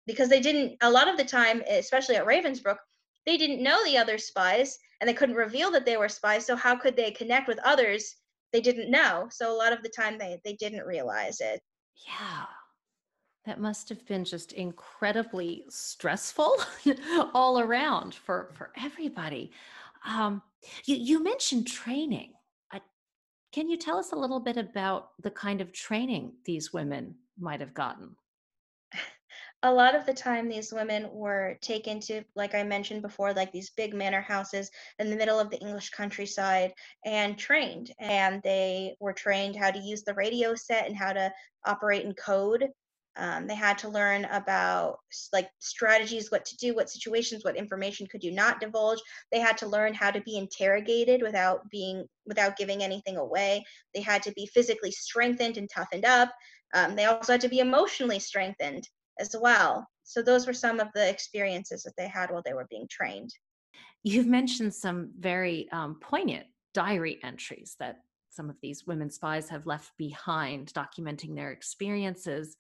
because 0.08 0.30
they 0.30 0.40
didn't. 0.40 0.78
A 0.82 0.90
lot 0.90 1.08
of 1.08 1.18
the 1.18 1.26
time, 1.26 1.62
especially 1.70 2.16
at 2.16 2.26
Ravensbrück, 2.26 2.78
they 3.26 3.38
didn't 3.38 3.64
know 3.64 3.84
the 3.84 3.98
other 3.98 4.18
spies, 4.18 4.78
and 5.02 5.10
they 5.10 5.14
couldn't 5.14 5.36
reveal 5.36 5.72
that 5.72 5.84
they 5.84 5.98
were 5.98 6.08
spies. 6.08 6.46
So 6.46 6.56
how 6.56 6.76
could 6.76 6.96
they 6.96 7.12
connect 7.12 7.48
with 7.48 7.60
others 7.66 8.16
they 8.54 8.62
didn't 8.62 8.92
know? 8.92 9.28
So 9.32 9.52
a 9.52 9.58
lot 9.58 9.74
of 9.74 9.82
the 9.82 9.90
time, 9.90 10.18
they 10.18 10.40
they 10.46 10.54
didn't 10.54 10.86
realize 10.86 11.42
it. 11.42 11.60
Yeah. 12.08 12.46
That 13.46 13.60
must 13.60 13.90
have 13.90 14.06
been 14.06 14.24
just 14.24 14.54
incredibly 14.54 15.66
stressful 15.68 16.58
all 17.34 17.60
around 17.60 18.14
for 18.14 18.52
for 18.54 18.72
everybody. 18.78 19.52
Um, 20.06 20.44
you 20.86 20.96
you 20.96 21.24
mentioned 21.24 21.68
training. 21.68 22.34
Uh, 22.72 22.80
can 23.52 23.68
you 23.68 23.78
tell 23.78 23.98
us 23.98 24.12
a 24.12 24.18
little 24.18 24.40
bit 24.40 24.58
about 24.58 25.10
the 25.24 25.32
kind 25.32 25.60
of 25.60 25.74
training 25.74 26.34
these 26.46 26.72
women 26.72 27.16
might 27.40 27.62
have 27.62 27.74
gotten? 27.74 28.16
A 29.64 29.72
lot 29.72 29.96
of 29.96 30.06
the 30.06 30.14
time 30.14 30.48
these 30.50 30.74
women 30.74 31.08
were 31.12 31.58
taken 31.62 32.00
to 32.00 32.24
like 32.36 32.56
i 32.56 32.64
mentioned 32.64 33.02
before 33.02 33.34
like 33.34 33.52
these 33.52 33.70
big 33.72 33.94
manor 33.94 34.22
houses 34.22 34.72
in 35.00 35.10
the 35.10 35.16
middle 35.16 35.40
of 35.40 35.50
the 35.50 35.60
english 35.60 35.90
countryside 35.92 36.74
and 37.06 37.38
trained 37.38 37.92
and 38.00 38.42
they 38.44 38.96
were 39.00 39.14
trained 39.14 39.56
how 39.56 39.70
to 39.70 39.80
use 39.80 40.04
the 40.04 40.14
radio 40.16 40.56
set 40.56 40.88
and 40.88 40.96
how 40.96 41.14
to 41.14 41.32
operate 41.66 42.06
in 42.06 42.14
code 42.14 42.68
Um, 43.18 43.46
they 43.48 43.56
had 43.56 43.78
to 43.80 43.90
learn 43.90 44.24
about 44.26 45.00
like 45.34 45.50
strategies, 45.60 46.32
what 46.32 46.46
to 46.46 46.56
do, 46.64 46.74
what 46.76 46.90
situations, 46.90 47.44
what 47.44 47.58
information 47.58 48.08
could 48.08 48.24
you 48.24 48.32
not 48.32 48.62
divulge. 48.62 49.02
They 49.32 49.42
had 49.42 49.58
to 49.58 49.68
learn 49.68 49.94
how 49.94 50.12
to 50.12 50.22
be 50.22 50.38
interrogated 50.38 51.22
without 51.22 51.70
being 51.70 52.08
without 52.26 52.56
giving 52.58 52.82
anything 52.84 53.18
away. 53.18 53.66
They 53.94 54.02
had 54.02 54.24
to 54.24 54.32
be 54.32 54.46
physically 54.56 54.92
strengthened 54.92 55.58
and 55.58 55.70
toughened 55.70 56.06
up. 56.06 56.30
Um, 56.74 56.96
they 56.96 57.06
also 57.06 57.34
had 57.34 57.42
to 57.42 57.50
be 57.50 57.60
emotionally 57.60 58.20
strengthened 58.20 58.88
as 59.20 59.36
well. 59.40 59.88
So 60.04 60.22
those 60.22 60.48
were 60.48 60.54
some 60.54 60.80
of 60.80 60.88
the 60.94 61.10
experiences 61.10 61.84
that 61.84 61.94
they 61.98 62.08
had 62.08 62.32
while 62.32 62.42
they 62.46 62.54
were 62.54 62.68
being 62.70 62.88
trained. 62.90 63.34
You've 64.04 64.28
mentioned 64.28 64.74
some 64.74 65.12
very 65.20 65.70
um, 65.72 65.98
poignant 66.02 66.48
diary 66.74 67.20
entries 67.24 67.76
that 67.80 67.98
some 68.30 68.50
of 68.50 68.56
these 68.62 68.88
women 68.88 69.10
spies 69.10 69.50
have 69.50 69.68
left 69.68 69.92
behind, 69.98 70.74
documenting 70.74 71.36
their 71.36 71.52
experiences. 71.52 72.56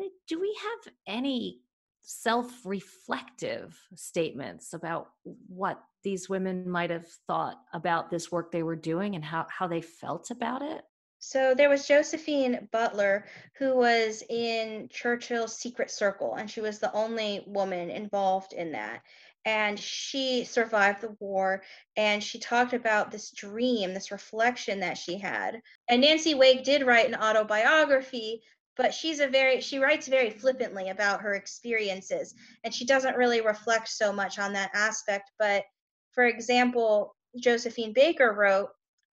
Uh, 0.00 0.04
do 0.28 0.40
we 0.40 0.56
have 0.62 0.94
any 1.06 1.60
self 2.00 2.64
reflective 2.64 3.78
statements 3.94 4.72
about 4.72 5.08
what 5.48 5.80
these 6.02 6.28
women 6.28 6.68
might 6.68 6.90
have 6.90 7.06
thought 7.26 7.56
about 7.74 8.10
this 8.10 8.32
work 8.32 8.50
they 8.50 8.62
were 8.62 8.76
doing 8.76 9.14
and 9.14 9.24
how, 9.24 9.46
how 9.50 9.66
they 9.66 9.82
felt 9.82 10.30
about 10.30 10.62
it? 10.62 10.82
So 11.22 11.54
there 11.54 11.68
was 11.68 11.86
Josephine 11.86 12.66
Butler, 12.72 13.26
who 13.58 13.76
was 13.76 14.22
in 14.30 14.88
Churchill's 14.88 15.54
secret 15.56 15.90
circle, 15.90 16.34
and 16.34 16.50
she 16.50 16.62
was 16.62 16.78
the 16.78 16.92
only 16.94 17.44
woman 17.46 17.90
involved 17.90 18.54
in 18.54 18.72
that. 18.72 19.02
And 19.44 19.78
she 19.78 20.44
survived 20.44 21.02
the 21.02 21.14
war, 21.20 21.62
and 21.94 22.24
she 22.24 22.38
talked 22.38 22.72
about 22.72 23.10
this 23.10 23.30
dream, 23.32 23.92
this 23.92 24.10
reflection 24.10 24.80
that 24.80 24.96
she 24.96 25.18
had. 25.18 25.60
And 25.88 26.00
Nancy 26.00 26.34
Wake 26.34 26.64
did 26.64 26.86
write 26.86 27.06
an 27.06 27.14
autobiography, 27.14 28.42
but 28.76 28.94
she's 28.94 29.20
a 29.20 29.28
very 29.28 29.60
she 29.60 29.78
writes 29.78 30.08
very 30.08 30.30
flippantly 30.30 30.88
about 30.88 31.20
her 31.20 31.34
experiences, 31.34 32.34
and 32.64 32.72
she 32.72 32.86
doesn't 32.86 33.16
really 33.16 33.42
reflect 33.42 33.88
so 33.88 34.10
much 34.10 34.38
on 34.38 34.54
that 34.54 34.70
aspect. 34.72 35.30
But 35.38 35.64
for 36.12 36.24
example, 36.24 37.14
Josephine 37.38 37.92
Baker 37.92 38.32
wrote, 38.32 38.70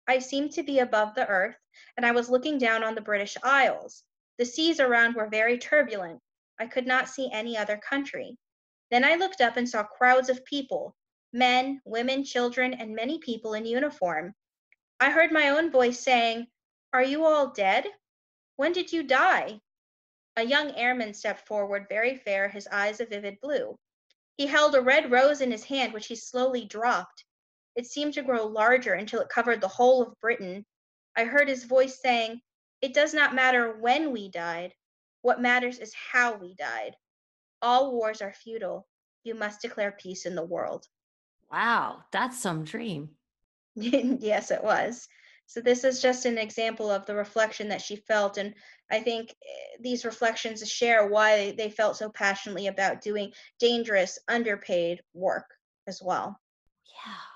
I 0.09 0.21
seemed 0.21 0.53
to 0.53 0.63
be 0.63 0.79
above 0.79 1.15
the 1.15 1.27
earth, 1.27 1.57
and 1.97 2.07
I 2.07 2.13
was 2.13 2.31
looking 2.31 2.59
down 2.59 2.85
on 2.85 2.95
the 2.95 3.01
British 3.01 3.37
Isles. 3.43 4.05
The 4.39 4.45
seas 4.45 4.81
around 4.81 5.15
were 5.15 5.29
very 5.29 5.59
turbulent. 5.59 6.23
I 6.59 6.67
could 6.67 6.87
not 6.87 7.09
see 7.09 7.31
any 7.33 7.57
other 7.57 7.77
country. 7.77 8.39
Then 8.91 9.05
I 9.05 9.17
looked 9.17 9.41
up 9.41 9.57
and 9.57 9.69
saw 9.69 9.83
crowds 9.83 10.29
of 10.29 10.45
people 10.45 10.95
men, 11.33 11.83
women, 11.85 12.25
children, 12.25 12.73
and 12.73 12.95
many 12.95 13.19
people 13.19 13.53
in 13.55 13.67
uniform. 13.67 14.35
I 15.01 15.11
heard 15.11 15.33
my 15.33 15.51
own 15.51 15.71
voice 15.71 16.01
saying, 16.01 16.47
Are 16.93 17.03
you 17.03 17.27
all 17.27 17.49
dead? 17.49 17.87
When 18.57 18.73
did 18.73 18.93
you 18.93 19.03
die? 19.03 19.61
A 20.37 20.43
young 20.43 20.75
airman 20.77 21.13
stepped 21.13 21.47
forward, 21.47 21.89
very 21.91 22.17
fair, 22.17 22.49
his 22.49 22.67
eyes 22.69 23.01
a 23.01 23.07
vivid 23.07 23.39
blue. 23.41 23.79
He 24.39 24.47
held 24.47 24.75
a 24.75 24.81
red 24.81 25.11
rose 25.11 25.43
in 25.43 25.51
his 25.51 25.65
hand, 25.65 25.93
which 25.93 26.07
he 26.07 26.17
slowly 26.17 26.65
dropped. 26.65 27.26
It 27.77 27.87
seemed 27.87 28.15
to 28.15 28.23
grow 28.23 28.47
larger 28.47 28.95
until 28.95 29.21
it 29.21 29.29
covered 29.29 29.61
the 29.61 29.69
whole 29.69 30.03
of 30.03 30.19
Britain. 30.21 30.65
I 31.15 31.25
heard 31.25 31.49
his 31.49 31.65
voice 31.65 32.01
saying, 32.01 32.41
It 32.81 32.95
does 32.95 33.13
not 33.13 33.35
matter 33.35 33.79
when 33.79 34.13
we 34.13 34.31
died. 34.31 34.73
What 35.21 35.43
matters 35.43 35.79
is 35.79 35.93
how 35.95 36.37
we 36.37 36.55
died. 36.55 36.97
All 37.61 37.93
wars 37.93 38.23
are 38.23 38.33
futile. 38.33 38.89
You 39.25 39.35
must 39.35 39.61
declare 39.61 39.93
peace 39.93 40.25
in 40.25 40.35
the 40.35 40.45
world. 40.45 40.87
Wow, 41.53 42.05
that's 42.13 42.41
some 42.41 42.65
dream. 42.65 43.11
yes, 43.75 44.51
it 44.51 44.65
was. 44.65 45.07
So, 45.49 45.61
this 45.61 45.85
is 45.85 46.03
just 46.03 46.25
an 46.25 46.39
example 46.39 46.91
of 46.91 47.07
the 47.07 47.15
reflection 47.15 47.69
that 47.69 47.83
she 47.83 47.97
felt. 47.97 48.39
And 48.39 48.55
I 48.91 49.01
think 49.01 49.31
eh, 49.31 49.77
these 49.81 50.05
reflections 50.05 50.69
share 50.69 51.09
why 51.09 51.53
they 51.53 51.71
felt 51.71 51.97
so 51.97 52.09
passionately 52.11 52.67
about 52.67 53.03
doing 53.03 53.33
dangerous, 53.61 54.19
underpaid 54.29 55.03
work 55.15 55.47
as 55.87 56.03
well. 56.03 56.41
Yeah. 56.87 57.36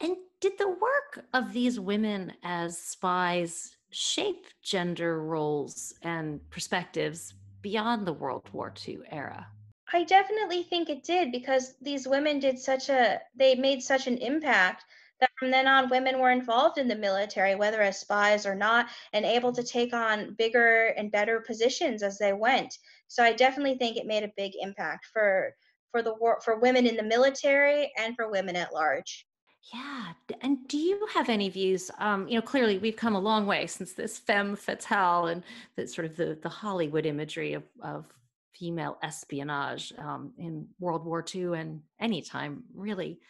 And 0.00 0.16
did 0.40 0.58
the 0.58 0.68
work 0.68 1.26
of 1.32 1.52
these 1.52 1.78
women 1.78 2.32
as 2.42 2.78
spies 2.78 3.76
shape 3.90 4.46
gender 4.62 5.22
roles 5.22 5.94
and 6.02 6.40
perspectives 6.50 7.34
beyond 7.62 8.06
the 8.06 8.12
World 8.12 8.48
War 8.52 8.72
II 8.86 9.00
era? 9.10 9.46
I 9.92 10.04
definitely 10.04 10.62
think 10.62 10.88
it 10.88 11.02
did 11.02 11.32
because 11.32 11.74
these 11.82 12.06
women 12.06 12.38
did 12.38 12.58
such 12.58 12.88
a 12.88 13.20
they 13.34 13.54
made 13.56 13.82
such 13.82 14.06
an 14.06 14.18
impact 14.18 14.84
that 15.20 15.30
from 15.38 15.50
then 15.50 15.66
on 15.66 15.90
women 15.90 16.18
were 16.20 16.30
involved 16.30 16.78
in 16.78 16.88
the 16.88 16.96
military 16.96 17.54
whether 17.54 17.82
as 17.82 17.98
spies 17.98 18.46
or 18.46 18.54
not 18.54 18.88
and 19.12 19.24
able 19.24 19.52
to 19.52 19.62
take 19.62 19.92
on 19.92 20.34
bigger 20.34 20.94
and 20.96 21.12
better 21.12 21.40
positions 21.40 22.02
as 22.02 22.18
they 22.18 22.32
went. 22.32 22.78
So 23.08 23.22
I 23.24 23.32
definitely 23.32 23.76
think 23.76 23.96
it 23.96 24.06
made 24.06 24.22
a 24.22 24.32
big 24.36 24.52
impact 24.60 25.06
for 25.12 25.54
for 25.90 26.02
the 26.02 26.14
war 26.14 26.40
for 26.44 26.60
women 26.60 26.86
in 26.86 26.96
the 26.96 27.02
military 27.02 27.92
and 27.98 28.14
for 28.14 28.30
women 28.30 28.54
at 28.54 28.72
large. 28.72 29.26
Yeah. 29.72 30.12
And 30.40 30.66
do 30.68 30.78
you 30.78 31.06
have 31.12 31.28
any 31.28 31.48
views? 31.48 31.90
Um, 31.98 32.26
you 32.26 32.36
know, 32.36 32.42
clearly 32.42 32.78
we've 32.78 32.96
come 32.96 33.14
a 33.14 33.20
long 33.20 33.46
way 33.46 33.66
since 33.66 33.92
this 33.92 34.18
femme 34.18 34.56
fatale 34.56 35.26
and 35.26 35.42
the 35.76 35.86
sort 35.86 36.06
of 36.06 36.16
the, 36.16 36.38
the 36.42 36.48
Hollywood 36.48 37.06
imagery 37.06 37.52
of, 37.52 37.64
of 37.82 38.06
female 38.54 38.98
espionage 39.02 39.92
um, 39.98 40.32
in 40.38 40.66
World 40.78 41.04
War 41.04 41.24
II 41.34 41.58
and 41.58 41.80
anytime 42.00 42.64
really. 42.74 43.20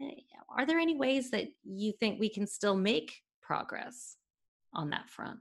Eh, 0.00 0.10
are 0.56 0.66
there 0.66 0.78
any 0.78 0.96
ways 0.96 1.30
that 1.30 1.48
you 1.64 1.92
think 1.92 2.20
we 2.20 2.28
can 2.28 2.46
still 2.46 2.76
make 2.76 3.20
progress 3.42 4.16
on 4.74 4.90
that 4.90 5.08
front? 5.08 5.38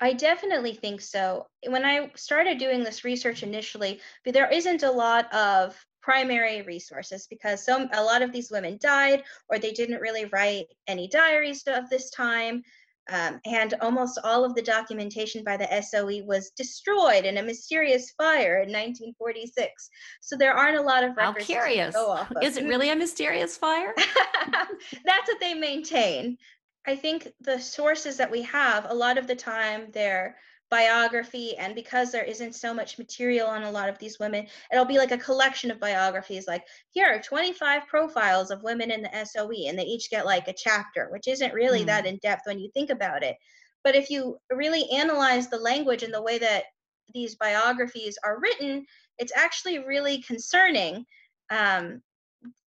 I 0.00 0.14
definitely 0.14 0.72
think 0.74 1.02
so. 1.02 1.46
When 1.66 1.84
I 1.84 2.10
started 2.16 2.58
doing 2.58 2.82
this 2.82 3.04
research 3.04 3.42
initially, 3.42 4.00
but 4.24 4.32
there 4.32 4.50
isn't 4.50 4.82
a 4.82 4.90
lot 4.90 5.32
of 5.34 5.76
primary 6.02 6.62
resources 6.62 7.26
because 7.28 7.64
some 7.64 7.88
a 7.92 8.02
lot 8.02 8.22
of 8.22 8.32
these 8.32 8.50
women 8.50 8.78
died 8.80 9.22
or 9.48 9.58
they 9.58 9.72
didn't 9.72 10.00
really 10.00 10.24
write 10.26 10.66
any 10.86 11.08
diaries 11.08 11.62
of 11.66 11.88
this 11.90 12.10
time 12.10 12.62
um, 13.10 13.40
and 13.44 13.74
almost 13.80 14.20
all 14.22 14.44
of 14.44 14.54
the 14.54 14.62
documentation 14.62 15.42
by 15.42 15.56
the 15.56 15.82
SOE 15.82 16.22
was 16.24 16.50
destroyed 16.50 17.24
in 17.24 17.38
a 17.38 17.42
mysterious 17.42 18.12
fire 18.12 18.58
in 18.58 18.68
1946. 18.68 19.90
So 20.20 20.36
there 20.36 20.52
aren't 20.54 20.78
a 20.78 20.82
lot 20.82 21.02
of 21.02 21.16
records. 21.16 21.48
How 21.48 21.60
curious. 21.60 21.96
Of. 21.96 22.32
Is 22.42 22.56
it 22.56 22.66
really 22.66 22.90
a 22.90 22.96
mysterious 22.96 23.56
fire? 23.56 23.92
That's 24.52 25.28
what 25.28 25.40
they 25.40 25.54
maintain. 25.54 26.38
I 26.86 26.94
think 26.94 27.32
the 27.40 27.58
sources 27.58 28.16
that 28.18 28.30
we 28.30 28.42
have, 28.42 28.86
a 28.88 28.94
lot 28.94 29.18
of 29.18 29.26
the 29.26 29.34
time, 29.34 29.88
they're 29.92 30.36
biography 30.70 31.56
and 31.58 31.74
because 31.74 32.12
there 32.12 32.24
isn't 32.24 32.54
so 32.54 32.72
much 32.72 32.96
material 32.96 33.48
on 33.48 33.64
a 33.64 33.70
lot 33.70 33.88
of 33.88 33.98
these 33.98 34.20
women 34.20 34.46
it'll 34.72 34.84
be 34.84 34.98
like 34.98 35.10
a 35.10 35.18
collection 35.18 35.70
of 35.70 35.80
biographies 35.80 36.46
like 36.46 36.64
here 36.90 37.06
are 37.06 37.20
25 37.20 37.86
profiles 37.88 38.50
of 38.50 38.62
women 38.62 38.90
in 38.92 39.02
the 39.02 39.24
soe 39.24 39.50
and 39.50 39.76
they 39.76 39.82
each 39.82 40.10
get 40.10 40.24
like 40.24 40.46
a 40.46 40.54
chapter 40.56 41.08
which 41.10 41.26
isn't 41.26 41.52
really 41.52 41.82
mm. 41.82 41.86
that 41.86 42.06
in 42.06 42.18
depth 42.22 42.42
when 42.46 42.60
you 42.60 42.70
think 42.72 42.90
about 42.90 43.24
it 43.24 43.36
but 43.82 43.96
if 43.96 44.10
you 44.10 44.38
really 44.52 44.88
analyze 44.90 45.48
the 45.48 45.58
language 45.58 46.04
and 46.04 46.14
the 46.14 46.22
way 46.22 46.38
that 46.38 46.64
these 47.12 47.34
biographies 47.34 48.16
are 48.24 48.38
written 48.38 48.86
it's 49.18 49.32
actually 49.34 49.80
really 49.80 50.22
concerning 50.22 51.04
um, 51.50 52.00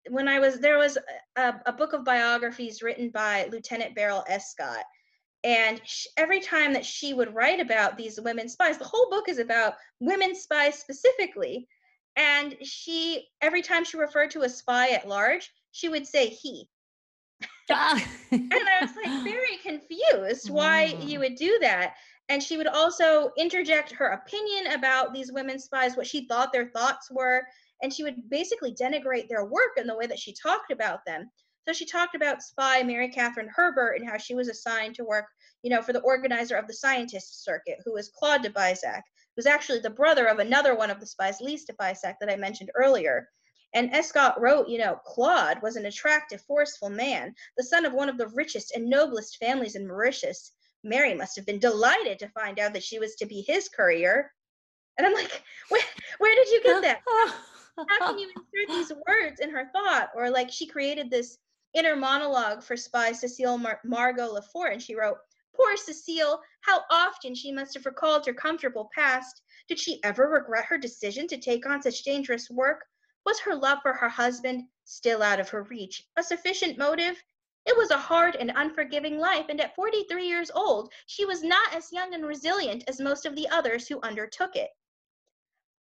when 0.09 0.29
i 0.29 0.39
was 0.39 0.61
there 0.61 0.77
was 0.77 0.97
a, 1.35 1.53
a 1.65 1.73
book 1.73 1.91
of 1.91 2.05
biographies 2.05 2.81
written 2.81 3.09
by 3.09 3.45
lieutenant 3.51 3.93
beryl 3.93 4.23
escott 4.29 4.85
and 5.43 5.81
every 6.17 6.41
time 6.41 6.73
that 6.73 6.85
she 6.85 7.13
would 7.13 7.33
write 7.33 7.59
about 7.59 7.97
these 7.97 8.19
women 8.19 8.49
spies 8.49 8.77
the 8.77 8.85
whole 8.85 9.09
book 9.09 9.29
is 9.29 9.39
about 9.39 9.75
women 9.99 10.35
spies 10.35 10.79
specifically. 10.79 11.67
And 12.15 12.57
she 12.61 13.27
every 13.41 13.61
time 13.61 13.85
she 13.85 13.97
referred 13.97 14.31
to 14.31 14.41
a 14.41 14.49
spy 14.49 14.89
at 14.89 15.07
large 15.07 15.49
she 15.71 15.89
would 15.89 16.05
say 16.05 16.27
he. 16.27 16.67
Ah. 17.71 18.03
and 18.31 18.51
i 18.51 18.79
was 18.81 18.89
like 18.95 19.23
very 19.23 19.57
confused 19.61 20.49
why 20.49 20.85
you 21.01 21.19
would 21.19 21.35
do 21.35 21.57
that. 21.61 21.95
And 22.27 22.43
she 22.43 22.57
would 22.57 22.67
also 22.67 23.31
interject 23.37 23.91
her 23.91 24.07
opinion 24.07 24.73
about 24.73 25.13
these 25.13 25.31
women 25.31 25.59
spies 25.59 25.95
what 25.95 26.07
she 26.07 26.27
thought 26.27 26.51
their 26.51 26.69
thoughts 26.69 27.09
were. 27.11 27.43
And 27.81 27.93
she 27.93 28.03
would 28.03 28.29
basically 28.29 28.73
denigrate 28.73 29.29
their 29.29 29.45
work 29.45 29.77
in 29.77 29.87
the 29.87 29.95
way 29.95 30.05
that 30.07 30.19
she 30.19 30.33
talked 30.33 30.71
about 30.71 31.05
them 31.05 31.29
so 31.69 31.73
she 31.73 31.85
talked 31.85 32.15
about 32.15 32.41
spy 32.41 32.81
Mary 32.81 33.09
Catherine 33.09 33.51
Herbert 33.55 33.93
and 33.99 34.09
how 34.09 34.17
she 34.17 34.33
was 34.33 34.49
assigned 34.49 34.95
to 34.95 35.03
work, 35.03 35.25
you 35.61 35.69
know, 35.69 35.83
for 35.83 35.93
the 35.93 36.01
organizer 36.01 36.55
of 36.55 36.65
the 36.65 36.73
scientist 36.73 37.43
circuit, 37.43 37.77
who 37.85 37.93
was 37.93 38.09
Claude 38.09 38.41
de 38.41 38.49
Baissac, 38.49 39.03
who's 39.35 39.45
actually 39.45 39.77
the 39.77 39.89
brother 39.91 40.25
of 40.25 40.39
another 40.39 40.75
one 40.75 40.89
of 40.89 40.99
the 40.99 41.05
spies, 41.05 41.39
Lise 41.39 41.65
de 41.65 41.73
Baissac, 41.73 42.15
that 42.19 42.31
I 42.31 42.37
mentioned 42.37 42.71
earlier. 42.73 43.29
And 43.75 43.93
Escott 43.93 44.41
wrote, 44.41 44.67
you 44.67 44.79
know, 44.79 44.99
Claude 45.05 45.61
was 45.61 45.75
an 45.75 45.85
attractive, 45.85 46.41
forceful 46.41 46.89
man, 46.89 47.35
the 47.55 47.63
son 47.63 47.85
of 47.85 47.93
one 47.93 48.09
of 48.09 48.17
the 48.17 48.29
richest 48.29 48.71
and 48.71 48.89
noblest 48.89 49.37
families 49.37 49.75
in 49.75 49.87
Mauritius. 49.87 50.53
Mary 50.83 51.13
must 51.13 51.35
have 51.35 51.45
been 51.45 51.59
delighted 51.59 52.17
to 52.17 52.29
find 52.29 52.57
out 52.57 52.73
that 52.73 52.83
she 52.83 52.97
was 52.97 53.13
to 53.17 53.27
be 53.27 53.43
his 53.45 53.69
courier. 53.69 54.31
And 54.97 55.05
I'm 55.05 55.13
like, 55.13 55.43
where, 55.69 55.83
where 56.17 56.33
did 56.33 56.49
you 56.49 56.63
get 56.63 56.81
that? 56.81 57.01
How 57.77 58.07
can 58.07 58.17
you 58.17 58.27
insert 58.27 58.75
these 58.75 58.91
words 59.07 59.39
in 59.39 59.51
her 59.51 59.69
thought? 59.71 60.09
Or 60.15 60.31
like 60.31 60.51
she 60.51 60.65
created 60.65 61.11
this 61.11 61.37
inner 61.73 61.95
monologue 61.95 62.63
for 62.63 62.75
spy 62.75 63.11
Cecile 63.11 63.57
Mar- 63.57 63.81
Margot 63.83 64.33
Lefort, 64.33 64.73
and 64.73 64.81
she 64.81 64.95
wrote, 64.95 65.17
Poor 65.55 65.75
Cecile, 65.75 66.41
how 66.61 66.83
often 66.89 67.35
she 67.35 67.51
must 67.51 67.73
have 67.73 67.85
recalled 67.85 68.25
her 68.25 68.33
comfortable 68.33 68.89
past. 68.95 69.41
Did 69.67 69.79
she 69.79 70.03
ever 70.03 70.29
regret 70.29 70.65
her 70.65 70.77
decision 70.77 71.27
to 71.27 71.37
take 71.37 71.65
on 71.65 71.81
such 71.81 72.03
dangerous 72.03 72.49
work? 72.49 72.85
Was 73.25 73.39
her 73.41 73.55
love 73.55 73.79
for 73.81 73.93
her 73.93 74.09
husband, 74.09 74.67
still 74.85 75.21
out 75.21 75.39
of 75.39 75.49
her 75.49 75.63
reach, 75.63 76.07
a 76.15 76.23
sufficient 76.23 76.77
motive? 76.77 77.21
It 77.65 77.75
was 77.77 77.91
a 77.91 77.97
hard 77.97 78.35
and 78.37 78.51
unforgiving 78.55 79.19
life, 79.19 79.47
and 79.49 79.59
at 79.59 79.75
43 79.75 80.25
years 80.25 80.49
old, 80.49 80.91
she 81.05 81.25
was 81.25 81.43
not 81.43 81.73
as 81.75 81.91
young 81.91 82.13
and 82.13 82.25
resilient 82.25 82.85
as 82.87 83.01
most 83.01 83.25
of 83.25 83.35
the 83.35 83.47
others 83.49 83.87
who 83.87 84.01
undertook 84.01 84.55
it. 84.55 84.69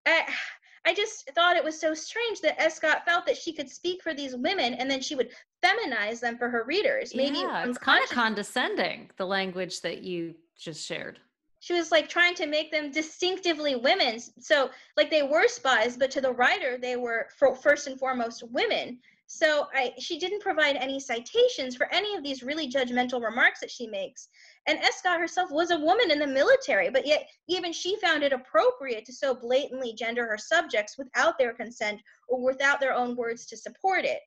I, 0.05 0.33
I 0.85 0.93
just 0.93 1.29
thought 1.31 1.57
it 1.57 1.63
was 1.63 1.79
so 1.79 1.93
strange 1.93 2.41
that 2.41 2.61
Escott 2.61 3.05
felt 3.05 3.25
that 3.25 3.37
she 3.37 3.53
could 3.53 3.69
speak 3.69 4.01
for 4.01 4.13
these 4.13 4.35
women 4.35 4.75
and 4.75 4.89
then 4.89 5.01
she 5.01 5.15
would 5.15 5.31
feminize 5.65 6.19
them 6.19 6.37
for 6.37 6.49
her 6.49 6.63
readers. 6.65 7.15
Maybe 7.15 7.39
yeah, 7.39 7.65
it's 7.67 7.77
kind 7.77 8.03
of 8.03 8.09
condescending, 8.09 9.09
the 9.17 9.25
language 9.25 9.81
that 9.81 10.01
you 10.01 10.35
just 10.57 10.85
shared. 10.85 11.19
She 11.59 11.73
was 11.73 11.91
like 11.91 12.07
trying 12.07 12.35
to 12.35 12.45
make 12.45 12.71
them 12.71 12.91
distinctively 12.91 13.75
women. 13.75 14.19
So, 14.39 14.69
like, 14.97 15.09
they 15.09 15.23
were 15.23 15.47
spies, 15.47 15.97
but 15.97 16.11
to 16.11 16.21
the 16.21 16.31
writer, 16.31 16.77
they 16.77 16.95
were 16.95 17.27
first 17.61 17.87
and 17.87 17.99
foremost 17.99 18.43
women. 18.51 18.99
So 19.27 19.67
I, 19.73 19.93
she 19.97 20.19
didn't 20.19 20.43
provide 20.43 20.75
any 20.75 20.99
citations 20.99 21.75
for 21.75 21.91
any 21.91 22.15
of 22.15 22.23
these 22.23 22.43
really 22.43 22.69
judgmental 22.69 23.23
remarks 23.23 23.59
that 23.59 23.71
she 23.71 23.87
makes. 23.87 24.29
And 24.67 24.77
Escott 24.79 25.19
herself 25.19 25.49
was 25.51 25.71
a 25.71 25.79
woman 25.79 26.11
in 26.11 26.19
the 26.19 26.27
military, 26.27 26.89
but 26.91 27.07
yet 27.07 27.27
even 27.47 27.73
she 27.73 27.99
found 27.99 28.21
it 28.23 28.33
appropriate 28.33 29.05
to 29.05 29.13
so 29.13 29.33
blatantly 29.33 29.93
gender 29.93 30.27
her 30.27 30.37
subjects 30.37 30.97
without 30.97 31.39
their 31.39 31.53
consent 31.53 32.01
or 32.27 32.43
without 32.43 32.79
their 32.79 32.93
own 32.93 33.15
words 33.15 33.47
to 33.47 33.57
support 33.57 34.05
it, 34.05 34.19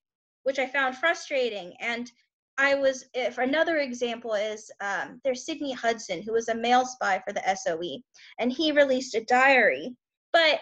which 0.49 0.59
I 0.59 0.67
found 0.67 0.97
frustrating. 0.97 1.75
And 1.79 2.11
I 2.57 2.75
was, 2.75 3.05
if 3.13 3.37
another 3.37 3.81
example 3.81 4.33
is 4.33 4.71
um, 4.81 5.21
there's 5.23 5.45
Sydney 5.45 5.75
Hudson, 5.75 6.23
who 6.23 6.33
was 6.33 6.49
a 6.49 6.55
male 6.55 6.87
spy 6.87 7.23
for 7.27 7.35
the 7.35 7.55
SOE, 7.55 8.01
and 8.39 8.51
he 8.51 8.73
released 8.73 9.15
a 9.15 9.27
diary. 9.27 9.95
But 10.33 10.61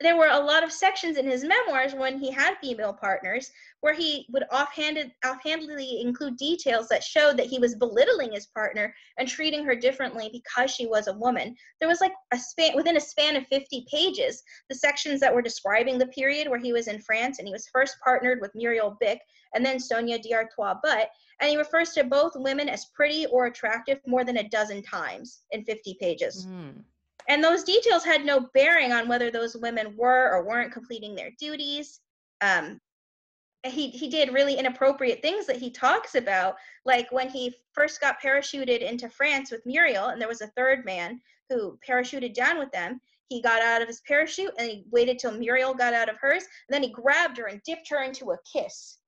there 0.00 0.16
were 0.16 0.28
a 0.28 0.38
lot 0.38 0.62
of 0.62 0.70
sections 0.70 1.16
in 1.16 1.26
his 1.26 1.44
memoirs 1.44 1.92
when 1.92 2.20
he 2.20 2.30
had 2.30 2.56
female 2.60 2.92
partners 2.92 3.50
where 3.80 3.94
he 3.94 4.26
would 4.30 4.44
offhanded, 4.52 5.12
offhandedly 5.24 6.00
include 6.00 6.36
details 6.36 6.88
that 6.88 7.02
showed 7.02 7.36
that 7.36 7.46
he 7.46 7.58
was 7.58 7.74
belittling 7.74 8.32
his 8.32 8.46
partner 8.46 8.94
and 9.18 9.28
treating 9.28 9.64
her 9.64 9.74
differently 9.74 10.30
because 10.32 10.70
she 10.70 10.86
was 10.86 11.08
a 11.08 11.12
woman. 11.12 11.56
There 11.80 11.88
was 11.88 12.00
like 12.00 12.12
a 12.32 12.38
span 12.38 12.76
within 12.76 12.96
a 12.96 13.00
span 13.00 13.34
of 13.34 13.46
50 13.48 13.86
pages, 13.90 14.42
the 14.68 14.74
sections 14.74 15.20
that 15.20 15.34
were 15.34 15.42
describing 15.42 15.98
the 15.98 16.06
period 16.06 16.48
where 16.48 16.60
he 16.60 16.72
was 16.72 16.86
in 16.86 17.00
France 17.00 17.38
and 17.38 17.48
he 17.48 17.52
was 17.52 17.68
first 17.68 17.96
partnered 18.02 18.40
with 18.40 18.54
Muriel 18.54 18.96
Byck 19.02 19.18
and 19.54 19.64
then 19.64 19.80
Sonia 19.80 20.18
d'Artois 20.18 20.74
Butt, 20.82 21.10
and 21.40 21.50
he 21.50 21.56
refers 21.56 21.92
to 21.92 22.04
both 22.04 22.32
women 22.34 22.68
as 22.68 22.86
pretty 22.86 23.26
or 23.26 23.46
attractive 23.46 23.98
more 24.06 24.24
than 24.24 24.38
a 24.38 24.48
dozen 24.48 24.82
times 24.82 25.42
in 25.52 25.64
50 25.64 25.96
pages. 26.00 26.46
Mm. 26.46 26.82
And 27.28 27.44
those 27.44 27.62
details 27.62 28.04
had 28.04 28.24
no 28.24 28.48
bearing 28.54 28.92
on 28.92 29.06
whether 29.06 29.30
those 29.30 29.56
women 29.56 29.94
were 29.96 30.30
or 30.32 30.44
weren't 30.44 30.72
completing 30.72 31.14
their 31.14 31.30
duties. 31.38 32.00
Um, 32.40 32.80
he 33.64 33.90
he 33.90 34.08
did 34.08 34.32
really 34.32 34.54
inappropriate 34.54 35.20
things 35.20 35.46
that 35.46 35.56
he 35.56 35.70
talks 35.70 36.14
about, 36.14 36.56
like 36.84 37.10
when 37.12 37.28
he 37.28 37.54
first 37.72 38.00
got 38.00 38.20
parachuted 38.22 38.80
into 38.80 39.10
France 39.10 39.50
with 39.50 39.66
Muriel, 39.66 40.08
and 40.08 40.20
there 40.20 40.28
was 40.28 40.40
a 40.40 40.52
third 40.56 40.84
man 40.84 41.20
who 41.50 41.78
parachuted 41.86 42.34
down 42.34 42.58
with 42.58 42.70
them. 42.72 43.00
He 43.28 43.42
got 43.42 43.60
out 43.60 43.82
of 43.82 43.88
his 43.88 44.00
parachute 44.06 44.52
and 44.58 44.70
he 44.70 44.84
waited 44.90 45.18
till 45.18 45.32
Muriel 45.32 45.74
got 45.74 45.92
out 45.92 46.08
of 46.08 46.16
hers, 46.18 46.44
and 46.44 46.74
then 46.74 46.82
he 46.82 46.90
grabbed 46.90 47.36
her 47.36 47.46
and 47.46 47.62
dipped 47.62 47.90
her 47.90 48.02
into 48.02 48.30
a 48.30 48.38
kiss. 48.50 48.98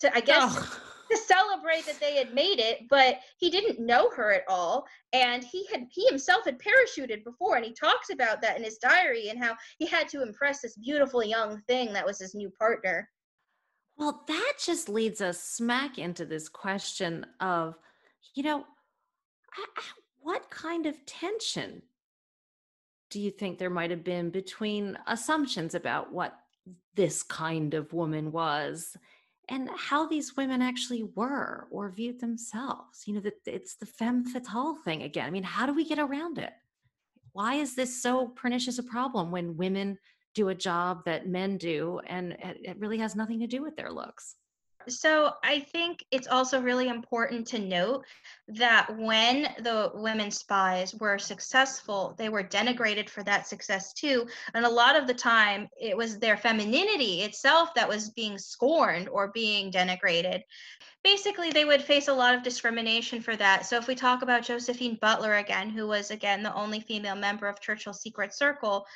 To 0.00 0.16
I 0.16 0.20
guess. 0.20 0.42
Oh 0.42 0.82
to 1.10 1.16
celebrate 1.16 1.86
that 1.86 2.00
they 2.00 2.16
had 2.16 2.34
made 2.34 2.58
it, 2.58 2.88
but 2.88 3.18
he 3.38 3.50
didn't 3.50 3.84
know 3.84 4.10
her 4.10 4.32
at 4.32 4.44
all. 4.48 4.86
And 5.12 5.42
he 5.42 5.66
had 5.72 5.86
he 5.90 6.06
himself 6.06 6.44
had 6.44 6.58
parachuted 6.58 7.24
before, 7.24 7.56
and 7.56 7.64
he 7.64 7.72
talks 7.72 8.10
about 8.10 8.40
that 8.42 8.56
in 8.56 8.64
his 8.64 8.78
diary 8.78 9.28
and 9.28 9.42
how 9.42 9.56
he 9.78 9.86
had 9.86 10.08
to 10.10 10.22
impress 10.22 10.60
this 10.60 10.76
beautiful 10.76 11.24
young 11.24 11.60
thing 11.68 11.92
that 11.92 12.06
was 12.06 12.18
his 12.18 12.34
new 12.34 12.50
partner. 12.50 13.08
Well, 13.96 14.24
that 14.28 14.54
just 14.64 14.88
leads 14.88 15.20
us 15.20 15.42
smack 15.42 15.98
into 15.98 16.24
this 16.24 16.48
question 16.48 17.26
of, 17.40 17.76
you 18.34 18.42
know, 18.42 18.64
what 20.22 20.48
kind 20.50 20.86
of 20.86 21.04
tension 21.04 21.82
do 23.10 23.20
you 23.20 23.30
think 23.30 23.58
there 23.58 23.68
might 23.68 23.90
have 23.90 24.04
been 24.04 24.30
between 24.30 24.96
assumptions 25.06 25.74
about 25.74 26.12
what 26.12 26.38
this 26.94 27.22
kind 27.22 27.74
of 27.74 27.92
woman 27.92 28.30
was 28.32 28.96
and 29.50 29.68
how 29.76 30.06
these 30.06 30.36
women 30.36 30.62
actually 30.62 31.02
were 31.14 31.66
or 31.70 31.90
viewed 31.90 32.20
themselves. 32.20 33.02
You 33.06 33.14
know, 33.14 33.20
that 33.20 33.34
it's 33.46 33.74
the 33.74 33.86
femme 33.86 34.24
fatale 34.24 34.76
thing 34.84 35.02
again. 35.02 35.26
I 35.26 35.30
mean, 35.30 35.42
how 35.42 35.66
do 35.66 35.74
we 35.74 35.84
get 35.84 35.98
around 35.98 36.38
it? 36.38 36.52
Why 37.32 37.54
is 37.54 37.74
this 37.74 38.02
so 38.02 38.28
pernicious 38.28 38.78
a 38.78 38.82
problem 38.82 39.30
when 39.30 39.56
women 39.56 39.98
do 40.34 40.48
a 40.48 40.54
job 40.54 41.04
that 41.04 41.28
men 41.28 41.58
do 41.58 42.00
and 42.06 42.36
it 42.40 42.78
really 42.78 42.98
has 42.98 43.16
nothing 43.16 43.40
to 43.40 43.46
do 43.46 43.62
with 43.62 43.76
their 43.76 43.92
looks? 43.92 44.36
So 44.88 45.32
I 45.44 45.60
think 45.60 46.04
it's 46.10 46.26
also 46.26 46.60
really 46.60 46.88
important 46.88 47.46
to 47.48 47.58
note 47.58 48.04
that 48.48 48.96
when 48.96 49.54
the 49.58 49.90
women 49.94 50.30
spies 50.30 50.94
were 50.94 51.18
successful, 51.18 52.14
they 52.18 52.28
were 52.28 52.42
denigrated 52.42 53.08
for 53.08 53.22
that 53.24 53.46
success 53.46 53.92
too. 53.92 54.26
And 54.54 54.64
a 54.64 54.70
lot 54.70 54.96
of 54.96 55.06
the 55.06 55.14
time, 55.14 55.68
it 55.78 55.96
was 55.96 56.18
their 56.18 56.36
femininity 56.36 57.22
itself 57.22 57.74
that 57.74 57.88
was 57.88 58.10
being 58.10 58.38
scorned 58.38 59.08
or 59.08 59.28
being 59.28 59.70
denigrated. 59.70 60.42
Basically, 61.04 61.50
they 61.50 61.64
would 61.64 61.82
face 61.82 62.08
a 62.08 62.14
lot 62.14 62.34
of 62.34 62.42
discrimination 62.42 63.22
for 63.22 63.36
that. 63.36 63.66
So 63.66 63.76
if 63.76 63.86
we 63.86 63.94
talk 63.94 64.22
about 64.22 64.44
Josephine 64.44 64.98
Butler 65.00 65.36
again, 65.36 65.70
who 65.70 65.86
was 65.86 66.10
again 66.10 66.42
the 66.42 66.54
only 66.54 66.80
female 66.80 67.16
member 67.16 67.46
of 67.46 67.60
Churchill's 67.60 68.02
secret 68.02 68.34
circle, 68.34 68.86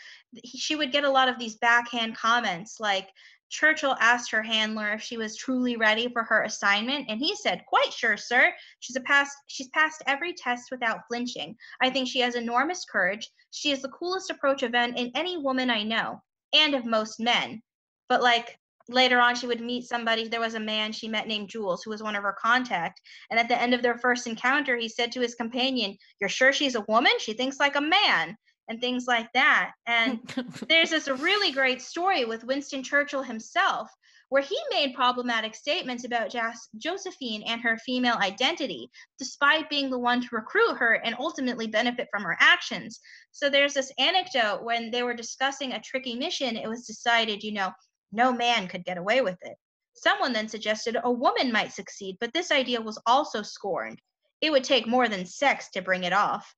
she 0.45 0.77
would 0.77 0.93
get 0.93 1.05
a 1.05 1.11
lot 1.11 1.29
of 1.29 1.39
these 1.39 1.57
backhand 1.57 2.17
comments 2.17 2.81
like, 2.81 3.09
Churchill 3.55 3.97
asked 4.01 4.33
her 4.33 4.43
handler 4.43 4.95
if 4.95 5.03
she 5.03 5.17
was 5.17 5.37
truly 5.37 5.77
ready 5.77 6.09
for 6.09 6.25
her 6.25 6.43
assignment, 6.43 7.07
and 7.09 7.21
he 7.21 7.37
said, 7.37 7.65
"Quite 7.67 7.93
sure, 7.93 8.17
sir. 8.17 8.53
She's 8.81 8.99
past 9.05 9.37
she's 9.47 9.69
passed 9.69 10.03
every 10.09 10.33
test 10.33 10.73
without 10.73 11.07
flinching. 11.07 11.57
I 11.81 11.89
think 11.89 12.09
she 12.09 12.19
has 12.19 12.35
enormous 12.35 12.85
courage. 12.85 13.31
She 13.53 13.71
is 13.71 13.81
the 13.81 13.91
coolest 13.91 14.29
approach 14.29 14.65
event 14.65 14.99
in 14.99 15.13
any 15.15 15.37
woman 15.37 15.71
I 15.71 15.85
know, 15.85 16.21
and 16.53 16.75
of 16.75 16.85
most 16.85 17.21
men." 17.21 17.63
But 18.09 18.23
like 18.23 18.59
later 18.89 19.21
on 19.21 19.37
she 19.37 19.47
would 19.47 19.61
meet 19.61 19.87
somebody 19.87 20.27
there 20.27 20.41
was 20.41 20.55
a 20.55 20.61
man 20.61 20.91
she 20.91 21.07
met 21.07 21.29
named 21.29 21.49
jules 21.49 21.85
who 21.85 21.91
was 21.91 22.03
one 22.03 22.17
of 22.17 22.25
her 22.25 22.37
contact 22.39 23.01
and 23.31 23.39
at 23.39 23.49
the 23.49 23.59
end 23.59 23.73
of 23.73 23.83
their 23.83 23.97
first 23.99 24.27
encounter 24.27 24.77
he 24.77 24.89
said 24.89 25.11
to 25.11 25.21
his 25.21 25.35
companion 25.35 25.97
you're 26.21 26.29
sure 26.29 26.53
she's 26.53 26.75
a 26.75 26.83
woman 26.83 27.13
she 27.19 27.33
thinks 27.33 27.59
like 27.59 27.77
a 27.77 27.81
man 27.81 28.37
and 28.69 28.81
things 28.81 29.07
like 29.07 29.33
that. 29.35 29.73
And 29.87 30.21
there's 30.69 30.91
this 30.91 31.09
really 31.09 31.53
great 31.53 31.83
story 31.83 32.25
with 32.25 32.45
Winston 32.45 32.83
Churchill 32.83 33.23
himself, 33.23 33.91
where 34.31 34.43
he 34.43 34.59
made 34.71 34.95
problematic 34.95 35.55
statements 35.55 36.05
about 36.05 36.31
Jas- 36.31 36.69
Josephine 36.77 37.43
and 37.47 37.61
her 37.61 37.79
female 37.79 38.17
identity, 38.17 38.91
despite 39.19 39.71
being 39.71 39.91
the 39.91 39.99
one 39.99 40.21
to 40.21 40.29
recruit 40.33 40.77
her 40.77 40.95
and 41.05 41.15
ultimately 41.19 41.67
benefit 41.67 42.09
from 42.11 42.23
her 42.23 42.37
actions. 42.41 43.01
So 43.33 43.51
there's 43.51 43.75
this 43.75 43.93
anecdote 43.99 44.63
when 44.63 44.91
they 44.91 45.03
were 45.03 45.15
discussing 45.15 45.73
a 45.73 45.81
tricky 45.81 46.15
mission, 46.15 46.57
it 46.57 46.69
was 46.69 46.87
decided, 46.87 47.43
you 47.43 47.53
know, 47.53 47.71
no 48.13 48.33
man 48.33 48.69
could 48.69 48.85
get 48.85 48.99
away 48.99 49.21
with 49.21 49.39
it. 49.43 49.57
Someone 49.95 50.33
then 50.33 50.49
suggested 50.49 50.97
a 51.03 51.11
woman 51.11 51.53
might 51.53 51.73
succeed, 51.73 52.17
but 52.21 52.33
this 52.33 52.51
idea 52.51 52.81
was 52.81 53.01
also 53.07 53.43
scorned. 53.43 54.01
It 54.41 54.51
would 54.51 54.65
take 54.65 54.87
more 54.87 55.09
than 55.09 55.25
sex 55.27 55.71
to 55.71 55.83
bring 55.83 56.05
it 56.05 56.13
off. 56.13 56.55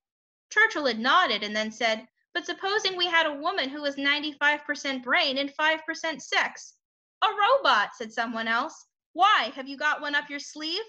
Churchill 0.51 0.86
had 0.86 0.99
nodded 0.99 1.42
and 1.42 1.55
then 1.55 1.70
said, 1.70 2.07
But 2.34 2.47
supposing 2.47 2.97
we 2.97 3.07
had 3.07 3.26
a 3.26 3.34
woman 3.34 3.68
who 3.68 3.82
was 3.82 3.97
95% 3.97 5.03
brain 5.03 5.38
and 5.38 5.53
5% 5.55 6.22
sex? 6.22 6.74
A 7.22 7.26
robot, 7.28 7.90
said 7.97 8.12
someone 8.12 8.49
else. 8.49 8.86
Why? 9.12 9.51
Have 9.55 9.68
you 9.68 9.76
got 9.76 10.01
one 10.01 10.14
up 10.14 10.30
your 10.30 10.38
sleeve? 10.38 10.84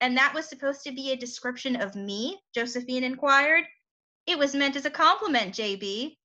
And 0.00 0.16
that 0.16 0.34
was 0.34 0.48
supposed 0.48 0.82
to 0.84 0.92
be 0.92 1.10
a 1.12 1.16
description 1.16 1.76
of 1.76 1.94
me? 1.94 2.40
Josephine 2.54 3.04
inquired. 3.04 3.64
It 4.26 4.38
was 4.38 4.54
meant 4.54 4.76
as 4.76 4.84
a 4.84 4.90
compliment, 4.90 5.54
JB. 5.54 6.16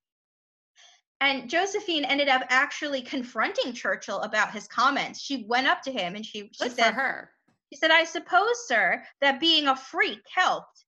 And 1.19 1.49
Josephine 1.49 2.05
ended 2.05 2.29
up 2.29 2.43
actually 2.49 3.01
confronting 3.01 3.73
Churchill 3.73 4.21
about 4.21 4.51
his 4.51 4.67
comments. 4.67 5.19
She 5.19 5.45
went 5.47 5.67
up 5.67 5.81
to 5.83 5.91
him 5.91 6.15
and 6.15 6.25
she, 6.25 6.49
she 6.53 6.63
Good 6.65 6.75
said, 6.75 6.93
for 6.93 6.99
her. 7.01 7.31
She 7.73 7.77
said, 7.77 7.91
I 7.91 8.03
suppose, 8.03 8.67
sir, 8.67 9.03
that 9.21 9.39
being 9.39 9.67
a 9.67 9.75
freak 9.75 10.21
helped 10.33 10.85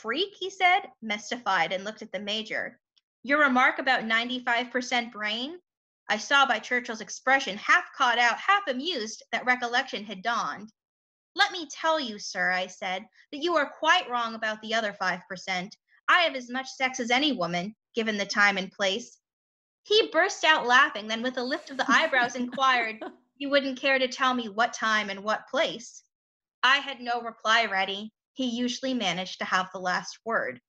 freak, 0.00 0.34
he 0.38 0.50
said, 0.50 0.80
mystified, 1.02 1.72
and 1.72 1.84
looked 1.84 2.02
at 2.02 2.12
the 2.12 2.20
major. 2.20 2.78
Your 3.22 3.40
remark 3.40 3.78
about 3.78 4.04
95% 4.04 5.12
brain? 5.12 5.58
I 6.08 6.16
saw 6.16 6.46
by 6.46 6.58
Churchill's 6.58 7.00
expression, 7.00 7.56
half 7.58 7.84
caught 7.96 8.18
out, 8.18 8.38
half 8.38 8.62
amused, 8.66 9.22
that 9.32 9.44
recollection 9.44 10.04
had 10.04 10.22
dawned. 10.22 10.72
Let 11.36 11.52
me 11.52 11.68
tell 11.70 12.00
you, 12.00 12.18
sir, 12.18 12.50
I 12.50 12.66
said, 12.66 13.04
that 13.32 13.42
you 13.42 13.56
are 13.56 13.74
quite 13.78 14.10
wrong 14.10 14.34
about 14.34 14.60
the 14.62 14.74
other 14.74 14.96
5%. 15.00 15.70
I 16.08 16.20
have 16.22 16.34
as 16.34 16.50
much 16.50 16.68
sex 16.68 16.98
as 16.98 17.10
any 17.10 17.32
woman, 17.32 17.76
given 17.94 18.16
the 18.16 18.26
time 18.26 18.58
and 18.58 18.72
place. 18.72 19.18
He 19.84 20.10
burst 20.10 20.44
out 20.44 20.66
laughing, 20.66 21.06
then 21.06 21.22
with 21.22 21.38
a 21.38 21.42
lift 21.42 21.70
of 21.70 21.76
the 21.76 21.90
eyebrows 21.90 22.34
inquired, 22.34 23.00
You 23.40 23.48
wouldn't 23.48 23.80
care 23.80 23.98
to 23.98 24.06
tell 24.06 24.34
me 24.34 24.50
what 24.50 24.74
time 24.74 25.08
and 25.08 25.24
what 25.24 25.48
place? 25.48 26.02
I 26.62 26.76
had 26.76 27.00
no 27.00 27.22
reply 27.22 27.64
ready. 27.64 28.12
He 28.40 28.46
usually 28.46 28.94
managed 28.94 29.38
to 29.38 29.44
have 29.44 29.68
the 29.70 29.78
last 29.78 30.18
word. 30.24 30.62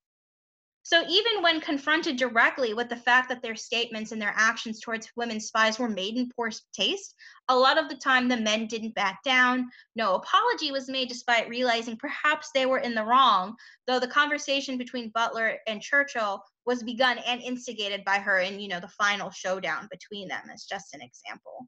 So 0.84 1.03
even 1.07 1.41
when 1.41 1.61
confronted 1.61 2.17
directly 2.17 2.74
with 2.74 2.89
the 2.89 2.97
fact 2.97 3.30
that 3.30 3.41
their 3.41 3.55
statements 3.55 4.11
and 4.11 4.22
their 4.22 4.34
actions 4.36 4.82
towards 4.82 5.09
women 5.15 5.39
spies 5.39 5.80
were 5.80 5.88
made 5.88 6.17
in 6.17 6.30
poor 6.36 6.49
taste, 6.74 7.15
a 7.47 7.55
lot 7.55 7.78
of 7.78 7.88
the 7.88 7.95
time 7.95 8.28
the 8.28 8.36
men 8.36 8.67
didn't 8.67 8.93
back 8.93 9.24
down. 9.24 9.69
No 9.95 10.15
apology 10.15 10.74
was 10.74 10.89
made 10.89 11.07
despite 11.07 11.47
realizing 11.47 11.95
perhaps 11.95 12.49
they 12.53 12.65
were 12.65 12.80
in 12.80 12.93
the 12.93 13.05
wrong, 13.05 13.55
though 13.88 14.01
the 14.01 14.07
conversation 14.07 14.78
between 14.78 15.11
Butler 15.13 15.57
and 15.65 15.82
Churchill 15.82 16.43
was 16.65 16.84
begun 16.84 17.19
and 17.19 17.41
instigated 17.41 18.03
by 18.03 18.17
her 18.17 18.39
in, 18.39 18.59
you 18.59 18.67
know, 18.67 18.82
the 18.82 18.89
final 18.89 19.32
showdown 19.32 19.88
between 19.89 20.28
them 20.28 20.49
as 20.53 20.65
just 20.65 20.93
an 20.93 21.01
example. 21.01 21.67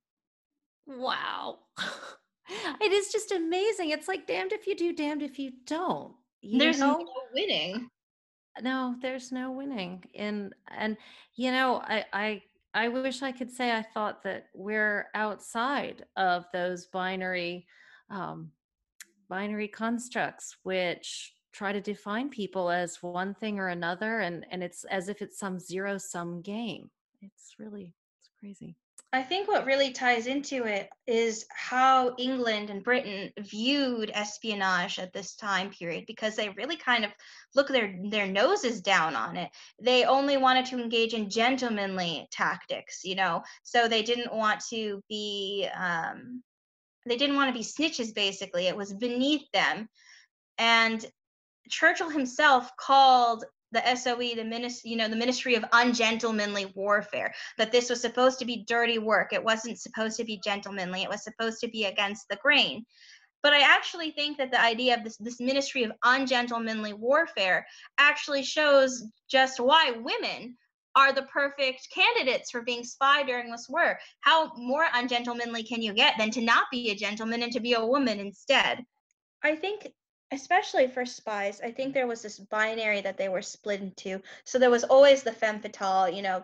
Wow. 0.86 1.60
it 2.82 2.92
is 2.92 3.12
just 3.12 3.32
amazing. 3.32 3.92
It's 3.92 4.08
like 4.08 4.28
damned 4.28 4.54
if 4.54 4.68
you 4.68 4.76
do, 4.76 4.94
damned 4.94 5.22
if 5.22 5.40
you 5.40 5.52
don't. 5.66 6.14
You 6.42 6.60
There's 6.60 6.80
know? 6.80 6.98
no 6.98 7.08
winning 7.34 7.90
no 8.62 8.96
there's 9.02 9.32
no 9.32 9.52
winning 9.52 10.04
and 10.16 10.54
and 10.78 10.98
you 11.36 11.52
know 11.52 11.82
i 11.86 12.06
i 12.14 12.42
i 12.74 12.88
wish 12.88 13.22
i 13.22 13.32
could 13.32 13.50
say 13.50 13.72
i 13.72 13.82
thought 13.82 14.22
that 14.24 14.48
we're 14.54 15.08
outside 15.16 16.06
of 16.18 16.46
those 16.54 16.86
binary 16.88 17.66
um 18.10 18.52
binary 19.28 19.68
constructs 19.68 20.58
which 20.64 21.34
try 21.52 21.72
to 21.72 21.82
define 21.82 22.30
people 22.30 22.70
as 22.70 23.02
one 23.02 23.34
thing 23.34 23.60
or 23.60 23.70
another 23.70 24.20
and 24.20 24.46
and 24.52 24.64
it's 24.64 24.84
as 24.86 25.10
if 25.10 25.22
it's 25.22 25.40
some 25.40 25.60
zero 25.60 25.98
sum 25.98 26.42
game 26.42 26.90
it's 27.22 27.56
really 27.58 27.96
it's 28.20 28.30
crazy 28.40 28.76
I 29.14 29.22
think 29.22 29.48
what 29.48 29.68
really 29.68 29.92
ties 29.92 30.26
into 30.26 30.64
it 30.64 30.90
is 31.06 31.46
how 31.52 32.16
England 32.18 32.72
and 32.72 32.84
Britain 32.84 33.32
viewed 33.38 34.10
espionage 34.12 34.98
at 34.98 35.14
this 35.14 35.36
time 35.36 35.70
period 35.70 36.06
because 36.08 36.36
they 36.36 36.50
really 36.50 36.78
kind 36.78 37.06
of 37.06 37.12
look 37.54 37.68
their 37.68 37.96
their 38.06 38.26
noses 38.26 38.82
down 38.82 39.16
on 39.16 39.38
it. 39.38 39.52
They 39.80 40.06
only 40.06 40.38
wanted 40.38 40.66
to 40.66 40.82
engage 40.82 41.14
in 41.14 41.30
gentlemanly 41.30 42.28
tactics, 42.32 43.02
you 43.04 43.14
know, 43.14 43.44
so 43.62 43.88
they 43.88 44.02
didn't 44.02 44.34
want 44.34 44.62
to 44.72 45.00
be 45.08 45.70
um, 45.80 46.42
they 47.06 47.16
didn't 47.16 47.36
want 47.36 47.54
to 47.54 47.58
be 47.58 47.64
snitches. 47.64 48.16
Basically, 48.16 48.66
it 48.66 48.76
was 48.76 48.96
beneath 48.96 49.46
them, 49.54 49.88
and 50.58 51.06
Churchill 51.70 52.10
himself 52.10 52.76
called 52.78 53.46
the 53.74 53.96
SOE, 53.96 54.36
the 54.36 54.44
ministry, 54.44 54.92
you 54.92 54.98
know, 54.98 55.08
the 55.08 55.16
Ministry 55.16 55.56
of 55.56 55.66
Ungentlemanly 55.74 56.72
Warfare, 56.76 57.34
that 57.58 57.72
this 57.72 57.90
was 57.90 58.02
supposed 58.02 58.40
to 58.40 58.46
be 58.46 58.64
dirty 58.68 59.00
work. 59.00 59.34
It 59.34 59.44
wasn't 59.44 59.80
supposed 59.80 60.18
to 60.18 60.24
be 60.24 60.40
gentlemanly. 60.44 61.04
It 61.04 61.10
was 61.10 61.24
supposed 61.24 61.60
to 61.62 61.68
be 61.68 61.86
against 61.86 62.30
the 62.30 62.38
grain. 62.38 62.86
But 63.42 63.54
I 63.54 63.60
actually 63.60 64.12
think 64.12 64.38
that 64.38 64.52
the 64.52 64.62
idea 64.62 64.96
of 64.96 65.04
this, 65.04 65.18
this 65.18 65.42
ministry 65.42 65.84
of 65.84 65.92
ungentlemanly 66.04 66.94
warfare 66.94 67.68
actually 67.98 68.44
shows 68.44 69.04
just 69.30 69.60
why 69.60 69.92
women 69.92 70.58
are 70.96 71.12
the 71.12 71.24
perfect 71.24 71.90
candidates 71.94 72.52
for 72.52 72.62
being 72.62 72.84
spy 72.84 73.24
during 73.24 73.52
this 73.52 73.68
war. 73.68 74.00
How 74.22 74.54
more 74.56 74.86
ungentlemanly 74.94 75.64
can 75.64 75.82
you 75.82 75.94
get 75.94 76.16
than 76.18 76.32
to 76.32 76.42
not 76.42 76.66
be 76.72 76.92
a 76.92 76.96
gentleman 76.96 77.44
and 77.44 77.52
to 77.52 77.60
be 77.60 77.74
a 77.74 77.86
woman 77.86 78.20
instead? 78.20 78.86
I 79.44 79.56
think 79.56 79.88
especially 80.32 80.88
for 80.88 81.06
spies, 81.06 81.62
I 81.64 81.72
think 81.72 81.94
there 81.94 82.08
was 82.08 82.22
this 82.22 82.40
binary 82.40 83.02
that 83.02 83.18
they 83.18 83.30
were 83.30 83.42
split 83.42 83.82
into. 83.82 84.22
So 84.46 84.60
there 84.60 84.72
was 84.72 84.84
always 84.84 85.24
the 85.24 85.32
femme 85.32 85.60
fatale, 85.60 86.10
you 86.10 86.22
know, 86.22 86.44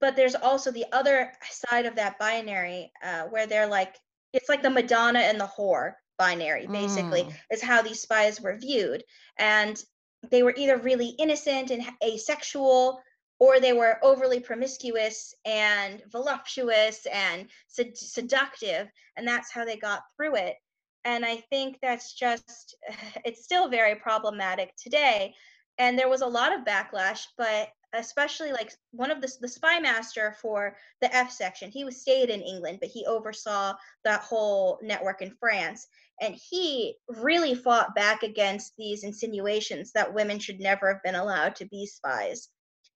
but 0.00 0.16
there's 0.16 0.34
also 0.34 0.70
the 0.70 0.86
other 0.92 1.32
side 1.50 1.86
of 1.86 1.96
that 1.96 2.18
binary 2.18 2.92
uh, 3.02 3.24
where 3.24 3.46
they're 3.46 3.66
like, 3.66 3.96
it's 4.32 4.48
like 4.48 4.62
the 4.62 4.70
Madonna 4.70 5.20
and 5.20 5.38
the 5.38 5.50
whore 5.58 5.94
binary, 6.18 6.66
basically, 6.66 7.22
mm. 7.22 7.32
is 7.50 7.62
how 7.62 7.82
these 7.82 8.00
spies 8.00 8.40
were 8.40 8.56
viewed. 8.56 9.02
And 9.38 9.82
they 10.30 10.42
were 10.42 10.54
either 10.56 10.78
really 10.78 11.08
innocent 11.08 11.70
and 11.70 11.84
asexual 12.02 13.00
or 13.40 13.60
they 13.60 13.72
were 13.72 13.98
overly 14.02 14.40
promiscuous 14.40 15.34
and 15.44 16.02
voluptuous 16.10 17.06
and 17.06 17.48
sed- 17.68 17.96
seductive 17.96 18.88
and 19.16 19.26
that's 19.26 19.52
how 19.52 19.64
they 19.64 19.76
got 19.76 20.02
through 20.16 20.36
it 20.36 20.56
and 21.04 21.24
i 21.24 21.36
think 21.50 21.78
that's 21.82 22.14
just 22.14 22.76
it's 23.24 23.44
still 23.44 23.68
very 23.68 23.94
problematic 23.94 24.72
today. 24.76 25.34
And 25.76 25.98
there 25.98 26.08
was 26.08 26.20
a 26.20 26.26
lot 26.26 26.52
of 26.52 26.64
backlash 26.64 27.26
but 27.36 27.68
especially 27.94 28.52
like 28.52 28.72
one 28.92 29.10
of 29.10 29.20
the 29.20 29.32
the 29.40 29.48
spy 29.48 29.80
master 29.80 30.36
for 30.40 30.76
the 31.00 31.14
f 31.14 31.30
section 31.30 31.70
he 31.70 31.84
was 31.84 32.00
stayed 32.00 32.30
in 32.30 32.42
england 32.42 32.78
but 32.80 32.90
he 32.90 33.06
oversaw 33.06 33.72
that 34.04 34.20
whole 34.20 34.78
network 34.82 35.22
in 35.22 35.34
france. 35.40 35.86
And 36.20 36.36
he 36.50 36.94
really 37.08 37.56
fought 37.56 37.94
back 37.96 38.22
against 38.22 38.74
these 38.78 39.02
insinuations 39.02 39.90
that 39.92 40.14
women 40.14 40.38
should 40.38 40.60
never 40.60 40.92
have 40.92 41.02
been 41.02 41.16
allowed 41.16 41.56
to 41.56 41.64
be 41.66 41.86
spies. 41.86 42.50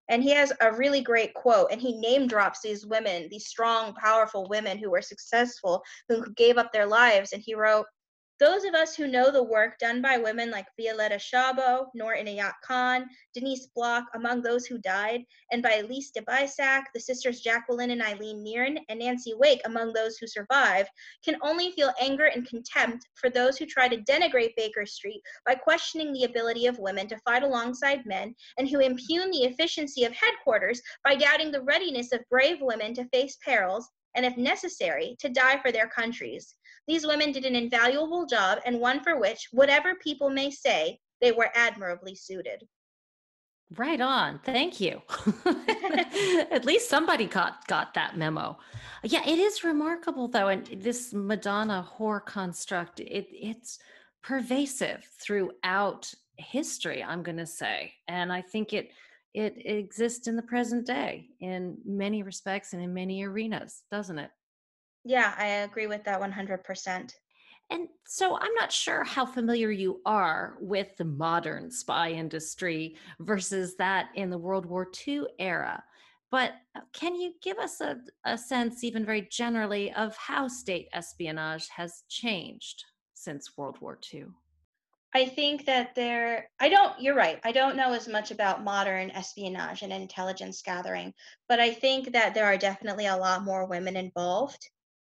And 0.08 0.22
he 0.22 0.30
has 0.30 0.52
a 0.60 0.72
really 0.72 1.00
great 1.00 1.34
quote 1.34 1.70
and 1.70 1.80
he 1.80 1.98
name 1.98 2.28
drops 2.28 2.60
these 2.62 2.86
women 2.86 3.28
these 3.28 3.46
strong 3.46 3.94
powerful 3.94 4.46
women 4.48 4.78
who 4.78 4.90
were 4.90 5.02
successful 5.02 5.82
who 6.08 6.30
gave 6.34 6.58
up 6.58 6.72
their 6.72 6.86
lives. 6.86 7.32
And 7.32 7.42
he 7.42 7.54
wrote 7.54 7.86
those 8.40 8.62
of 8.64 8.74
us 8.74 8.94
who 8.94 9.08
know 9.08 9.32
the 9.32 9.42
work 9.42 9.78
done 9.78 10.00
by 10.00 10.16
women 10.16 10.50
like 10.50 10.66
Violette 10.78 11.20
Szabo, 11.20 11.86
Noor 11.94 12.14
Inayat 12.14 12.52
Khan, 12.64 13.06
Denise 13.34 13.66
Bloch, 13.74 14.04
among 14.14 14.42
those 14.42 14.64
who 14.64 14.78
died, 14.78 15.24
and 15.50 15.62
by 15.62 15.74
Elise 15.74 16.10
de 16.12 16.22
Baissac, 16.22 16.84
the 16.94 17.00
sisters 17.00 17.40
Jacqueline 17.40 17.90
and 17.90 18.00
Eileen 18.00 18.44
Nearne, 18.44 18.78
and 18.88 19.00
Nancy 19.00 19.34
Wake, 19.34 19.60
among 19.64 19.92
those 19.92 20.18
who 20.18 20.26
survived, 20.28 20.88
can 21.24 21.36
only 21.42 21.72
feel 21.72 21.92
anger 22.00 22.26
and 22.26 22.46
contempt 22.46 23.08
for 23.14 23.28
those 23.28 23.58
who 23.58 23.66
try 23.66 23.88
to 23.88 24.02
denigrate 24.02 24.54
Baker 24.56 24.86
Street 24.86 25.20
by 25.44 25.56
questioning 25.56 26.12
the 26.12 26.24
ability 26.24 26.66
of 26.66 26.78
women 26.78 27.08
to 27.08 27.18
fight 27.18 27.42
alongside 27.42 28.06
men 28.06 28.34
and 28.56 28.68
who 28.68 28.80
impugn 28.80 29.30
the 29.30 29.44
efficiency 29.44 30.04
of 30.04 30.12
headquarters 30.12 30.80
by 31.02 31.16
doubting 31.16 31.50
the 31.50 31.62
readiness 31.62 32.12
of 32.12 32.20
brave 32.30 32.58
women 32.60 32.94
to 32.94 33.08
face 33.08 33.36
perils 33.44 33.88
and, 34.14 34.24
if 34.24 34.36
necessary, 34.36 35.16
to 35.20 35.28
die 35.28 35.60
for 35.60 35.72
their 35.72 35.88
countries. 35.88 36.54
These 36.88 37.06
women 37.06 37.32
did 37.32 37.44
an 37.44 37.54
invaluable 37.54 38.24
job 38.24 38.60
and 38.64 38.80
one 38.80 39.04
for 39.04 39.20
which, 39.20 39.48
whatever 39.52 39.94
people 39.96 40.30
may 40.30 40.50
say, 40.50 40.98
they 41.20 41.32
were 41.32 41.50
admirably 41.54 42.14
suited. 42.14 42.66
Right 43.76 44.00
on. 44.00 44.40
Thank 44.44 44.80
you. 44.80 45.02
At 46.50 46.64
least 46.64 46.88
somebody 46.88 47.26
got 47.26 47.66
got 47.66 47.92
that 47.94 48.16
memo. 48.16 48.58
Yeah, 49.04 49.22
it 49.28 49.38
is 49.38 49.62
remarkable 49.62 50.28
though, 50.28 50.48
and 50.48 50.66
this 50.66 51.12
Madonna 51.12 51.86
whore 51.98 52.24
construct 52.24 53.00
it 53.00 53.28
it's 53.30 53.78
pervasive 54.22 55.06
throughout 55.20 56.10
history. 56.36 57.04
I'm 57.04 57.22
going 57.22 57.36
to 57.36 57.46
say, 57.46 57.92
and 58.08 58.32
I 58.32 58.40
think 58.40 58.72
it 58.72 58.90
it 59.34 59.54
exists 59.66 60.26
in 60.26 60.36
the 60.36 60.42
present 60.42 60.86
day 60.86 61.28
in 61.40 61.76
many 61.84 62.22
respects 62.22 62.72
and 62.72 62.82
in 62.82 62.94
many 62.94 63.22
arenas, 63.24 63.82
doesn't 63.90 64.18
it? 64.18 64.30
Yeah, 65.04 65.34
I 65.36 65.46
agree 65.46 65.86
with 65.86 66.04
that 66.04 66.20
100%. 66.20 67.12
And 67.70 67.88
so 68.06 68.38
I'm 68.38 68.54
not 68.54 68.72
sure 68.72 69.04
how 69.04 69.26
familiar 69.26 69.70
you 69.70 70.00
are 70.06 70.56
with 70.60 70.96
the 70.96 71.04
modern 71.04 71.70
spy 71.70 72.10
industry 72.12 72.96
versus 73.20 73.76
that 73.76 74.08
in 74.14 74.30
the 74.30 74.38
World 74.38 74.64
War 74.64 74.88
II 75.06 75.24
era. 75.38 75.82
But 76.30 76.52
uh, 76.74 76.80
can 76.92 77.14
you 77.14 77.34
give 77.42 77.58
us 77.58 77.80
a, 77.80 77.98
a 78.24 78.36
sense, 78.36 78.84
even 78.84 79.04
very 79.04 79.22
generally, 79.30 79.92
of 79.92 80.16
how 80.16 80.48
state 80.48 80.88
espionage 80.92 81.68
has 81.68 82.04
changed 82.08 82.84
since 83.14 83.56
World 83.56 83.78
War 83.80 83.98
II? 84.12 84.26
I 85.14 85.24
think 85.24 85.64
that 85.64 85.94
there, 85.94 86.50
I 86.60 86.68
don't, 86.68 87.00
you're 87.00 87.14
right. 87.14 87.40
I 87.44 87.52
don't 87.52 87.76
know 87.76 87.94
as 87.94 88.08
much 88.08 88.30
about 88.30 88.62
modern 88.62 89.10
espionage 89.10 89.82
and 89.82 89.92
intelligence 89.92 90.60
gathering, 90.60 91.14
but 91.48 91.60
I 91.60 91.72
think 91.72 92.12
that 92.12 92.34
there 92.34 92.44
are 92.44 92.58
definitely 92.58 93.06
a 93.06 93.16
lot 93.16 93.42
more 93.42 93.66
women 93.66 93.96
involved, 93.96 94.68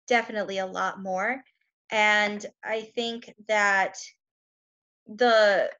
definitely 0.09 0.59
a 0.59 0.67
lot 0.67 1.03
more. 1.03 1.43
And 1.91 2.45
I 2.65 2.83
think 2.95 3.33
that 3.49 3.97
the 5.07 5.71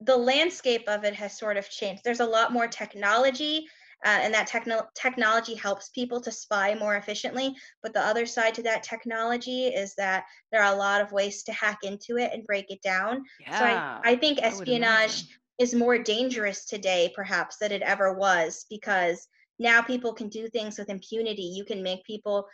the 0.00 0.16
landscape 0.16 0.84
of 0.88 1.04
it 1.04 1.14
has 1.14 1.38
sort 1.38 1.56
of 1.56 1.70
changed. 1.70 2.02
There's 2.04 2.20
a 2.20 2.26
lot 2.26 2.52
more 2.52 2.68
technology 2.68 3.66
uh, 4.04 4.18
and 4.22 4.34
that 4.34 4.46
techno- 4.46 4.86
technology 4.94 5.54
helps 5.54 5.88
people 5.88 6.20
to 6.20 6.30
spy 6.30 6.74
more 6.74 6.96
efficiently. 6.96 7.54
But 7.82 7.94
the 7.94 8.00
other 8.00 8.26
side 8.26 8.54
to 8.54 8.62
that 8.64 8.82
technology 8.82 9.66
is 9.66 9.94
that 9.94 10.24
there 10.52 10.62
are 10.62 10.74
a 10.74 10.78
lot 10.78 11.00
of 11.00 11.12
ways 11.12 11.42
to 11.44 11.52
hack 11.52 11.78
into 11.82 12.18
it 12.18 12.30
and 12.32 12.46
break 12.46 12.70
it 12.70 12.82
down. 12.82 13.24
Yeah, 13.40 13.58
so 13.58 13.64
I, 13.64 14.12
I 14.12 14.16
think 14.16 14.38
espionage 14.42 15.24
I 15.58 15.62
is 15.62 15.74
more 15.74 15.98
dangerous 15.98 16.66
today, 16.66 17.10
perhaps, 17.14 17.56
than 17.56 17.72
it 17.72 17.82
ever 17.82 18.12
was 18.12 18.66
because 18.68 19.26
now 19.58 19.80
people 19.80 20.12
can 20.12 20.28
do 20.28 20.48
things 20.48 20.78
with 20.78 20.90
impunity. 20.90 21.42
You 21.42 21.64
can 21.64 21.82
make 21.82 22.04
people 22.04 22.46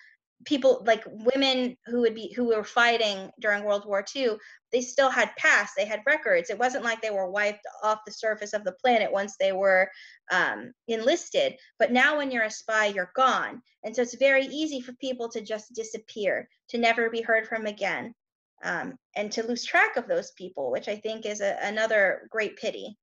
people 0.44 0.82
like 0.86 1.04
women 1.06 1.76
who 1.86 2.00
would 2.00 2.14
be 2.14 2.32
who 2.34 2.46
were 2.46 2.64
fighting 2.64 3.30
during 3.40 3.64
World 3.64 3.84
War 3.86 4.04
II, 4.14 4.36
they 4.72 4.80
still 4.80 5.10
had 5.10 5.36
past, 5.36 5.74
they 5.76 5.84
had 5.84 6.00
records. 6.06 6.50
It 6.50 6.58
wasn't 6.58 6.84
like 6.84 7.00
they 7.00 7.10
were 7.10 7.30
wiped 7.30 7.66
off 7.82 8.00
the 8.06 8.12
surface 8.12 8.52
of 8.52 8.64
the 8.64 8.76
planet 8.82 9.12
once 9.12 9.36
they 9.36 9.52
were 9.52 9.90
um, 10.30 10.72
enlisted. 10.88 11.54
But 11.78 11.92
now, 11.92 12.16
when 12.16 12.30
you're 12.30 12.44
a 12.44 12.50
spy, 12.50 12.86
you're 12.86 13.12
gone, 13.14 13.62
and 13.84 13.94
so 13.94 14.02
it's 14.02 14.16
very 14.16 14.46
easy 14.46 14.80
for 14.80 14.92
people 14.94 15.28
to 15.30 15.40
just 15.40 15.74
disappear, 15.74 16.48
to 16.68 16.78
never 16.78 17.10
be 17.10 17.22
heard 17.22 17.46
from 17.46 17.66
again. 17.66 18.14
um, 18.64 18.96
and 19.16 19.30
to 19.32 19.46
lose 19.46 19.64
track 19.64 19.96
of 19.96 20.08
those 20.08 20.32
people, 20.32 20.70
which 20.70 20.88
I 20.88 20.96
think 20.96 21.26
is 21.26 21.40
a, 21.40 21.58
another 21.62 22.28
great 22.30 22.56
pity. 22.56 22.96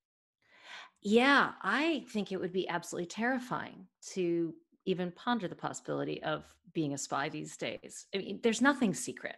Yeah, 1.01 1.51
I 1.61 2.05
think 2.11 2.31
it 2.31 2.39
would 2.39 2.51
be 2.51 2.67
absolutely 2.67 3.07
terrifying 3.07 3.87
to 4.13 4.53
even 4.89 5.11
ponder 5.11 5.47
the 5.47 5.55
possibility 5.55 6.21
of 6.23 6.43
being 6.73 6.93
a 6.93 6.97
spy 6.97 7.29
these 7.29 7.55
days. 7.57 8.07
I 8.13 8.17
mean, 8.17 8.39
there's 8.41 8.61
nothing 8.61 8.93
secret. 8.93 9.35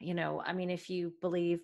You 0.00 0.14
know, 0.14 0.42
I 0.44 0.52
mean, 0.52 0.70
if 0.70 0.88
you 0.88 1.12
believe 1.20 1.60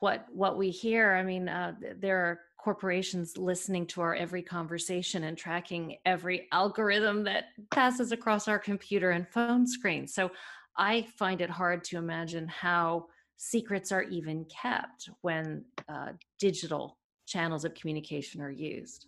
what 0.00 0.26
what 0.32 0.56
we 0.58 0.70
hear, 0.70 1.14
I 1.14 1.22
mean, 1.22 1.48
uh, 1.48 1.74
there 1.98 2.18
are 2.18 2.40
corporations 2.58 3.36
listening 3.36 3.86
to 3.86 4.00
our 4.00 4.14
every 4.14 4.42
conversation 4.42 5.24
and 5.24 5.36
tracking 5.36 5.96
every 6.04 6.48
algorithm 6.52 7.24
that 7.24 7.44
passes 7.70 8.12
across 8.12 8.48
our 8.48 8.58
computer 8.58 9.10
and 9.10 9.28
phone 9.28 9.66
screen. 9.66 10.06
So 10.06 10.30
I 10.76 11.06
find 11.18 11.40
it 11.40 11.50
hard 11.50 11.84
to 11.84 11.96
imagine 11.96 12.48
how 12.48 13.06
secrets 13.36 13.92
are 13.92 14.02
even 14.04 14.44
kept 14.46 15.10
when 15.22 15.64
uh, 15.88 16.12
digital 16.38 16.98
channels 17.26 17.64
of 17.64 17.74
communication 17.74 18.40
are 18.40 18.50
used. 18.50 19.06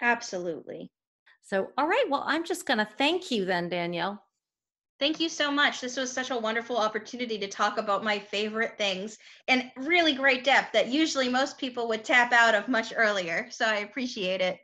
Absolutely. 0.00 0.90
So, 1.44 1.68
all 1.76 1.86
right. 1.86 2.06
Well, 2.08 2.24
I'm 2.26 2.42
just 2.44 2.66
going 2.66 2.78
to 2.78 2.88
thank 2.98 3.30
you 3.30 3.44
then, 3.44 3.68
Danielle. 3.68 4.22
Thank 4.98 5.20
you 5.20 5.28
so 5.28 5.50
much. 5.50 5.80
This 5.80 5.96
was 5.96 6.10
such 6.10 6.30
a 6.30 6.36
wonderful 6.36 6.78
opportunity 6.78 7.36
to 7.38 7.48
talk 7.48 7.78
about 7.78 8.02
my 8.02 8.18
favorite 8.18 8.78
things 8.78 9.18
in 9.48 9.70
really 9.76 10.14
great 10.14 10.44
depth 10.44 10.72
that 10.72 10.88
usually 10.88 11.28
most 11.28 11.58
people 11.58 11.86
would 11.88 12.04
tap 12.04 12.32
out 12.32 12.54
of 12.54 12.68
much 12.68 12.92
earlier. 12.96 13.46
So 13.50 13.66
I 13.66 13.76
appreciate 13.76 14.40
it. 14.40 14.58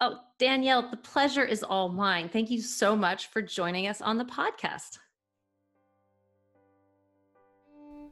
Oh, 0.00 0.18
Danielle, 0.38 0.88
the 0.88 0.96
pleasure 0.96 1.44
is 1.44 1.62
all 1.62 1.88
mine. 1.88 2.28
Thank 2.28 2.50
you 2.50 2.60
so 2.60 2.96
much 2.96 3.26
for 3.26 3.42
joining 3.42 3.88
us 3.88 4.00
on 4.00 4.18
the 4.18 4.24
podcast. 4.24 4.98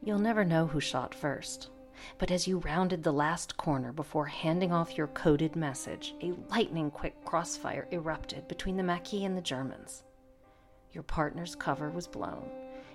You'll 0.03 0.19
never 0.19 0.45
know 0.45 0.67
who 0.67 0.79
shot 0.79 1.15
first. 1.15 1.69
But 2.17 2.31
as 2.31 2.47
you 2.47 2.59
rounded 2.59 3.03
the 3.03 3.13
last 3.13 3.57
corner 3.57 3.91
before 3.91 4.25
handing 4.25 4.71
off 4.71 4.97
your 4.97 5.07
coded 5.07 5.55
message, 5.55 6.15
a 6.21 6.33
lightning 6.49 6.91
quick 6.91 7.23
crossfire 7.25 7.87
erupted 7.91 8.47
between 8.47 8.77
the 8.77 8.83
Maquis 8.83 9.23
and 9.23 9.37
the 9.37 9.41
Germans. 9.41 10.03
Your 10.91 11.03
partner's 11.03 11.55
cover 11.55 11.89
was 11.89 12.07
blown, 12.07 12.49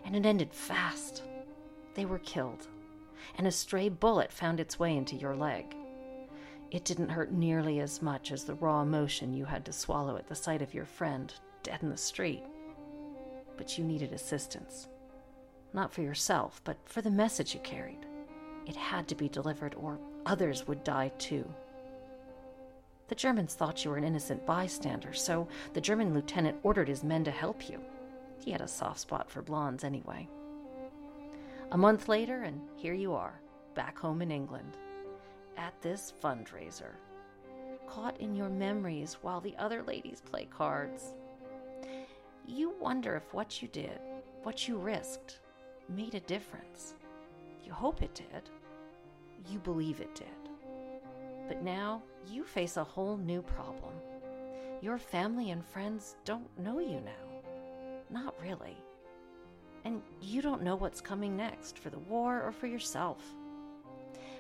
and 0.05 0.15
it 0.15 0.27
ended 0.27 0.53
fast. 0.53 1.23
They 1.95 2.05
were 2.05 2.19
killed, 2.19 2.69
and 3.37 3.47
a 3.47 3.53
stray 3.53 3.89
bullet 3.89 4.33
found 4.33 4.61
its 4.61 4.79
way 4.79 4.97
into 4.97 5.17
your 5.17 5.35
leg. 5.35 5.75
It 6.71 6.85
didn't 6.85 7.11
hurt 7.11 7.33
nearly 7.33 7.81
as 7.81 8.03
much 8.03 8.33
as 8.33 8.45
the 8.45 8.55
raw 8.55 8.83
emotion 8.83 9.33
you 9.33 9.45
had 9.45 9.65
to 9.67 9.73
swallow 9.73 10.17
at 10.17 10.27
the 10.27 10.35
sight 10.35 10.63
of 10.63 10.75
your 10.75 10.85
friend 10.85 11.33
dead 11.63 11.83
in 11.83 11.91
the 11.91 11.97
street. 11.97 12.43
But 13.57 13.79
you 13.79 13.85
needed 13.85 14.13
assistance. 14.13 14.89
Not 15.73 15.93
for 15.93 16.03
yourself, 16.03 16.61
but 16.65 16.77
for 16.85 17.03
the 17.03 17.11
message 17.11 17.55
you 17.55 17.61
carried. 17.61 18.05
It 18.67 18.77
had 18.77 19.07
to 19.09 19.15
be 19.15 19.29
delivered, 19.29 19.75
or 19.77 19.99
others 20.25 20.67
would 20.67 20.83
die 20.85 21.13
too. 21.19 21.49
The 23.09 23.15
Germans 23.15 23.55
thought 23.55 23.85
you 23.85 23.91
were 23.91 23.97
an 23.97 24.05
innocent 24.05 24.45
bystander, 24.45 25.13
so 25.13 25.47
the 25.73 25.81
German 25.81 26.13
lieutenant 26.13 26.59
ordered 26.65 26.89
his 26.89 27.05
men 27.05 27.23
to 27.25 27.31
help 27.31 27.69
you. 27.71 27.81
He 28.45 28.51
had 28.51 28.61
a 28.61 28.69
soft 28.69 29.01
spot 29.01 29.31
for 29.31 29.43
blondes 29.43 29.85
anyway. 29.85 30.29
A 31.71 31.79
month 31.79 32.09
later, 32.09 32.43
and 32.43 32.61
here 32.77 32.95
you 32.95 33.15
are, 33.15 33.41
back 33.75 33.97
home 33.99 34.23
in 34.23 34.31
England, 34.31 34.77
at 35.57 35.81
this 35.83 36.13
fundraiser, 36.23 36.95
caught 37.87 38.21
in 38.21 38.35
your 38.35 38.49
memories 38.49 39.19
while 39.23 39.41
the 39.41 39.57
other 39.57 39.83
ladies 39.83 40.21
play 40.21 40.47
cards. 40.47 41.15
You 42.47 42.75
wonder 42.81 43.17
if 43.17 43.33
what 43.33 43.63
you 43.63 43.69
did, 43.69 44.01
what 44.43 44.67
you 44.67 44.77
risked, 44.77 45.41
made 45.89 46.15
a 46.15 46.21
difference. 46.21 46.95
You 47.65 47.73
hope 47.73 48.03
it 48.03 48.15
did. 48.15 48.51
You 49.49 49.59
believe 49.59 50.01
it 50.01 50.15
did. 50.15 50.27
But 51.49 51.63
now 51.63 52.03
you 52.27 52.45
face 52.45 52.77
a 52.77 52.85
whole 52.85 53.17
new 53.17 53.43
problem. 53.43 53.95
Your 54.81 54.99
family 54.99 55.51
and 55.51 55.65
friends 55.65 56.17
don't 56.25 56.49
know 56.59 56.81
you 56.81 57.01
now. 57.01 57.41
Not 58.11 58.35
really. 58.43 58.77
And 59.85 60.03
you 60.21 60.43
don't 60.43 60.63
know 60.63 60.77
what's 60.77 61.01
coming 61.01 61.37
next 61.37 61.79
for 61.79 61.91
the 61.91 61.99
war 61.99 62.43
or 62.43 62.53
for 62.53 62.67
yourself. 62.67 63.23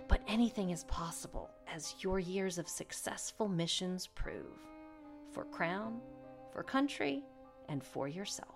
But 0.08 0.20
anything 0.26 0.70
is 0.70 0.84
possible, 0.84 1.50
as 1.72 1.94
your 2.00 2.18
years 2.18 2.58
of 2.58 2.68
successful 2.68 3.48
missions 3.48 4.08
prove 4.08 4.58
for 5.32 5.44
crown, 5.44 6.00
for 6.52 6.62
country, 6.62 7.22
and 7.68 7.82
for 7.82 8.08
yourself. 8.08 8.55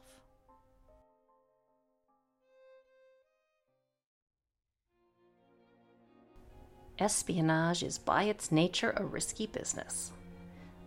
Espionage 7.01 7.83
is 7.83 7.99
by 7.99 8.25
its 8.25 8.53
nature 8.53 8.93
a 8.97 9.05
risky 9.05 9.47
business. 9.47 10.13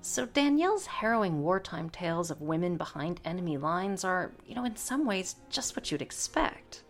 So 0.01 0.25
Danielle's 0.25 0.85
harrowing 0.85 1.41
wartime 1.41 1.89
tales 1.89 2.29
of 2.29 2.41
women 2.41 2.77
behind 2.77 3.21
enemy 3.23 3.57
lines 3.57 4.03
are, 4.03 4.31
you 4.45 4.53
know, 4.53 4.65
in 4.65 4.75
some 4.75 5.05
ways 5.05 5.35
just 5.49 5.75
what 5.75 5.91
you'd 5.91 6.01
expect. 6.01 6.83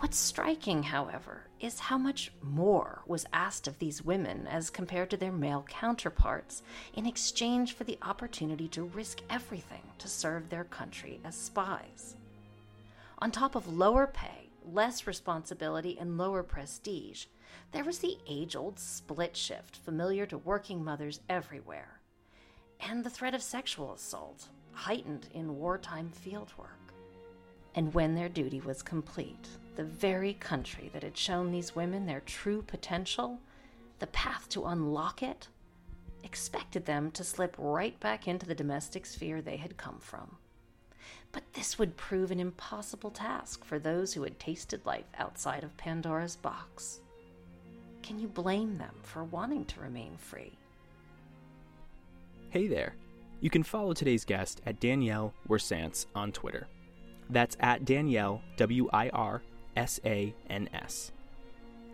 What's 0.00 0.18
striking, 0.18 0.82
however, 0.82 1.46
is 1.60 1.80
how 1.80 1.98
much 1.98 2.32
more 2.42 3.02
was 3.06 3.26
asked 3.32 3.66
of 3.66 3.78
these 3.78 4.04
women 4.04 4.46
as 4.46 4.70
compared 4.70 5.10
to 5.10 5.16
their 5.16 5.32
male 5.32 5.64
counterparts 5.68 6.62
in 6.94 7.06
exchange 7.06 7.74
for 7.74 7.84
the 7.84 7.98
opportunity 8.02 8.68
to 8.68 8.84
risk 8.84 9.20
everything 9.28 9.82
to 9.98 10.08
serve 10.08 10.48
their 10.48 10.64
country 10.64 11.20
as 11.24 11.34
spies. 11.34 12.16
On 13.18 13.30
top 13.30 13.54
of 13.54 13.76
lower 13.76 14.06
pay, 14.06 14.50
less 14.64 15.06
responsibility, 15.06 15.98
and 15.98 16.16
lower 16.16 16.42
prestige, 16.42 17.26
there 17.72 17.84
was 17.84 17.98
the 17.98 18.18
age 18.28 18.56
old 18.56 18.78
split 18.78 19.36
shift 19.36 19.76
familiar 19.76 20.26
to 20.26 20.38
working 20.38 20.84
mothers 20.84 21.20
everywhere, 21.28 22.00
and 22.80 23.04
the 23.04 23.10
threat 23.10 23.34
of 23.34 23.42
sexual 23.42 23.92
assault, 23.92 24.48
heightened 24.72 25.28
in 25.32 25.58
wartime 25.58 26.10
fieldwork. 26.24 26.94
And 27.74 27.94
when 27.94 28.14
their 28.14 28.28
duty 28.28 28.60
was 28.60 28.82
complete, 28.82 29.48
the 29.76 29.84
very 29.84 30.34
country 30.34 30.90
that 30.92 31.02
had 31.02 31.16
shown 31.16 31.50
these 31.50 31.76
women 31.76 32.06
their 32.06 32.20
true 32.20 32.62
potential, 32.62 33.40
the 34.00 34.08
path 34.08 34.48
to 34.50 34.66
unlock 34.66 35.22
it, 35.22 35.48
expected 36.24 36.86
them 36.86 37.10
to 37.12 37.24
slip 37.24 37.54
right 37.58 37.98
back 38.00 38.26
into 38.26 38.46
the 38.46 38.54
domestic 38.54 39.06
sphere 39.06 39.40
they 39.40 39.56
had 39.56 39.76
come 39.76 39.98
from. 40.00 40.36
But 41.32 41.52
this 41.52 41.78
would 41.78 41.96
prove 41.96 42.30
an 42.30 42.40
impossible 42.40 43.10
task 43.10 43.64
for 43.64 43.78
those 43.78 44.12
who 44.12 44.22
had 44.24 44.38
tasted 44.40 44.84
life 44.84 45.06
outside 45.16 45.62
of 45.62 45.76
Pandora's 45.76 46.36
box. 46.36 47.00
Can 48.02 48.18
you 48.18 48.28
blame 48.28 48.78
them 48.78 48.94
for 49.02 49.24
wanting 49.24 49.64
to 49.66 49.80
remain 49.80 50.16
free? 50.16 50.52
Hey 52.50 52.66
there. 52.66 52.94
You 53.40 53.50
can 53.50 53.62
follow 53.62 53.92
today's 53.92 54.24
guest 54.24 54.60
at 54.66 54.80
Danielle 54.80 55.32
Wirsans 55.48 56.06
on 56.14 56.32
Twitter. 56.32 56.66
That's 57.30 57.56
at 57.60 57.84
Danielle, 57.84 58.42
W 58.56 58.88
I 58.92 59.08
R 59.10 59.42
S 59.76 60.00
A 60.04 60.34
N 60.48 60.68
S. 60.74 61.12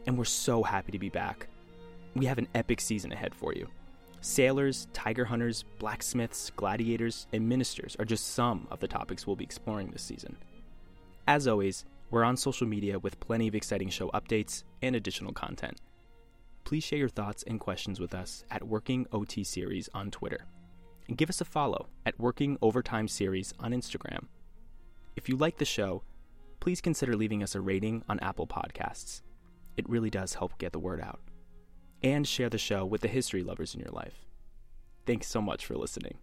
And 0.07 0.17
we're 0.17 0.25
so 0.25 0.63
happy 0.63 0.93
to 0.93 0.99
be 0.99 1.09
back. 1.09 1.49
We 2.15 2.27
have 2.27 2.39
an 2.39 2.49
epic 2.55 2.81
season 2.81 3.13
ahead 3.13 3.35
for 3.35 3.53
you. 3.53 3.69
Sailors, 4.23 4.89
tiger 4.93 5.25
hunters, 5.25 5.65
blacksmiths, 5.79 6.51
gladiators, 6.57 7.27
and 7.33 7.49
ministers 7.49 7.97
are 7.99 8.05
just 8.05 8.33
some 8.35 8.67
of 8.71 8.81
the 8.81 8.89
topics 8.89 9.27
we'll 9.27 9.37
be 9.37 9.45
exploring 9.45 9.91
this 9.91 10.03
season. 10.03 10.37
As 11.29 11.47
always, 11.47 11.85
we're 12.11 12.25
on 12.25 12.37
social 12.37 12.67
media 12.67 12.99
with 12.99 13.21
plenty 13.21 13.47
of 13.47 13.55
exciting 13.55 13.91
show 13.91 14.09
updates 14.11 14.65
and 14.81 14.97
additional 14.97 15.33
content. 15.33 15.79
Please 16.67 16.83
share 16.83 16.99
your 16.99 17.09
thoughts 17.09 17.45
and 17.47 17.61
questions 17.61 18.01
with 18.01 18.13
us 18.13 18.45
at 18.51 18.67
Working 18.67 19.07
OT 19.13 19.45
Series 19.45 19.89
on 19.95 20.11
Twitter. 20.11 20.47
And 21.07 21.17
give 21.17 21.31
us 21.31 21.41
a 21.41 21.45
follow 21.45 21.87
at 22.05 22.19
Working 22.19 22.59
Overtime 22.61 23.07
Series 23.07 23.55
on 23.61 23.71
Instagram. 23.71 24.27
If 25.15 25.29
you 25.29 25.37
like 25.37 25.59
the 25.59 25.65
show, 25.65 26.03
please 26.59 26.81
consider 26.81 27.15
leaving 27.15 27.45
us 27.45 27.55
a 27.55 27.61
rating 27.61 28.03
on 28.09 28.19
Apple 28.19 28.49
Podcasts. 28.49 29.23
It 29.77 29.89
really 29.89 30.11
does 30.11 30.35
help 30.35 30.59
get 30.59 30.73
the 30.73 30.81
word 30.81 31.01
out 31.01 31.21
and 32.03 32.27
share 32.27 32.51
the 32.51 32.59
show 32.59 32.85
with 32.85 33.01
the 33.01 33.07
history 33.07 33.45
lovers 33.45 33.73
in 33.73 33.81
your 33.81 33.93
life. 33.93 34.27
Thanks 35.07 35.29
so 35.29 35.41
much 35.41 35.65
for 35.65 35.77
listening. 35.77 36.19